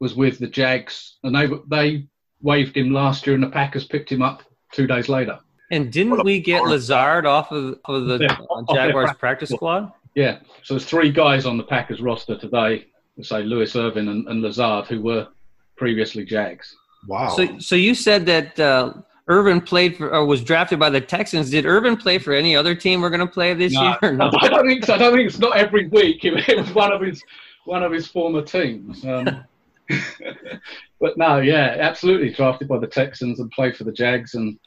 was 0.00 0.14
with 0.14 0.38
the 0.38 0.48
Jags, 0.48 1.18
and 1.22 1.34
they 1.34 1.48
they 1.68 2.06
waived 2.40 2.76
him 2.76 2.92
last 2.92 3.26
year, 3.26 3.34
and 3.34 3.42
the 3.42 3.50
Packers 3.50 3.86
picked 3.86 4.10
him 4.10 4.22
up 4.22 4.42
two 4.72 4.86
days 4.86 5.08
later. 5.08 5.38
And 5.70 5.92
didn't 5.92 6.22
we 6.24 6.40
get 6.40 6.62
Lazard 6.62 7.26
off 7.26 7.50
of, 7.50 7.78
of 7.86 8.06
the 8.06 8.18
yeah, 8.20 8.36
Jaguars 8.72 9.06
practice, 9.06 9.18
practice 9.18 9.50
squad? 9.50 9.92
Yeah. 10.14 10.38
So 10.62 10.74
there's 10.74 10.86
three 10.86 11.10
guys 11.10 11.44
on 11.44 11.56
the 11.56 11.64
Packers 11.64 12.00
roster 12.00 12.38
today. 12.38 12.86
Say 13.22 13.42
Lewis 13.42 13.74
Ervin 13.74 14.08
and, 14.08 14.28
and 14.28 14.42
Lazard, 14.42 14.86
who 14.86 15.00
were 15.00 15.28
previously 15.76 16.24
Jags. 16.24 16.74
Wow. 17.08 17.30
So, 17.30 17.58
so 17.58 17.74
you 17.74 17.94
said 17.94 18.26
that 18.26 18.60
uh, 18.60 18.92
Ervin 19.28 19.60
played 19.60 19.96
for 19.96 20.14
or 20.14 20.24
was 20.24 20.42
drafted 20.42 20.78
by 20.78 20.90
the 20.90 21.00
Texans. 21.00 21.50
Did 21.50 21.66
Ervin 21.66 21.96
play 21.96 22.18
for 22.18 22.32
any 22.32 22.54
other 22.54 22.74
team 22.74 23.00
we're 23.00 23.10
going 23.10 23.20
to 23.20 23.26
play 23.26 23.54
this 23.54 23.72
no, 23.72 23.96
year? 24.02 24.12
No, 24.12 24.30
I 24.40 24.48
don't 24.48 24.66
think 24.66 24.84
so. 24.84 24.94
I 24.94 24.98
don't 24.98 25.14
think 25.14 25.28
it's 25.28 25.38
not 25.38 25.56
every 25.56 25.88
week. 25.88 26.20
It 26.24 26.56
was 26.56 26.72
one 26.72 26.92
of 26.92 27.00
his 27.00 27.22
one 27.64 27.82
of 27.82 27.90
his 27.90 28.06
former 28.06 28.42
teams. 28.42 29.04
Um, 29.04 29.44
but 31.00 31.18
no, 31.18 31.38
yeah, 31.38 31.76
absolutely 31.78 32.30
drafted 32.30 32.68
by 32.68 32.78
the 32.78 32.86
Texans 32.86 33.40
and 33.40 33.50
played 33.50 33.76
for 33.76 33.84
the 33.84 33.92
Jags. 33.92 34.34
And 34.34 34.58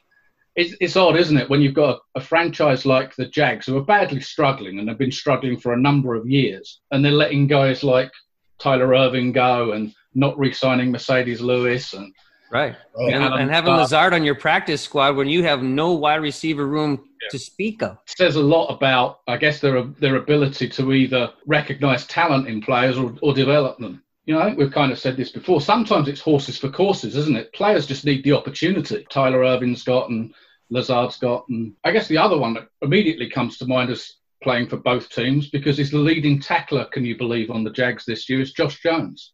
it's, 0.56 0.76
it's 0.80 0.96
odd, 0.96 1.16
isn't 1.16 1.36
it, 1.36 1.48
when 1.48 1.62
you've 1.62 1.74
got 1.74 2.00
a, 2.14 2.18
a 2.18 2.20
franchise 2.20 2.84
like 2.84 3.14
the 3.16 3.26
Jags 3.26 3.66
who 3.66 3.78
are 3.78 3.84
badly 3.84 4.20
struggling 4.20 4.78
and 4.78 4.88
have 4.88 4.98
been 4.98 5.12
struggling 5.12 5.58
for 5.58 5.72
a 5.72 5.80
number 5.80 6.14
of 6.14 6.28
years, 6.28 6.80
and 6.90 7.02
they're 7.02 7.12
letting 7.12 7.46
guys 7.46 7.82
like 7.82 8.10
Tyler 8.58 8.94
Ervin 8.94 9.32
go 9.32 9.72
and 9.72 9.94
not 10.14 10.38
re-signing 10.38 10.92
Marcedes 10.92 11.40
Lewis 11.40 11.94
and 11.94 12.12
Right. 12.50 12.74
Oh, 12.96 13.06
and, 13.06 13.22
and, 13.22 13.50
having 13.50 13.72
uh, 13.72 13.78
Lazard 13.78 14.12
on 14.12 14.24
your 14.24 14.34
practice 14.34 14.82
squad 14.82 15.16
when 15.16 15.28
you 15.28 15.44
have 15.44 15.62
no 15.62 15.92
wide 15.92 16.16
receiver 16.16 16.66
room 16.66 17.08
yeah. 17.22 17.28
to 17.30 17.38
speak 17.38 17.82
of. 17.82 17.98
Says 18.06 18.36
a 18.36 18.42
lot 18.42 18.66
about, 18.66 19.20
I 19.28 19.36
guess, 19.36 19.60
their 19.60 19.82
their 19.84 20.16
ability 20.16 20.68
to 20.70 20.92
either 20.92 21.32
recognize 21.46 22.06
talent 22.06 22.48
in 22.48 22.60
players 22.60 22.98
or, 22.98 23.14
or 23.22 23.34
develop 23.34 23.78
them. 23.78 24.02
You 24.26 24.34
know, 24.34 24.40
I 24.40 24.46
think 24.46 24.58
we've 24.58 24.72
kind 24.72 24.92
of 24.92 24.98
said 24.98 25.16
this 25.16 25.30
before. 25.30 25.60
Sometimes 25.60 26.08
it's 26.08 26.20
horses 26.20 26.58
for 26.58 26.70
courses, 26.70 27.16
isn't 27.16 27.36
it? 27.36 27.52
Players 27.52 27.86
just 27.86 28.04
need 28.04 28.24
the 28.24 28.32
opportunity. 28.32 29.06
Tyler 29.10 29.44
Ervin's 29.44 29.84
got 29.84 30.10
and 30.10 30.34
Lazard's 30.70 31.18
got. 31.18 31.48
And 31.48 31.74
I 31.84 31.92
guess 31.92 32.08
the 32.08 32.18
other 32.18 32.38
one 32.38 32.54
that 32.54 32.68
immediately 32.82 33.30
comes 33.30 33.58
to 33.58 33.66
mind 33.66 33.90
is 33.90 34.16
playing 34.42 34.68
for 34.68 34.76
both 34.76 35.10
teams 35.10 35.50
because 35.50 35.76
he's 35.76 35.90
the 35.90 35.98
leading 35.98 36.40
tackler, 36.40 36.86
can 36.86 37.04
you 37.04 37.16
believe, 37.16 37.50
on 37.50 37.64
the 37.64 37.70
Jags 37.70 38.04
this 38.04 38.28
year 38.28 38.40
is 38.40 38.52
Josh 38.52 38.80
Jones. 38.80 39.32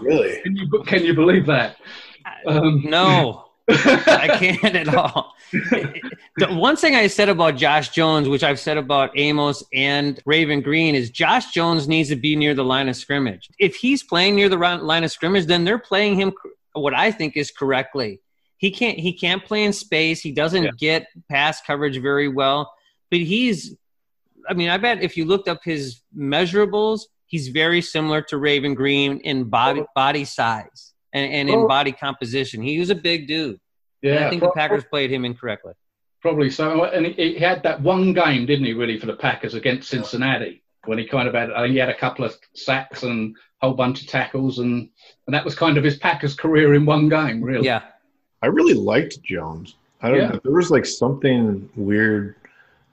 Really? 0.00 0.40
Can 0.42 0.56
you, 0.56 0.68
can 0.86 1.04
you 1.04 1.14
believe 1.14 1.46
that? 1.46 1.76
Um, 2.46 2.82
no, 2.84 3.46
I 3.68 4.36
can't 4.38 4.76
at 4.76 4.94
all. 4.94 5.34
the 5.52 6.48
one 6.50 6.76
thing 6.76 6.94
I 6.94 7.06
said 7.06 7.28
about 7.30 7.56
Josh 7.56 7.90
Jones, 7.90 8.28
which 8.28 8.42
I've 8.42 8.60
said 8.60 8.76
about 8.76 9.10
Amos 9.16 9.62
and 9.72 10.20
Raven 10.26 10.60
Greene, 10.60 10.94
is 10.94 11.10
Josh 11.10 11.52
Jones 11.52 11.88
needs 11.88 12.10
to 12.10 12.16
be 12.16 12.36
near 12.36 12.54
the 12.54 12.64
line 12.64 12.88
of 12.88 12.96
scrimmage. 12.96 13.48
If 13.58 13.76
he's 13.76 14.02
playing 14.02 14.34
near 14.34 14.48
the 14.50 14.56
line 14.56 15.04
of 15.04 15.10
scrimmage, 15.10 15.46
then 15.46 15.64
they're 15.64 15.78
playing 15.78 16.16
him 16.16 16.32
what 16.74 16.92
I 16.92 17.10
think 17.10 17.36
is 17.36 17.50
correctly. 17.50 18.20
He 18.58 18.70
can't 18.70 18.98
he 18.98 19.12
can't 19.12 19.44
play 19.44 19.64
in 19.64 19.72
space. 19.72 20.20
He 20.20 20.32
doesn't 20.32 20.64
yeah. 20.64 20.70
get 20.78 21.06
pass 21.30 21.60
coverage 21.62 21.98
very 21.98 22.28
well. 22.28 22.72
But 23.10 23.20
he's 23.20 23.76
I 24.48 24.54
mean, 24.54 24.68
I 24.68 24.76
bet 24.76 25.02
if 25.02 25.16
you 25.16 25.24
looked 25.24 25.48
up 25.48 25.60
his 25.64 26.02
measurables, 26.16 27.02
he's 27.34 27.48
very 27.48 27.82
similar 27.82 28.22
to 28.22 28.38
Raven 28.38 28.74
Greene 28.74 29.18
in 29.18 29.42
body 29.50 29.80
oh. 29.80 29.86
body 29.92 30.24
size 30.24 30.94
and, 31.12 31.32
and 31.32 31.48
in 31.48 31.60
oh. 31.60 31.66
body 31.66 31.90
composition. 31.90 32.62
He 32.62 32.78
was 32.78 32.90
a 32.90 32.94
big 32.94 33.26
dude. 33.26 33.58
Yeah, 34.02 34.14
and 34.14 34.24
I 34.26 34.30
think 34.30 34.42
the 34.42 34.52
Packers 34.52 34.84
played 34.84 35.10
him 35.10 35.24
incorrectly. 35.24 35.72
Probably 36.22 36.48
so. 36.48 36.84
And 36.84 37.06
he, 37.06 37.34
had 37.34 37.64
that 37.64 37.80
one 37.80 38.12
game, 38.12 38.46
didn't 38.46 38.66
he, 38.66 38.72
really, 38.72 39.00
for 39.00 39.06
the 39.06 39.16
Packers 39.16 39.54
against 39.54 39.88
Cincinnati 39.88 40.62
when 40.84 40.96
he 40.96 41.06
kind 41.06 41.26
of 41.26 41.34
had—I 41.34 41.62
think 41.62 41.72
he 41.72 41.78
had 41.78 41.88
a 41.88 41.96
couple 41.96 42.24
of 42.24 42.36
sacks 42.54 43.02
and 43.02 43.34
a 43.62 43.66
whole 43.66 43.74
bunch 43.74 44.02
of 44.02 44.06
tackles, 44.06 44.60
and, 44.60 44.88
and 45.26 45.34
that 45.34 45.44
was 45.44 45.56
kind 45.56 45.76
of 45.76 45.82
his 45.82 45.96
Packers 45.96 46.36
career 46.36 46.74
in 46.74 46.86
one 46.86 47.08
game, 47.08 47.42
really. 47.42 47.66
Yeah. 47.66 47.82
I 48.42 48.46
really 48.46 48.74
liked 48.74 49.20
Jones. 49.22 49.74
I 50.02 50.10
don't 50.10 50.20
yeah. 50.20 50.28
know. 50.28 50.40
There 50.44 50.52
was 50.52 50.70
like 50.70 50.86
something 50.86 51.68
weird 51.74 52.36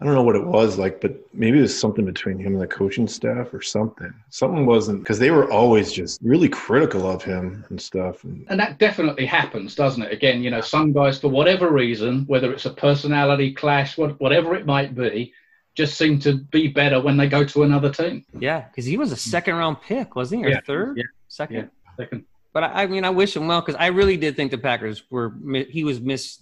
I 0.02 0.06
don't 0.06 0.16
know 0.16 0.24
what 0.24 0.36
it 0.36 0.44
was 0.44 0.80
like, 0.80 1.00
but 1.00 1.16
maybe 1.32 1.60
it 1.60 1.62
was 1.62 1.80
something 1.80 2.06
between 2.06 2.40
him 2.40 2.54
and 2.54 2.62
the 2.62 2.66
coaching 2.66 3.08
staff 3.08 3.54
or 3.54 3.62
something. 3.62 4.12
Something 4.32 4.66
wasn't 4.66 5.02
because 5.02 5.20
they 5.20 5.30
were 5.30 5.52
always 5.52 5.92
just 5.92 6.20
really 6.24 6.50
critical 6.50 7.08
of 7.08 7.24
him 7.24 7.64
and 7.70 7.80
stuff. 7.80 8.24
And, 8.24 8.44
and 8.50 8.60
that 8.60 8.80
definitely 8.80 9.28
happens, 9.28 9.76
doesn't 9.76 10.02
it? 10.02 10.12
Again, 10.12 10.42
you 10.42 10.50
know, 10.50 10.60
some 10.60 10.92
guys, 10.92 11.20
for 11.20 11.28
whatever 11.28 11.70
reason, 11.70 12.26
whether 12.26 12.52
it's 12.52 12.66
a 12.66 12.72
personality 12.72 13.54
clash, 13.54 13.96
whatever 13.96 14.56
it 14.56 14.66
might 14.66 14.96
be, 14.96 15.34
just 15.76 16.00
seem 16.00 16.18
to 16.22 16.38
be 16.38 16.68
better 16.68 17.00
when 17.00 17.16
they 17.16 17.28
go 17.28 17.44
to 17.44 17.62
another 17.62 17.92
team. 17.92 18.26
Yeah, 18.40 18.62
because 18.62 18.86
he 18.86 18.98
was 18.98 19.12
a 19.12 19.18
second 19.18 19.54
round 19.56 19.84
pick, 19.84 20.16
wasn't 20.16 20.42
he? 20.42 20.48
Or 20.48 20.50
yeah. 20.50 20.62
third? 20.66 20.98
Yeah. 20.98 21.04
Second? 21.28 21.56
Yeah, 21.56 21.96
second. 21.96 22.26
But 22.54 22.64
I, 22.64 22.84
I 22.84 22.88
mean, 22.88 23.06
I 23.06 23.12
wish 23.12 23.36
him 23.36 23.48
well 23.48 23.62
because 23.62 23.76
I 23.76 23.88
really 23.88 24.18
did 24.18 24.36
think 24.36 24.50
the 24.50 24.58
Packers 24.58 25.04
were, 25.12 25.34
he 25.70 25.84
was 25.84 26.02
miss 26.02 26.40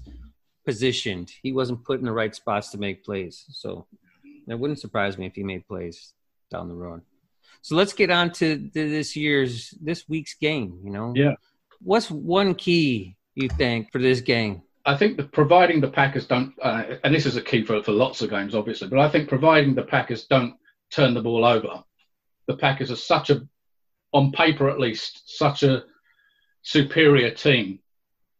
positioned. 0.69 1.31
He 1.41 1.51
wasn't 1.51 1.83
put 1.83 1.99
in 1.99 2.05
the 2.05 2.19
right 2.21 2.35
spots 2.35 2.69
to 2.69 2.77
make 2.77 3.03
plays. 3.03 3.35
So 3.49 3.87
that 4.45 4.59
wouldn't 4.59 4.79
surprise 4.79 5.17
me 5.17 5.25
if 5.25 5.33
he 5.33 5.43
made 5.43 5.67
plays 5.67 6.13
down 6.51 6.67
the 6.67 6.75
road. 6.75 7.01
So 7.63 7.75
let's 7.75 7.93
get 7.93 8.11
on 8.11 8.31
to 8.33 8.69
this 8.73 9.15
year's 9.15 9.73
this 9.81 10.07
week's 10.07 10.35
game. 10.35 10.79
You 10.83 10.91
know, 10.91 11.13
yeah. 11.15 11.35
What's 11.81 12.11
one 12.11 12.53
key 12.53 13.15
you 13.33 13.49
think 13.49 13.91
for 13.91 13.99
this 13.99 14.21
game? 14.21 14.61
I 14.85 14.95
think 14.95 15.17
that 15.17 15.31
providing 15.31 15.81
the 15.81 15.89
Packers 15.99 16.27
don't, 16.27 16.53
uh, 16.61 16.83
and 17.03 17.13
this 17.15 17.25
is 17.25 17.35
a 17.35 17.41
key 17.41 17.63
for, 17.65 17.81
for 17.83 17.91
lots 17.91 18.21
of 18.21 18.29
games, 18.29 18.53
obviously, 18.53 18.87
but 18.87 18.99
I 18.99 19.09
think 19.09 19.27
providing 19.27 19.73
the 19.73 19.89
Packers 19.95 20.25
don't 20.25 20.55
turn 20.91 21.13
the 21.13 21.21
ball 21.21 21.45
over, 21.45 21.83
the 22.47 22.57
Packers 22.57 22.91
are 22.91 23.03
such 23.13 23.29
a, 23.29 23.41
on 24.13 24.31
paper 24.31 24.69
at 24.69 24.79
least, 24.79 25.37
such 25.37 25.63
a 25.63 25.83
superior 26.61 27.31
team 27.31 27.79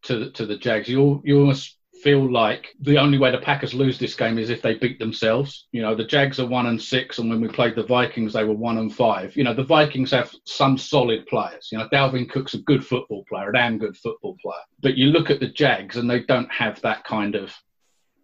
to 0.03 0.31
to 0.31 0.45
the 0.45 0.57
Jags. 0.57 0.87
You 0.87 1.21
you 1.23 1.39
almost 1.39 1.78
feel 2.03 2.31
like 2.31 2.75
the 2.81 2.97
only 2.97 3.17
way 3.17 3.31
the 3.31 3.37
Packers 3.39 3.73
lose 3.73 3.97
this 3.99 4.15
game 4.15 4.37
is 4.37 4.49
if 4.49 4.61
they 4.61 4.75
beat 4.75 4.99
themselves. 4.99 5.67
You 5.71 5.81
know, 5.81 5.95
the 5.95 6.05
Jags 6.05 6.39
are 6.39 6.45
one 6.47 6.67
and 6.67 6.81
six, 6.81 7.19
and 7.19 7.29
when 7.29 7.41
we 7.41 7.47
played 7.47 7.75
the 7.75 7.83
Vikings, 7.83 8.33
they 8.33 8.43
were 8.43 8.53
one 8.53 8.77
and 8.77 8.93
five. 8.93 9.35
You 9.35 9.43
know, 9.43 9.53
the 9.53 9.63
Vikings 9.63 10.11
have 10.11 10.33
some 10.45 10.77
solid 10.77 11.25
players. 11.27 11.69
You 11.71 11.77
know, 11.77 11.87
Dalvin 11.89 12.29
Cook's 12.29 12.53
a 12.53 12.59
good 12.61 12.85
football 12.85 13.25
player, 13.29 13.49
a 13.49 13.53
damn 13.53 13.77
good 13.77 13.97
football 13.97 14.37
player. 14.41 14.61
But 14.81 14.95
you 14.97 15.07
look 15.07 15.29
at 15.29 15.39
the 15.39 15.49
Jags, 15.49 15.97
and 15.97 16.09
they 16.09 16.21
don't 16.21 16.51
have 16.51 16.81
that 16.81 17.03
kind 17.03 17.35
of 17.35 17.53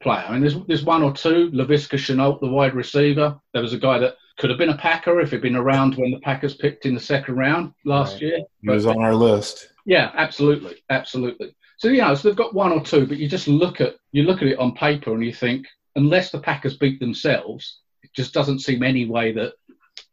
player. 0.02 0.26
I 0.28 0.32
mean, 0.32 0.42
there's 0.42 0.56
there's 0.68 0.84
one 0.84 1.04
or 1.04 1.14
two. 1.14 1.52
Laviska 1.52 1.98
Shenault, 1.98 2.40
the 2.40 2.48
wide 2.48 2.76
receiver. 2.76 3.40
There 3.54 3.62
was 3.62 3.74
a 3.74 3.80
guy 3.80 3.98
that 4.00 4.16
could 4.38 4.50
have 4.50 4.60
been 4.60 4.70
a 4.70 4.78
Packer 4.78 5.22
if 5.22 5.32
he'd 5.32 5.42
been 5.42 5.56
around 5.56 5.96
when 5.96 6.12
the 6.12 6.20
Packers 6.20 6.56
picked 6.56 6.86
in 6.86 6.94
the 6.94 7.00
second 7.00 7.36
round 7.38 7.74
last 7.86 8.14
Right. 8.16 8.22
year. 8.24 8.40
He 8.62 8.70
was 8.70 8.86
on 8.86 9.02
our 9.02 9.16
list. 9.16 9.70
Yeah, 9.86 10.12
absolutely, 10.16 10.84
absolutely. 10.90 11.56
So 11.78 11.90
yeah, 11.90 12.14
so 12.14 12.28
they've 12.28 12.38
got 12.38 12.54
one 12.54 12.72
or 12.72 12.84
two, 12.84 13.06
but 13.06 13.18
you 13.18 13.28
just 13.28 13.48
look 13.48 13.82
at 13.82 13.96
you 14.12 14.24
look 14.24 14.42
at 14.42 14.48
it 14.48 14.60
on 14.60 14.74
paper 14.74 15.14
and 15.14 15.24
you 15.24 15.34
think, 15.34 15.68
unless 15.96 16.32
the 16.32 16.40
Packers 16.40 16.78
beat 16.78 17.00
themselves, 17.00 17.80
it 18.04 18.12
just 18.14 18.34
doesn't 18.34 18.60
seem 18.60 18.84
any 18.84 19.06
way 19.06 19.32
that 19.34 19.54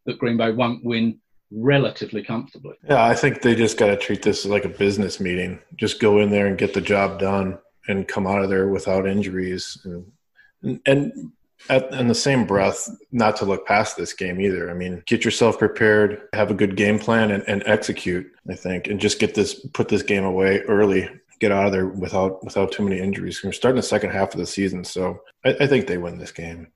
that 0.05 0.19
Green 0.19 0.37
Bay 0.37 0.51
won't 0.51 0.83
win 0.83 1.19
relatively 1.51 2.23
comfortably. 2.23 2.75
Yeah, 2.89 3.03
I 3.03 3.15
think 3.15 3.41
they 3.41 3.55
just 3.55 3.77
got 3.77 3.87
to 3.87 3.97
treat 3.97 4.21
this 4.21 4.45
like 4.45 4.65
a 4.65 4.69
business 4.69 5.19
meeting. 5.19 5.59
Just 5.75 6.01
go 6.01 6.19
in 6.19 6.29
there 6.29 6.47
and 6.47 6.57
get 6.57 6.73
the 6.73 6.81
job 6.81 7.19
done 7.19 7.59
and 7.87 8.07
come 8.07 8.27
out 8.27 8.41
of 8.41 8.49
there 8.49 8.67
without 8.67 9.07
injuries. 9.07 9.77
And, 9.83 10.81
and 10.85 11.31
at, 11.69 11.93
in 11.93 12.07
the 12.07 12.15
same 12.15 12.45
breath, 12.45 12.89
not 13.11 13.35
to 13.37 13.45
look 13.45 13.65
past 13.67 13.95
this 13.97 14.13
game 14.13 14.41
either. 14.41 14.69
I 14.69 14.73
mean, 14.73 15.03
get 15.05 15.23
yourself 15.23 15.59
prepared, 15.59 16.27
have 16.33 16.51
a 16.51 16.55
good 16.55 16.75
game 16.75 16.99
plan, 16.99 17.31
and, 17.31 17.43
and 17.47 17.63
execute. 17.65 18.29
I 18.49 18.55
think, 18.55 18.87
and 18.87 18.99
just 18.99 19.19
get 19.19 19.35
this, 19.35 19.65
put 19.73 19.87
this 19.87 20.03
game 20.03 20.23
away 20.23 20.61
early. 20.61 21.09
Get 21.43 21.51
out 21.51 21.65
of 21.65 21.73
there 21.73 21.87
without 21.87 22.41
without 22.41 22.71
too 22.71 22.83
many 22.83 23.01
injuries. 23.01 23.43
We're 23.43 23.51
starting 23.51 23.75
the 23.75 23.83
second 23.83 24.11
half 24.11 24.33
of 24.33 24.39
the 24.39 24.45
season, 24.45 24.85
so 24.85 25.19
I, 25.43 25.49
I 25.59 25.67
think 25.67 25.87
they 25.87 25.97
win 25.97 26.17
this 26.17 26.31
game. 26.31 26.71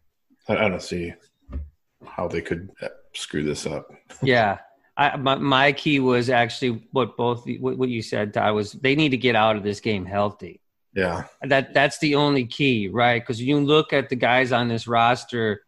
I, 0.50 0.58
I 0.58 0.68
don't 0.68 0.82
see 0.84 1.14
how 2.06 2.28
they 2.28 2.42
could 2.42 2.70
uh, 2.82 2.90
screw 3.14 3.44
this 3.44 3.66
up. 3.66 3.90
Yeah. 4.22 4.58
I, 4.98 5.16
my, 5.16 5.36
my 5.36 5.72
key 5.72 6.02
was 6.02 6.30
actually 6.30 6.86
what 6.92 7.16
both 7.16 7.48
what, 7.62 7.78
what 7.78 7.88
you 7.88 8.02
said, 8.02 8.34
Todd, 8.34 8.56
was 8.56 8.74
they 8.74 8.94
need 8.94 9.12
to 9.12 9.18
get 9.18 9.38
out 9.38 9.56
of 9.56 9.64
this 9.64 9.80
game 9.80 10.06
healthy. 10.06 10.60
Yeah, 10.94 11.24
That 11.44 11.74
that's 11.74 12.00
the 12.00 12.16
only 12.16 12.46
key, 12.46 12.90
right? 12.90 13.22
Because 13.22 13.42
you 13.42 13.62
look 13.62 13.94
at 13.94 14.10
the 14.10 14.18
guys 14.18 14.52
on 14.52 14.68
this 14.68 14.86
roster. 14.86 15.62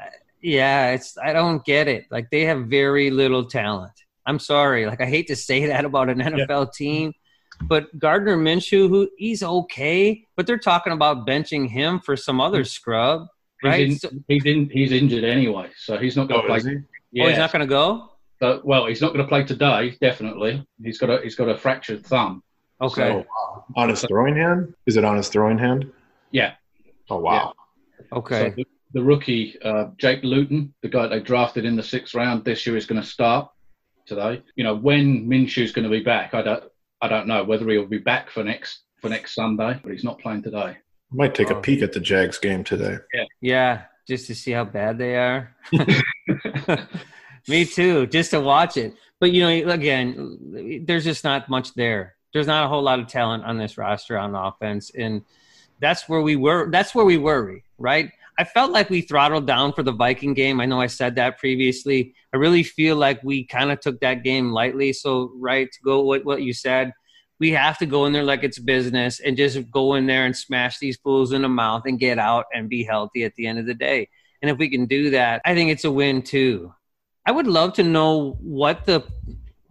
uh, 0.00 0.04
Yeah, 0.40 0.92
it's 0.92 1.18
I 1.18 1.34
don't 1.34 1.62
get 1.62 1.88
it. 1.88 2.06
Like 2.10 2.30
they 2.30 2.46
have 2.46 2.68
very 2.68 3.10
little 3.10 3.44
talent. 3.44 3.92
I'm 4.24 4.38
sorry. 4.38 4.86
Like 4.86 5.02
I 5.02 5.06
hate 5.06 5.26
to 5.26 5.36
say 5.36 5.66
that 5.72 5.84
about 5.84 6.08
an 6.08 6.20
NFL 6.20 6.72
team, 6.72 7.12
but 7.62 7.96
Gardner 7.98 8.36
Minshew, 8.36 8.88
who 8.88 9.08
he's 9.18 9.42
okay, 9.42 10.24
but 10.36 10.46
they're 10.46 10.58
talking 10.58 10.92
about 10.92 11.26
benching 11.26 11.68
him 11.68 12.00
for 12.00 12.16
some 12.16 12.40
other 12.40 12.64
scrub, 12.64 13.26
right? 13.62 13.88
He's, 13.88 14.00
So- 14.00 14.10
he's 14.28 14.44
in. 14.44 14.68
He's 14.70 14.92
injured 14.92 15.24
anyway, 15.24 15.70
so 15.76 15.98
he's 15.98 16.16
not 16.16 16.28
going 16.28 16.42
to 16.46 16.52
Oh, 16.52 16.54
is 16.54 16.62
play. 16.64 16.72
he? 16.72 16.78
Yeah, 17.12 17.24
Oh, 17.24 17.28
he's 17.28 17.38
not 17.38 17.52
going 17.52 17.60
to 17.60 17.66
go. 17.68 18.10
but, 18.40 18.64
well, 18.64 18.86
he's 18.86 19.00
not 19.00 19.08
going 19.12 19.24
to 19.24 19.28
play 19.28 19.44
today. 19.44 19.96
Definitely, 20.00 20.66
he's 20.82 20.98
got 20.98 21.10
a 21.10 21.20
he's 21.22 21.34
got 21.36 21.48
a 21.48 21.56
fractured 21.56 22.04
thumb. 22.06 22.42
Okay. 22.80 23.10
Oh, 23.10 23.16
wow. 23.18 23.64
On 23.76 23.88
his 23.90 24.02
throwing 24.02 24.36
hand? 24.36 24.72
Is 24.86 24.96
it 24.96 25.04
on 25.04 25.16
his 25.16 25.28
throwing 25.28 25.58
hand? 25.58 25.92
Yeah. 26.30 26.54
Oh 27.10 27.18
wow. 27.18 27.52
Okay. 28.12 28.48
So 28.50 28.54
the, 28.56 28.66
the 28.94 29.02
rookie 29.02 29.56
uh, 29.62 29.88
Jake 29.98 30.22
Luton, 30.24 30.72
the 30.82 30.88
guy 30.88 31.06
they 31.06 31.20
drafted 31.20 31.64
in 31.66 31.76
the 31.76 31.82
sixth 31.82 32.14
round 32.14 32.44
this 32.44 32.66
year, 32.66 32.76
is 32.76 32.86
going 32.86 33.00
to 33.02 33.06
start 33.06 33.50
today. 34.06 34.40
You 34.56 34.64
know 34.64 34.74
when 34.76 35.26
Minshew's 35.28 35.72
going 35.72 35.84
to 35.84 35.90
be 35.90 36.02
back, 36.02 36.32
I 36.32 36.40
don't 36.42 36.64
I 37.02 37.08
don't 37.08 37.26
know 37.26 37.44
whether 37.44 37.68
he'll 37.68 37.86
be 37.86 37.98
back 37.98 38.30
for 38.30 38.44
next 38.44 38.80
for 39.00 39.08
next 39.08 39.34
Sunday, 39.34 39.78
but 39.82 39.92
he's 39.92 40.04
not 40.04 40.18
playing 40.18 40.42
today. 40.42 40.58
I 40.58 40.76
Might 41.12 41.34
take 41.34 41.50
a 41.50 41.56
Oh. 41.56 41.60
peek 41.60 41.82
at 41.82 41.92
the 41.92 42.00
Jags 42.00 42.38
game 42.38 42.62
today. 42.62 42.98
Yeah, 43.14 43.24
Yeah, 43.40 43.82
just 44.06 44.26
to 44.26 44.34
see 44.34 44.50
how 44.52 44.64
bad 44.64 44.98
they 44.98 45.16
are. 45.16 45.56
Me 47.48 47.64
too, 47.64 48.06
just 48.06 48.30
to 48.32 48.40
watch 48.40 48.76
it. 48.76 48.94
But 49.18 49.32
you 49.32 49.42
know, 49.42 49.70
again, 49.72 50.82
there's 50.86 51.04
just 51.04 51.24
not 51.24 51.48
much 51.48 51.74
there. 51.74 52.14
There's 52.32 52.46
not 52.46 52.64
a 52.64 52.68
whole 52.68 52.82
lot 52.82 53.00
of 53.00 53.06
talent 53.08 53.44
on 53.44 53.56
this 53.58 53.76
roster 53.78 54.16
on 54.18 54.34
offense, 54.34 54.90
and 54.90 55.22
that's 55.80 56.08
where 56.08 56.20
we 56.20 56.36
were. 56.36 56.70
That's 56.70 56.94
where 56.94 57.04
we 57.04 57.16
worry, 57.18 57.64
right? 57.78 58.10
I 58.40 58.44
felt 58.44 58.72
like 58.72 58.88
we 58.88 59.02
throttled 59.02 59.46
down 59.46 59.74
for 59.74 59.82
the 59.82 59.92
Viking 59.92 60.32
game. 60.32 60.62
I 60.62 60.64
know 60.64 60.80
I 60.80 60.86
said 60.86 61.16
that 61.16 61.36
previously. 61.36 62.14
I 62.32 62.38
really 62.38 62.62
feel 62.62 62.96
like 62.96 63.22
we 63.22 63.44
kind 63.44 63.70
of 63.70 63.80
took 63.80 64.00
that 64.00 64.22
game 64.22 64.50
lightly. 64.50 64.94
So, 64.94 65.30
right, 65.36 65.70
to 65.70 65.78
go 65.84 66.00
what 66.00 66.24
what 66.24 66.40
you 66.40 66.54
said, 66.54 66.94
we 67.38 67.50
have 67.50 67.76
to 67.80 67.84
go 67.86 68.06
in 68.06 68.14
there 68.14 68.22
like 68.22 68.42
it's 68.42 68.58
business 68.58 69.20
and 69.20 69.36
just 69.36 69.70
go 69.70 69.92
in 69.92 70.06
there 70.06 70.24
and 70.24 70.34
smash 70.34 70.78
these 70.78 70.96
fools 70.96 71.34
in 71.34 71.42
the 71.42 71.50
mouth 71.50 71.82
and 71.84 71.98
get 71.98 72.18
out 72.18 72.46
and 72.54 72.70
be 72.70 72.82
healthy 72.82 73.24
at 73.24 73.34
the 73.34 73.46
end 73.46 73.58
of 73.58 73.66
the 73.66 73.74
day. 73.74 74.08
And 74.40 74.50
if 74.50 74.56
we 74.56 74.70
can 74.70 74.86
do 74.86 75.10
that, 75.10 75.42
I 75.44 75.54
think 75.54 75.70
it's 75.70 75.84
a 75.84 75.92
win 75.92 76.22
too. 76.22 76.72
I 77.26 77.32
would 77.32 77.46
love 77.46 77.74
to 77.74 77.82
know 77.82 78.38
what 78.40 78.86
the 78.86 79.04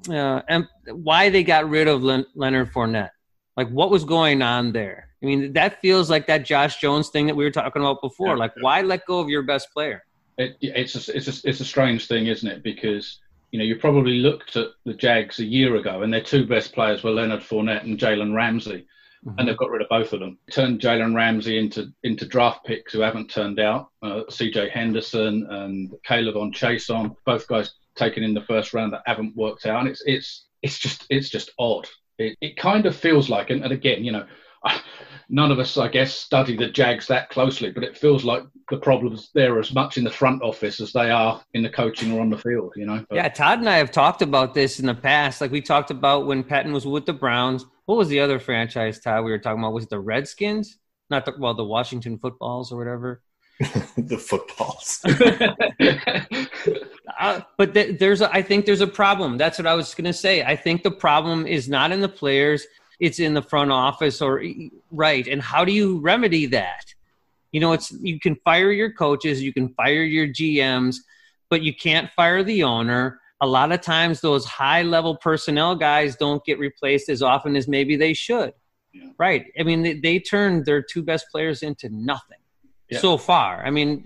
uh, 0.07 0.43
and 0.47 0.67
why 0.85 1.31
they 1.31 1.41
got 1.41 1.67
rid 1.67 1.87
of 1.87 2.03
Leonard 2.03 2.71
Fournette. 2.71 3.09
Like 3.57 3.69
what 3.69 3.89
was 3.89 4.03
going 4.03 4.43
on 4.43 4.73
there? 4.73 5.08
I 5.21 5.25
mean, 5.25 5.53
that 5.53 5.81
feels 5.81 6.09
like 6.09 6.27
that 6.27 6.45
Josh 6.45 6.79
Jones 6.79 7.09
thing 7.09 7.27
that 7.27 7.35
we 7.35 7.43
were 7.43 7.51
talking 7.51 7.81
about 7.81 8.01
before. 8.01 8.37
Like, 8.37 8.53
why 8.61 8.81
let 8.81 9.05
go 9.05 9.19
of 9.19 9.27
your 9.27 9.43
best 9.43 9.71
player? 9.73 10.03
It, 10.37 10.55
it's 10.61 10.95
a, 10.95 11.15
it's 11.15 11.27
a, 11.27 11.49
it's 11.49 11.59
a 11.59 11.65
strange 11.65 12.07
thing, 12.07 12.27
isn't 12.27 12.47
it? 12.47 12.63
Because 12.63 13.19
you 13.51 13.59
know 13.59 13.65
you 13.65 13.75
probably 13.75 14.19
looked 14.19 14.55
at 14.55 14.67
the 14.85 14.93
Jags 14.93 15.39
a 15.39 15.45
year 15.45 15.75
ago, 15.75 16.03
and 16.03 16.13
their 16.13 16.23
two 16.23 16.45
best 16.45 16.73
players 16.73 17.03
were 17.03 17.11
Leonard 17.11 17.41
Fournette 17.41 17.83
and 17.83 17.99
Jalen 17.99 18.33
Ramsey, 18.33 18.87
and 19.37 19.47
they've 19.47 19.57
got 19.57 19.69
rid 19.69 19.81
of 19.81 19.89
both 19.89 20.13
of 20.13 20.21
them. 20.21 20.37
Turned 20.51 20.79
Jalen 20.79 21.13
Ramsey 21.13 21.57
into 21.57 21.91
into 22.03 22.25
draft 22.25 22.65
picks 22.65 22.93
who 22.93 23.01
haven't 23.01 23.29
turned 23.29 23.59
out. 23.59 23.89
Uh, 24.01 24.21
C.J. 24.29 24.69
Henderson 24.69 25.45
and 25.49 25.93
K'Lavon 26.07 26.53
Chaisson 26.53 27.15
both 27.25 27.47
guys 27.47 27.73
taken 27.95 28.23
in 28.23 28.33
the 28.33 28.41
first 28.41 28.73
round 28.73 28.93
that 28.93 29.01
haven't 29.05 29.35
worked 29.35 29.65
out, 29.65 29.81
and 29.81 29.89
it's 29.89 30.03
it's 30.05 30.45
it's 30.61 30.79
just 30.79 31.05
it's 31.09 31.29
just 31.29 31.51
odd. 31.59 31.87
It, 32.17 32.37
it 32.41 32.57
kind 32.57 32.85
of 32.85 32.95
feels 32.95 33.29
like, 33.29 33.49
and, 33.49 33.63
and 33.63 33.71
again, 33.71 34.03
you 34.03 34.11
know, 34.11 34.25
none 35.29 35.51
of 35.51 35.59
us, 35.59 35.77
I 35.77 35.87
guess, 35.87 36.13
study 36.13 36.57
the 36.57 36.69
Jags 36.69 37.07
that 37.07 37.29
closely, 37.29 37.69
but 37.69 37.83
it 37.83 37.97
feels 37.97 38.25
like 38.25 38.43
the 38.69 38.77
problems 38.77 39.29
there 39.33 39.55
are 39.55 39.59
as 39.59 39.73
much 39.73 39.97
in 39.97 40.03
the 40.03 40.09
front 40.09 40.41
office 40.41 40.81
as 40.81 40.91
they 40.91 41.09
are 41.11 41.41
in 41.53 41.63
the 41.63 41.69
coaching 41.69 42.11
or 42.11 42.21
on 42.21 42.29
the 42.29 42.37
field. 42.37 42.73
You 42.75 42.85
know. 42.85 43.05
But- 43.09 43.15
Yeah, 43.15 43.29
Todd 43.29 43.59
and 43.59 43.69
I 43.69 43.77
have 43.77 43.91
talked 43.91 44.21
about 44.21 44.53
this 44.53 44.79
in 44.79 44.87
the 44.87 44.95
past. 44.95 45.39
Like 45.41 45.51
we 45.51 45.61
talked 45.61 45.91
about 45.91 46.25
when 46.25 46.43
Patton 46.43 46.73
was 46.73 46.85
with 46.85 47.05
the 47.05 47.13
Browns. 47.13 47.65
What 47.85 47.97
was 47.97 48.09
the 48.09 48.19
other 48.19 48.39
franchise, 48.39 48.99
Todd? 48.99 49.23
We 49.23 49.31
were 49.31 49.39
talking 49.39 49.59
about 49.59 49.73
was 49.73 49.85
it 49.85 49.89
the 49.89 49.99
Redskins? 49.99 50.77
Not 51.09 51.25
the 51.25 51.33
well, 51.37 51.53
the 51.53 51.63
Washington 51.63 52.17
Footballs 52.17 52.71
or 52.71 52.77
whatever. 52.77 53.21
the 53.97 54.17
footballs. 54.17 55.01
Uh, 57.19 57.41
but 57.57 57.73
th- 57.73 57.99
there's, 57.99 58.21
a, 58.21 58.33
I 58.33 58.41
think 58.41 58.65
there's 58.65 58.79
a 58.79 58.87
problem. 58.87 59.37
That's 59.37 59.57
what 59.57 59.67
I 59.67 59.73
was 59.73 59.93
going 59.93 60.05
to 60.05 60.13
say. 60.13 60.41
I 60.41 60.55
think 60.55 60.83
the 60.83 60.91
problem 60.91 61.45
is 61.45 61.67
not 61.67 61.91
in 61.91 61.99
the 61.99 62.07
players; 62.07 62.65
it's 62.99 63.19
in 63.19 63.33
the 63.33 63.41
front 63.41 63.71
office, 63.71 64.21
or 64.21 64.43
right. 64.91 65.27
And 65.27 65.41
how 65.41 65.63
do 65.65 65.71
you 65.71 65.99
remedy 65.99 66.45
that? 66.47 66.85
You 67.51 67.59
know, 67.59 67.73
it's 67.73 67.91
you 67.91 68.19
can 68.19 68.35
fire 68.43 68.71
your 68.71 68.91
coaches, 68.91 69.41
you 69.41 69.53
can 69.53 69.69
fire 69.69 70.03
your 70.03 70.27
GMs, 70.27 70.97
but 71.49 71.61
you 71.61 71.73
can't 71.73 72.11
fire 72.11 72.43
the 72.43 72.63
owner. 72.63 73.19
A 73.41 73.47
lot 73.47 73.71
of 73.71 73.81
times, 73.81 74.19
those 74.21 74.45
high 74.45 74.81
level 74.83 75.15
personnel 75.15 75.75
guys 75.75 76.15
don't 76.17 76.43
get 76.45 76.59
replaced 76.59 77.09
as 77.09 77.21
often 77.21 77.55
as 77.55 77.67
maybe 77.67 77.95
they 77.95 78.13
should. 78.13 78.53
Yeah. 78.93 79.11
Right. 79.17 79.45
I 79.57 79.63
mean, 79.63 79.81
they, 79.83 79.93
they 79.93 80.19
turned 80.19 80.65
their 80.65 80.81
two 80.81 81.03
best 81.03 81.27
players 81.31 81.63
into 81.63 81.89
nothing 81.89 82.39
Yeah. 82.89 82.99
so 82.99 83.17
far. 83.17 83.63
I 83.65 83.69
mean, 83.69 84.03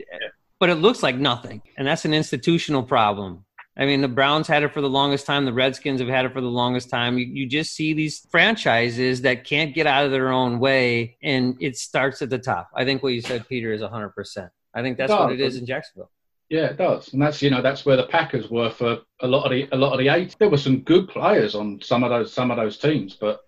but 0.60 0.70
it 0.70 0.76
looks 0.76 1.02
like 1.02 1.16
nothing. 1.16 1.62
And 1.78 1.88
that's 1.88 2.06
an 2.06 2.14
institutional 2.14 2.84
problem. 2.84 3.43
I 3.76 3.86
mean, 3.86 4.02
the 4.02 4.08
Browns 4.08 4.48
had 4.48 4.62
it 4.64 4.74
for 4.74 4.82
the 4.82 4.90
longest 4.90 5.26
time. 5.26 5.46
The 5.46 5.54
Redskins 5.54 6.00
have 6.00 6.10
had 6.10 6.26
it 6.26 6.34
for 6.34 6.42
the 6.42 6.48
longest 6.48 6.90
time. 6.90 7.18
You, 7.18 7.26
you 7.26 7.48
just 7.48 7.74
see 7.74 7.94
these 7.94 8.20
franchises 8.30 9.22
that 9.24 9.46
can't 9.46 9.74
get 9.74 9.88
out 9.88 10.06
of 10.06 10.12
their 10.12 10.32
own 10.32 10.60
way, 10.60 11.18
and 11.24 11.58
it 11.60 11.78
starts 11.78 12.22
at 12.22 12.30
the 12.30 12.38
top. 12.38 12.70
I 12.76 12.86
think 12.86 13.02
what 13.02 13.14
you 13.14 13.22
said, 13.22 13.48
Peter, 13.48 13.74
is 13.74 13.82
100%. 13.82 14.50
I 14.76 14.82
think 14.82 14.98
that's 14.98 15.12
what 15.12 15.32
it 15.32 15.42
is 15.42 15.58
in 15.58 15.66
Jacksonville. 15.66 16.12
Yeah, 16.50 16.66
it 16.66 16.78
does, 16.78 17.14
and 17.14 17.22
that's 17.22 17.42
you 17.42 17.50
know 17.50 17.64
that's 17.64 17.84
where 17.84 17.98
the 17.98 18.06
Packers 18.06 18.50
were 18.50 18.70
for 18.70 19.00
a 19.22 19.28
lot 19.28 19.46
of 19.46 19.52
the 19.52 19.68
a 19.72 19.78
lot 19.78 19.94
of 19.94 20.00
the 20.00 20.10
eight. 20.10 20.36
There 20.38 20.50
were 20.50 20.58
some 20.58 20.82
good 20.82 21.08
players 21.08 21.56
on 21.56 21.80
some 21.82 22.04
of 22.04 22.12
those 22.12 22.32
some 22.32 22.52
of 22.52 22.58
those 22.58 22.78
teams, 22.78 23.16
but 23.16 23.43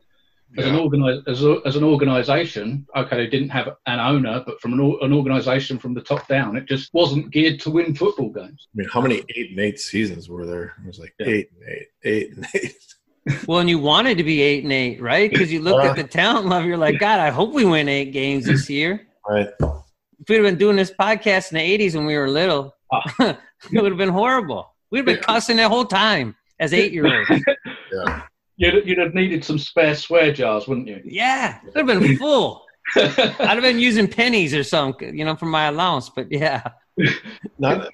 as 0.58 0.66
an 0.66 0.74
Yeah. 0.76 0.80
organi- 0.82 1.28
as, 1.28 1.44
a, 1.44 1.60
as 1.66 1.76
an 1.76 1.84
organization, 1.84 2.86
okay, 2.96 3.18
they 3.18 3.28
didn't 3.28 3.50
have 3.50 3.68
an 3.86 4.00
owner, 4.00 4.44
but 4.46 4.60
from 4.62 4.74
an, 4.74 4.80
an 5.02 5.14
organization 5.14 5.78
from 5.78 5.94
the 5.94 6.02
top 6.02 6.28
down, 6.28 6.56
it 6.56 6.66
just 6.68 6.94
wasn't 6.94 7.32
geared 7.32 7.60
to 7.62 7.70
win 7.70 7.94
football 7.96 8.30
games. 8.30 8.68
I 8.74 8.78
mean, 8.78 8.88
how 8.92 9.02
many 9.02 9.22
eight 9.36 9.52
and 9.52 9.60
eight 9.60 9.80
seasons 9.80 10.30
were 10.30 10.46
there? 10.46 10.74
It 10.84 10.88
was 10.88 11.00
like 11.00 11.14
Yeah. 11.20 11.28
eight 11.28 11.50
and 11.60 11.70
eight, 11.70 11.88
eight 12.04 12.36
and 12.36 12.48
eight. 12.56 12.76
Well, 13.48 13.58
and 13.58 13.68
you 13.68 13.80
wanted 13.80 14.20
to 14.20 14.24
be 14.24 14.40
8 14.44 14.66
and 14.66 14.72
8, 14.72 15.02
right? 15.02 15.32
Because 15.32 15.52
you 15.52 15.60
look 15.60 15.84
Uh. 15.84 15.88
at 15.88 15.96
the 15.96 16.04
talent 16.04 16.46
level, 16.46 16.68
you're 16.68 16.78
like, 16.78 17.00
God, 17.00 17.20
I 17.20 17.32
hope 17.32 17.54
we 17.54 17.66
win 17.66 17.90
eight 17.90 18.12
games 18.12 18.46
this 18.46 18.70
year. 18.70 19.08
Right. 19.28 19.50
If 19.60 20.30
we'd 20.30 20.36
have 20.36 20.44
been 20.46 20.60
doing 20.60 20.76
this 20.76 20.92
podcast 20.92 21.52
in 21.52 21.58
the 21.58 21.64
80s 21.88 21.96
when 21.96 22.06
we 22.06 22.16
were 22.16 22.30
little, 22.30 22.76
it 23.20 23.36
would 23.72 23.92
have 23.92 23.98
been 23.98 24.10
horrible. 24.10 24.76
We'd 24.92 25.00
have 25.00 25.06
been 25.08 25.18
cussing 25.24 25.58
the 25.58 25.68
whole 25.68 25.86
time 25.86 26.36
as 26.60 26.72
eight 26.72 26.92
year 26.94 27.08
olds. 27.08 27.28
Yeah. 27.92 28.22
You'd, 28.58 28.88
you'd 28.88 28.98
have 29.00 29.14
needed 29.14 29.44
some 29.44 29.60
spare 29.60 29.96
swear 29.96 30.32
jars, 30.32 30.68
wouldn't 30.68 30.88
you? 30.88 31.02
Yeah, 31.04 31.60
it 31.66 31.76
would 31.76 31.96
have 31.96 32.02
been 32.02 32.18
full. 32.18 32.66
I'd 32.96 33.20
have 33.40 33.62
been 33.62 33.80
using 33.80 34.08
pennies 34.08 34.54
or 34.54 34.64
something, 34.64 35.18
you 35.18 35.26
know, 35.26 35.36
for 35.36 35.48
my 35.48 35.66
allowance. 35.66 36.10
But 36.10 36.32
yeah, 36.32 36.64
Not 37.60 37.90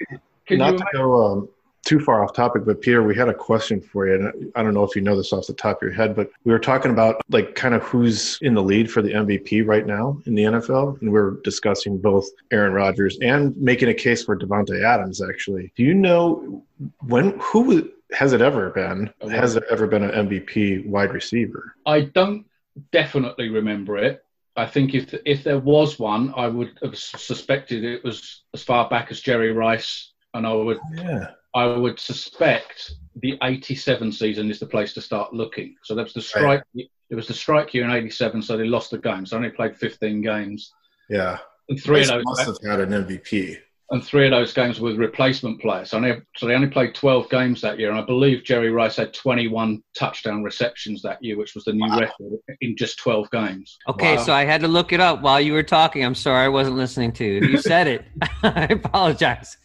Can 0.46 0.60
not 0.60 0.74
you 0.74 0.78
to 0.80 0.86
go 0.94 1.26
um, 1.26 1.50
too 1.84 2.00
far 2.00 2.24
off 2.24 2.34
topic, 2.34 2.64
but 2.66 2.82
Peter, 2.82 3.02
we 3.02 3.16
had 3.16 3.28
a 3.28 3.34
question 3.34 3.82
for 3.82 4.08
you. 4.08 4.16
And 4.16 4.52
I 4.56 4.62
don't 4.62 4.74
know 4.74 4.84
if 4.84 4.96
you 4.96 5.02
know 5.02 5.16
this 5.16 5.34
off 5.34 5.48
the 5.48 5.54
top 5.54 5.78
of 5.78 5.84
your 5.84 5.94
head, 5.94 6.16
but 6.16 6.30
we 6.44 6.52
were 6.52 6.60
talking 6.60 6.92
about 6.92 7.22
like 7.30 7.56
kind 7.56 7.74
of 7.74 7.82
who's 7.84 8.38
in 8.42 8.54
the 8.54 8.62
lead 8.62 8.92
for 8.92 9.02
the 9.02 9.12
MVP 9.12 9.66
right 9.66 9.86
now 9.86 10.20
in 10.26 10.36
the 10.36 10.44
NFL. 10.44 11.02
And 11.02 11.12
we 11.12 11.20
are 11.20 11.38
discussing 11.44 11.98
both 11.98 12.28
Aaron 12.52 12.74
Rodgers 12.74 13.18
and 13.22 13.56
making 13.58 13.90
a 13.90 13.94
case 13.94 14.24
for 14.24 14.38
Davante 14.38 14.84
Adams, 14.84 15.22
actually. 15.22 15.72
Do 15.76 15.84
you 15.84 15.94
know 15.94 16.64
when, 17.08 17.40
who 17.40 17.92
has 18.14 18.34
it 18.34 18.42
ever 18.42 18.70
been? 18.70 19.14
Oh, 19.22 19.30
has 19.30 19.54
there 19.54 19.70
ever 19.72 19.88
been 19.88 20.04
an 20.04 20.28
MVP 20.28 20.86
wide 20.86 21.14
receiver? 21.14 21.76
I 21.86 22.02
don't 22.02 22.46
definitely 22.92 23.50
remember 23.50 23.98
it. 23.98 24.24
I 24.56 24.66
think 24.66 24.94
if 24.94 25.14
if 25.26 25.44
there 25.44 25.60
was 25.60 25.98
one, 25.98 26.34
I 26.36 26.48
would 26.48 26.78
have 26.84 26.98
suspected 26.98 27.84
it 27.86 28.04
was 28.04 28.44
as 28.54 28.64
far 28.64 28.90
back 28.90 29.10
as 29.12 29.22
Jerry 29.22 29.54
Rice, 29.54 30.12
and 30.34 30.46
I 30.46 30.54
would 30.54 30.78
oh, 30.78 31.02
Yeah. 31.04 31.32
I 31.56 31.66
would 31.68 32.00
suspect 32.00 32.94
the 33.16 33.38
'87 33.42 34.12
season 34.12 34.50
is 34.52 34.60
the 34.60 34.66
place 34.66 34.94
to 34.94 35.02
start 35.02 35.34
looking. 35.34 35.76
So 35.84 35.96
that 35.96 36.04
was 36.04 36.14
the 36.14 36.22
strike. 36.22 36.64
It 36.76 37.16
was 37.16 37.28
the 37.28 37.34
strike 37.34 37.74
year 37.74 37.86
in 37.86 37.92
'87, 37.92 38.42
so 38.42 38.58
they 38.58 38.66
lost 38.66 38.92
the 38.92 38.98
game. 38.98 39.26
So 39.26 39.38
only 39.38 39.50
played 39.50 39.76
15 39.76 40.22
games, 40.22 40.74
Yeah. 41.10 41.40
and 41.70 41.82
three 41.82 42.02
of 42.02 42.08
those 42.08 42.24
must 42.26 42.46
have 42.46 42.58
had 42.64 42.80
an 42.82 42.94
MVP. 43.06 43.58
And 43.92 44.02
three 44.02 44.26
of 44.26 44.32
those 44.32 44.54
games 44.54 44.80
were 44.80 44.90
with 44.92 44.98
replacement 44.98 45.60
players. 45.60 45.90
So, 45.90 45.98
only, 45.98 46.14
so 46.38 46.48
they 46.48 46.54
only 46.56 46.70
played 46.70 46.96
12 46.96 47.30
games 47.30 47.60
that 47.60 47.78
year, 47.78 47.90
and 47.92 48.00
I 48.00 48.04
believe 48.06 48.44
Jerry 48.46 48.72
Rice 48.72 48.96
had 48.96 49.14
21 49.14 49.84
touchdown 49.98 50.44
receptions 50.44 51.02
that 51.02 51.22
year, 51.22 51.38
which 51.38 51.56
was 51.56 51.66
the 51.66 51.74
new 51.74 51.90
Wow. 51.90 52.00
record 52.00 52.32
in 52.62 52.78
just 52.78 52.98
12 53.00 53.30
games. 53.32 53.78
Okay, 53.90 54.16
Wow. 54.16 54.24
so 54.24 54.34
I 54.34 54.46
had 54.46 54.62
to 54.62 54.70
look 54.70 54.94
it 54.94 55.02
up 55.02 55.22
while 55.22 55.42
you 55.42 55.52
were 55.52 55.62
talking. 55.64 56.06
I'm 56.06 56.16
sorry 56.16 56.46
I 56.46 56.48
wasn't 56.48 56.78
listening 56.78 57.12
to 57.14 57.26
you. 57.26 57.42
You 57.50 57.58
said 57.58 57.88
it. 57.88 58.06
I 58.44 58.64
apologize. 58.72 59.58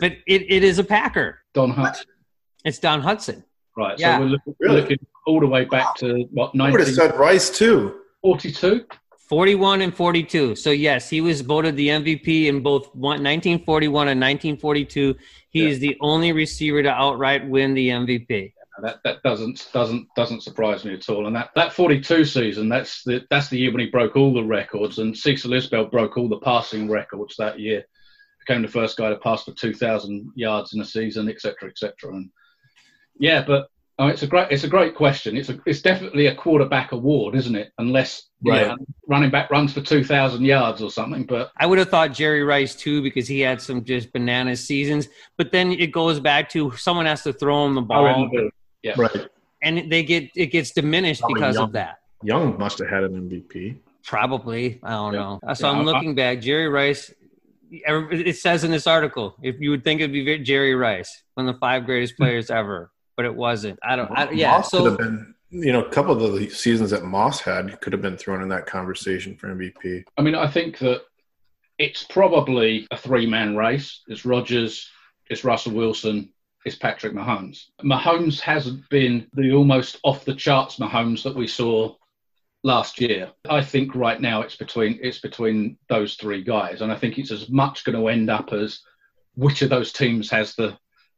But 0.00 0.12
it, 0.26 0.42
it 0.48 0.64
is 0.64 0.78
a 0.78 0.84
Packer. 0.84 1.40
Don 1.52 1.70
Hunt, 1.70 2.06
It's 2.64 2.78
Don 2.78 3.02
Hutson. 3.02 3.44
right? 3.76 3.98
Yeah. 3.98 4.16
So 4.16 4.22
we're 4.22 4.28
looking, 4.30 4.54
Really? 4.60 4.80
looking 4.80 4.98
all 5.26 5.40
the 5.40 5.46
way 5.46 5.66
back 5.66 5.94
to 5.96 6.26
what 6.32 6.52
I 6.58 6.70
would 6.70 6.80
have 6.80 6.88
said 6.88 7.16
Rice 7.18 7.50
too. 7.50 8.00
41 9.28 9.80
and 9.80 9.94
42. 9.94 10.54
So, 10.54 10.70
yes, 10.70 11.08
he 11.08 11.20
was 11.20 11.40
voted 11.40 11.76
the 11.76 11.88
MVP 11.88 12.46
in 12.46 12.62
both 12.62 12.94
one, 12.94 13.22
1941 13.22 14.08
and 14.08 14.20
1942. 14.20 15.16
He 15.50 15.62
Yeah. 15.62 15.68
is 15.68 15.78
the 15.78 15.96
only 16.00 16.32
receiver 16.32 16.82
to 16.82 16.90
outright 16.90 17.48
win 17.48 17.74
the 17.74 17.88
MVP. 17.90 18.52
That 18.82 18.98
that 19.04 19.22
doesn't 19.22 19.68
doesn't 19.72 20.08
doesn't 20.16 20.42
surprise 20.42 20.84
me 20.84 20.94
at 20.94 21.08
all. 21.08 21.26
And 21.28 21.36
that, 21.36 21.50
that 21.54 21.72
42 21.72 22.24
season, 22.24 22.68
that's 22.68 23.04
the 23.04 23.24
that's 23.30 23.48
the 23.48 23.56
year 23.56 23.70
when 23.70 23.80
he 23.80 23.86
broke 23.86 24.16
all 24.16 24.34
the 24.34 24.42
records, 24.42 24.98
and 24.98 25.16
Cecil 25.16 25.52
Isbell 25.52 25.90
broke 25.92 26.18
all 26.18 26.28
the 26.28 26.40
passing 26.40 26.90
records 26.90 27.36
that 27.36 27.60
year. 27.60 27.84
Became 28.40 28.62
the 28.62 28.68
first 28.68 28.96
guy 28.98 29.10
to 29.10 29.16
pass 29.16 29.44
for 29.44 29.52
2,000 29.52 30.32
yards 30.34 30.74
in 30.74 30.80
a 30.80 30.84
season, 30.84 31.28
etc., 31.28 31.54
cetera, 31.54 31.70
et 31.70 31.78
cetera. 31.78 32.14
And 32.16 32.30
yeah, 33.18 33.44
but 33.46 33.68
oh, 33.98 34.08
it's 34.08 34.22
a 34.22 34.26
great 34.26 34.50
it's 34.50 34.64
a 34.64 34.68
great 34.68 34.94
question. 34.94 35.36
It's 35.36 35.48
a 35.48 35.58
it's 35.66 35.82
definitely 35.82 36.26
a 36.26 36.34
quarterback 36.34 36.92
award, 36.92 37.34
isn't 37.36 37.54
it? 37.54 37.72
Unless 37.78 38.28
Right. 38.46 38.66
yeah, 38.66 38.74
running 39.08 39.30
back 39.30 39.50
runs 39.50 39.72
for 39.72 39.80
2,000 39.80 40.44
yards 40.44 40.82
or 40.82 40.90
something. 40.90 41.24
But 41.24 41.50
I 41.58 41.64
would 41.64 41.78
have 41.78 41.88
thought 41.88 42.12
Jerry 42.12 42.42
Rice 42.44 42.74
too 42.74 43.00
because 43.02 43.26
he 43.26 43.40
had 43.40 43.58
some 43.58 43.82
just 43.84 44.12
bananas 44.12 44.66
seasons. 44.66 45.08
But 45.38 45.50
then 45.50 45.72
it 45.72 45.92
goes 45.92 46.20
back 46.20 46.50
to 46.50 46.70
someone 46.76 47.06
has 47.06 47.22
to 47.22 47.32
throw 47.32 47.64
him 47.66 47.74
the 47.74 47.80
oh, 47.80 47.84
ball, 47.84 48.30
yeah, 48.82 48.92
Right. 48.98 49.28
and 49.62 49.90
they 49.90 50.02
get 50.02 50.28
it 50.36 50.46
gets 50.48 50.72
diminished 50.72 51.20
Probably 51.22 51.34
because 51.40 51.54
young. 51.54 51.64
of 51.64 51.72
that. 51.72 52.00
Young 52.22 52.58
must 52.58 52.78
have 52.80 52.88
had 52.88 53.04
an 53.04 53.14
MVP. 53.30 53.76
Probably, 54.04 54.78
I 54.82 54.90
don't 54.90 55.14
Yeah. 55.14 55.20
know. 55.20 55.40
So 55.54 55.66
Yeah, 55.66 55.72
I'm 55.78 55.80
I- 55.88 55.92
looking 55.92 56.14
back. 56.14 56.40
Jerry 56.42 56.68
Rice. 56.68 57.12
It 57.70 58.36
says 58.36 58.62
in 58.62 58.70
this 58.70 58.86
article, 58.86 59.34
if 59.42 59.58
you 59.58 59.70
would 59.70 59.82
think 59.82 60.00
it'd 60.00 60.12
be 60.12 60.38
Jerry 60.40 60.74
Rice, 60.76 61.22
one 61.34 61.48
of 61.48 61.54
the 61.54 61.58
five 61.58 61.86
greatest 61.86 62.16
players 62.16 62.50
ever, 62.50 62.90
but 63.16 63.26
it 63.26 63.34
wasn't. 63.34 63.78
I 63.82 63.96
don't. 63.96 64.10
I, 64.10 64.30
yeah. 64.30 64.52
Moss 64.52 64.70
could 64.70 64.78
So 64.78 64.84
have 64.90 64.98
been, 64.98 65.34
you 65.50 65.72
know, 65.72 65.82
a 65.82 65.90
couple 65.90 66.12
of 66.12 66.34
the 66.34 66.48
seasons 66.48 66.90
that 66.90 67.04
Moss 67.04 67.40
had 67.40 67.80
could 67.80 67.92
have 67.92 68.02
been 68.02 68.16
thrown 68.16 68.42
in 68.42 68.48
that 68.48 68.66
conversation 68.66 69.36
for 69.36 69.48
MVP. 69.48 70.04
I 70.16 70.22
mean, 70.22 70.34
I 70.34 70.46
think 70.46 70.78
that 70.78 71.02
it's 71.78 72.04
probably 72.04 72.86
a 72.90 72.96
three 72.96 73.26
man 73.26 73.56
race. 73.56 74.02
It's 74.08 74.24
Rodgers, 74.24 74.90
it's 75.28 75.44
Russell 75.44 75.72
Wilson, 75.72 76.32
it's 76.64 76.76
Patrick 76.76 77.12
Mahomes. 77.12 77.64
Mahomes 77.82 78.40
hasn't 78.40 78.88
been 78.88 79.26
the 79.34 79.52
almost 79.52 79.98
off 80.02 80.24
the 80.24 80.34
charts 80.34 80.76
Mahomes 80.76 81.22
that 81.22 81.36
we 81.36 81.46
saw 81.46 81.94
last 82.62 83.00
year. 83.00 83.30
I 83.48 83.62
think 83.62 83.94
right 83.94 84.20
now 84.20 84.42
it's 84.42 84.56
between 84.56 84.98
it's 85.02 85.18
between 85.18 85.78
those 85.88 86.14
three 86.14 86.42
guys, 86.42 86.80
and 86.80 86.90
I 86.90 86.96
think 86.96 87.18
it's 87.18 87.30
as 87.30 87.48
much 87.48 87.84
going 87.84 87.98
to 87.98 88.08
end 88.08 88.30
up 88.30 88.52
as 88.52 88.80
which 89.34 89.62
of 89.62 89.70
those 89.70 89.92
teams 89.92 90.30
has 90.30 90.54
the 90.54 90.76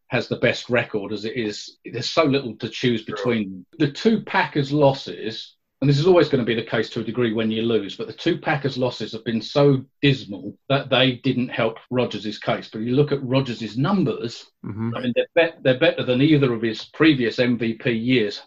has 0.08 0.28
the 0.28 0.36
best 0.36 0.70
record 0.70 1.12
as 1.12 1.24
it 1.24 1.36
is. 1.36 1.78
There's 1.84 2.08
so 2.10 2.24
little 2.24 2.54
to 2.56 2.68
choose 2.68 3.02
between 3.04 3.66
the 3.78 3.90
two 3.90 4.22
Packers 4.22 4.72
losses 4.72 5.56
and 5.82 5.90
this 5.90 5.98
is 5.98 6.06
always 6.06 6.30
going 6.30 6.42
to 6.42 6.46
be 6.46 6.54
the 6.54 6.66
case 6.66 6.88
to 6.90 7.00
a 7.00 7.04
degree 7.04 7.34
when 7.34 7.50
you 7.50 7.60
lose, 7.60 7.96
but 7.96 8.06
the 8.06 8.12
two 8.14 8.38
Packers' 8.38 8.78
losses 8.78 9.12
have 9.12 9.24
been 9.26 9.42
so 9.42 9.84
dismal 10.00 10.56
that 10.70 10.88
they 10.88 11.16
didn't 11.16 11.48
help 11.50 11.76
Rodgers' 11.90 12.38
case. 12.38 12.70
But 12.72 12.78
you 12.80 12.96
look 12.96 13.12
at 13.12 13.22
Rodgers' 13.22 13.76
numbers, 13.76 14.46
Mhm. 14.64 14.96
I 14.96 15.00
mean, 15.02 15.12
they're, 15.14 15.26
bet 15.34 15.62
they're 15.62 15.78
better 15.78 16.02
than 16.02 16.22
either 16.22 16.54
of 16.54 16.62
his 16.62 16.86
previous 16.86 17.38
MVP 17.38 17.92
years 17.92 18.40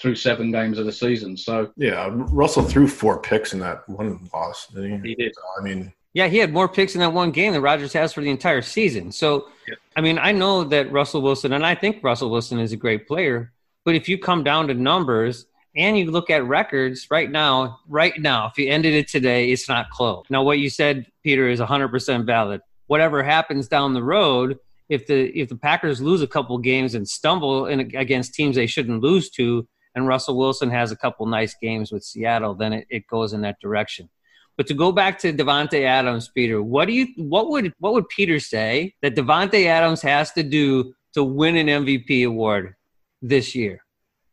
through 0.00 0.16
seven 0.16 0.50
games 0.50 0.76
of 0.76 0.86
the 0.86 0.90
season. 0.92 1.36
So 1.36 1.70
Yeah, 1.76 2.08
Russell 2.10 2.64
threw 2.64 2.88
four 2.88 3.20
picks 3.22 3.52
in 3.52 3.60
that 3.60 3.88
one 3.88 4.28
loss. 4.34 4.66
Didn't 4.66 5.04
he? 5.04 5.10
he 5.10 5.14
did. 5.14 5.34
So, 5.36 5.40
I 5.60 5.62
mean, 5.62 5.92
Yeah, 6.14 6.28
he 6.28 6.38
had 6.38 6.52
more 6.52 6.68
picks 6.68 6.94
in 6.94 7.00
that 7.00 7.12
one 7.12 7.30
game 7.30 7.52
than 7.52 7.62
Rodgers 7.62 7.92
has 7.94 8.12
for 8.12 8.20
the 8.20 8.30
entire 8.30 8.62
season. 8.62 9.12
So. 9.12 9.48
I 9.94 10.00
mean, 10.00 10.18
I 10.18 10.32
know 10.32 10.64
that 10.64 10.90
Russell 10.90 11.22
Wilson, 11.22 11.52
and 11.52 11.66
I 11.66 11.74
think 11.74 12.02
Russell 12.02 12.30
Wilson 12.30 12.58
is 12.58 12.72
a 12.72 12.76
great 12.76 13.06
player, 13.06 13.52
but 13.84 13.94
if 13.94 14.08
you 14.08 14.18
come 14.18 14.44
down 14.44 14.68
to 14.68 14.74
numbers 14.74 15.46
and 15.76 15.98
you 15.98 16.10
look 16.10 16.30
at 16.30 16.44
records 16.44 17.08
right 17.10 17.30
now, 17.30 17.80
right 17.88 18.18
now, 18.18 18.46
if 18.46 18.58
you 18.58 18.70
ended 18.70 18.94
it 18.94 19.08
today, 19.08 19.50
it's 19.50 19.68
not 19.68 19.90
close. 19.90 20.24
Now, 20.30 20.42
what 20.42 20.58
you 20.58 20.70
said, 20.70 21.06
Peter, 21.22 21.48
is 21.48 21.60
100% 21.60 22.24
valid. 22.24 22.60
Whatever 22.86 23.22
happens 23.22 23.68
down 23.68 23.94
the 23.94 24.02
road, 24.02 24.58
if 24.88 25.06
the 25.06 25.28
if 25.38 25.48
the 25.48 25.56
Packers 25.56 26.02
lose 26.02 26.20
a 26.20 26.26
couple 26.26 26.58
games 26.58 26.94
and 26.94 27.08
stumble 27.08 27.66
in, 27.66 27.80
against 27.96 28.34
teams 28.34 28.56
they 28.56 28.66
shouldn't 28.66 29.00
lose 29.00 29.30
to, 29.30 29.66
and 29.94 30.06
Russell 30.06 30.36
Wilson 30.36 30.70
has 30.70 30.92
a 30.92 30.96
couple 30.96 31.24
nice 31.26 31.54
games 31.54 31.90
with 31.90 32.04
Seattle, 32.04 32.54
then 32.54 32.72
it, 32.74 32.86
it 32.90 33.06
goes 33.06 33.32
in 33.32 33.40
that 33.42 33.60
direction. 33.60 34.10
But 34.56 34.66
to 34.66 34.74
go 34.74 34.92
back 34.92 35.18
to 35.20 35.32
Davante 35.32 35.82
Adams, 35.82 36.28
Peter, 36.28 36.62
what 36.62 36.86
do 36.86 36.92
you 36.92 37.08
what 37.16 37.48
would 37.50 37.72
what 37.78 37.94
would 37.94 38.08
Peter 38.08 38.38
say 38.38 38.94
that 39.02 39.14
Davante 39.14 39.66
Adams 39.66 40.02
has 40.02 40.32
to 40.32 40.42
do 40.42 40.94
to 41.14 41.24
win 41.24 41.56
an 41.56 41.66
MVP 41.68 42.26
award 42.26 42.74
this 43.22 43.54
year? 43.54 43.82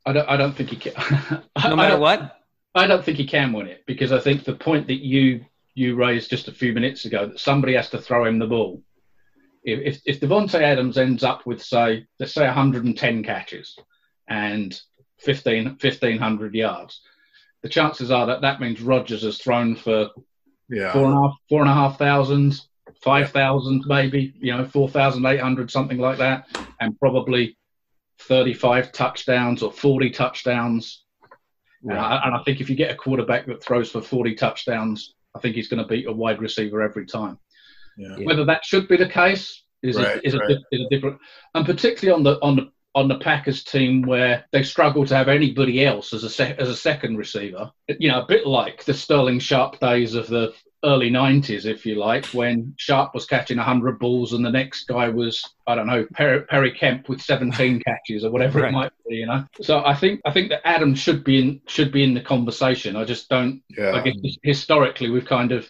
I 0.06 0.14
don't. 0.14 0.30
I 0.30 0.38
don't 0.38 0.56
think 0.56 0.70
he 0.70 0.76
can. 0.76 0.94
No 1.64 1.76
matter 1.76 1.92
don't- 1.92 2.02
what? 2.02 2.36
I 2.76 2.86
don't 2.86 3.04
think 3.04 3.18
he 3.18 3.26
can 3.26 3.52
win 3.52 3.68
it 3.68 3.84
because 3.88 4.12
I 4.12 4.20
think 4.20 4.44
the 4.44 4.56
point 4.56 4.88
that 4.88 5.04
you 5.04 5.46
you 5.74 5.96
raised 5.96 6.30
just 6.30 6.48
a 6.48 6.52
few 6.52 6.74
minutes 6.74 7.06
ago 7.06 7.28
that 7.28 7.40
somebody 7.40 7.74
has 7.74 7.90
to 7.90 7.98
throw 8.02 8.26
him 8.26 8.40
the 8.40 8.48
ball. 8.48 8.84
If 9.64 9.80
if, 9.80 10.02
if 10.06 10.20
Davante 10.20 10.62
Adams 10.62 10.98
ends 10.98 11.24
up 11.24 11.46
with 11.46 11.64
say 11.64 12.06
let's 12.20 12.34
say 12.34 12.46
110 12.46 13.24
catches 13.24 13.78
and 14.28 14.80
15 15.20 15.66
1500 15.82 16.54
yards, 16.54 17.02
the 17.64 17.70
chances 17.70 18.12
are 18.12 18.28
that 18.28 18.42
that 18.42 18.60
means 18.62 18.82
Rodgers 18.82 19.24
has 19.24 19.38
thrown 19.38 19.76
for 19.76 20.10
yeah, 20.70 20.94
four 20.94 21.06
and 21.06 21.14
a 21.14 21.22
half 21.22 21.34
four 21.50 21.62
and 21.62 21.70
a 21.70 21.74
half 21.74 21.98
thousand, 21.98 22.60
five 23.02 23.32
thousand 23.32 23.84
maybe, 23.88 24.34
you 24.40 24.56
know, 24.56 24.66
four 24.66 24.88
thousand 24.90 25.26
eight 25.26 25.40
hundred 25.42 25.72
something 25.72 25.98
like 25.98 26.18
that, 26.20 26.48
and 26.80 26.98
probably 27.00 27.58
35 28.24 28.92
touchdowns 28.92 29.64
or 29.64 29.72
40 29.72 30.10
touchdowns 30.10 31.06
and 31.84 31.94
I, 31.94 32.22
and 32.26 32.36
I 32.36 32.44
think 32.44 32.60
if 32.60 32.70
you 32.70 32.76
get 32.76 32.92
a 32.92 32.96
quarterback 32.96 33.46
that 33.46 33.64
throws 33.64 33.90
for 33.92 34.02
40 34.02 34.36
touchdowns, 34.36 35.14
I 35.34 35.40
think 35.40 35.56
he's 35.56 35.70
going 35.70 35.82
to 35.82 35.88
beat 35.88 36.08
a 36.08 36.12
wide 36.12 36.42
receiver 36.42 36.82
every 36.82 37.06
time. 37.06 37.40
yeah. 37.98 38.16
Yeah. 38.18 38.26
Whether 38.26 38.44
that 38.46 38.66
should 38.66 38.88
be 38.90 38.98
the 38.98 39.08
case 39.08 39.64
is, 39.82 39.96
Right, 39.96 40.18
a, 40.18 40.28
is, 40.28 40.36
right. 40.36 40.52
a, 40.52 40.56
di- 40.56 40.64
is 40.74 40.82
a 40.82 40.90
different, 40.90 41.20
and 41.56 41.66
particularly 41.66 42.18
on 42.18 42.24
the 42.24 42.38
on 42.42 42.56
the 42.58 42.70
on 42.96 43.08
the 43.08 43.20
Packers 43.20 43.64
team 43.64 44.02
where 44.02 44.46
they 44.52 44.64
struggle 44.64 45.06
to 45.06 45.16
have 45.16 45.28
anybody 45.28 45.86
else 45.86 46.12
as 46.14 46.24
a 46.24 46.30
sec, 46.30 46.58
as 46.60 46.70
a 46.70 46.76
second 46.76 47.18
receiver. 47.18 47.72
You 47.88 48.10
know, 48.10 48.22
a 48.22 48.26
bit 48.28 48.48
like 48.48 48.84
the 48.84 48.94
Sterling 48.94 49.40
Sharpe 49.40 49.80
days 49.80 50.16
of 50.16 50.28
the 50.28 50.54
early 50.84 51.12
90s, 51.12 51.66
if 51.66 51.86
you 51.86 51.96
like, 51.96 52.26
when 52.28 52.74
Sharpe 52.78 53.14
was 53.14 53.26
catching 53.26 53.58
100 53.58 54.00
balls 54.00 54.34
and 54.34 54.44
the 54.46 54.50
next 54.50 54.88
guy 54.88 55.10
was, 55.10 55.44
I 55.68 55.76
don't 55.76 55.88
know, 55.88 56.08
Perry, 56.14 56.42
Perry 56.44 56.72
Kemp 56.72 57.10
with 57.10 57.22
17 57.22 57.82
catches 57.86 58.24
or 58.24 58.32
whatever 58.32 58.62
Right. 58.62 58.70
it 58.70 58.72
might 58.72 58.92
be, 59.08 59.16
you 59.18 59.26
know. 59.28 59.44
So 59.62 59.84
I 59.86 59.94
think 59.94 60.22
I 60.26 60.32
think 60.32 60.50
that 60.50 60.66
Adam 60.68 60.96
should 60.96 61.24
be 61.24 61.40
in 61.42 61.62
should 61.68 61.92
be 61.92 62.04
in 62.04 62.14
the 62.14 62.22
conversation. 62.22 62.96
I 62.96 63.04
just 63.04 63.30
don't 63.30 63.62
yeah. 63.78 63.92
I 63.92 64.02
guess 64.02 64.16
historically 64.42 65.10
we've 65.10 65.26
kind 65.26 65.52
of 65.52 65.70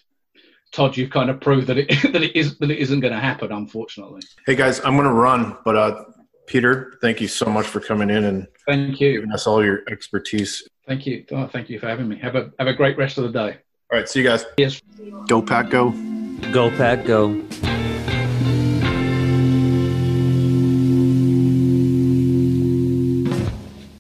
Todd, 0.72 0.96
you've 0.96 1.10
kind 1.10 1.32
of 1.32 1.42
proved 1.42 1.66
that 1.68 1.80
it 1.80 1.88
that 2.14 2.22
it 2.24 2.36
is 2.36 2.58
that 2.60 2.70
it 2.72 2.78
isn't 2.78 3.00
going 3.00 3.14
to 3.14 3.20
happen, 3.20 3.52
unfortunately. 3.52 4.22
Hey 4.46 4.56
guys, 4.56 4.80
I'm 4.86 4.94
going 4.96 5.08
to 5.08 5.14
run, 5.14 5.58
but 5.66 5.76
uh, 5.76 6.04
Peter, 6.50 6.98
thank 7.00 7.22
you 7.22 7.28
so 7.28 7.46
much 7.46 7.68
for 7.68 7.80
coming 7.80 8.10
in 8.10 8.24
and 8.24 8.48
Thank 8.66 9.00
you, 9.00 9.14
giving 9.14 9.32
us 9.32 9.46
all 9.46 9.64
your 9.64 9.84
expertise. 9.88 10.68
thank 10.88 11.06
you, 11.06 11.24
oh, 11.32 11.46
thank 11.48 11.70
you 11.70 11.80
for 11.80 11.88
having 11.88 12.08
me. 12.10 12.18
Have 12.18 12.36
a 12.36 12.52
have 12.58 12.68
a 12.68 12.74
great 12.74 12.98
rest 12.98 13.20
of 13.20 13.24
the 13.26 13.32
day. 13.32 13.58
All 13.92 14.00
right, 14.00 14.10
see 14.10 14.22
you 14.22 14.28
guys. 14.28 14.46
Yes. 14.58 14.82
Go 15.28 15.44
Pack, 15.44 15.70
go. 15.70 15.92
Go 16.52 16.72
Pack, 16.72 17.06
go! 17.06 17.40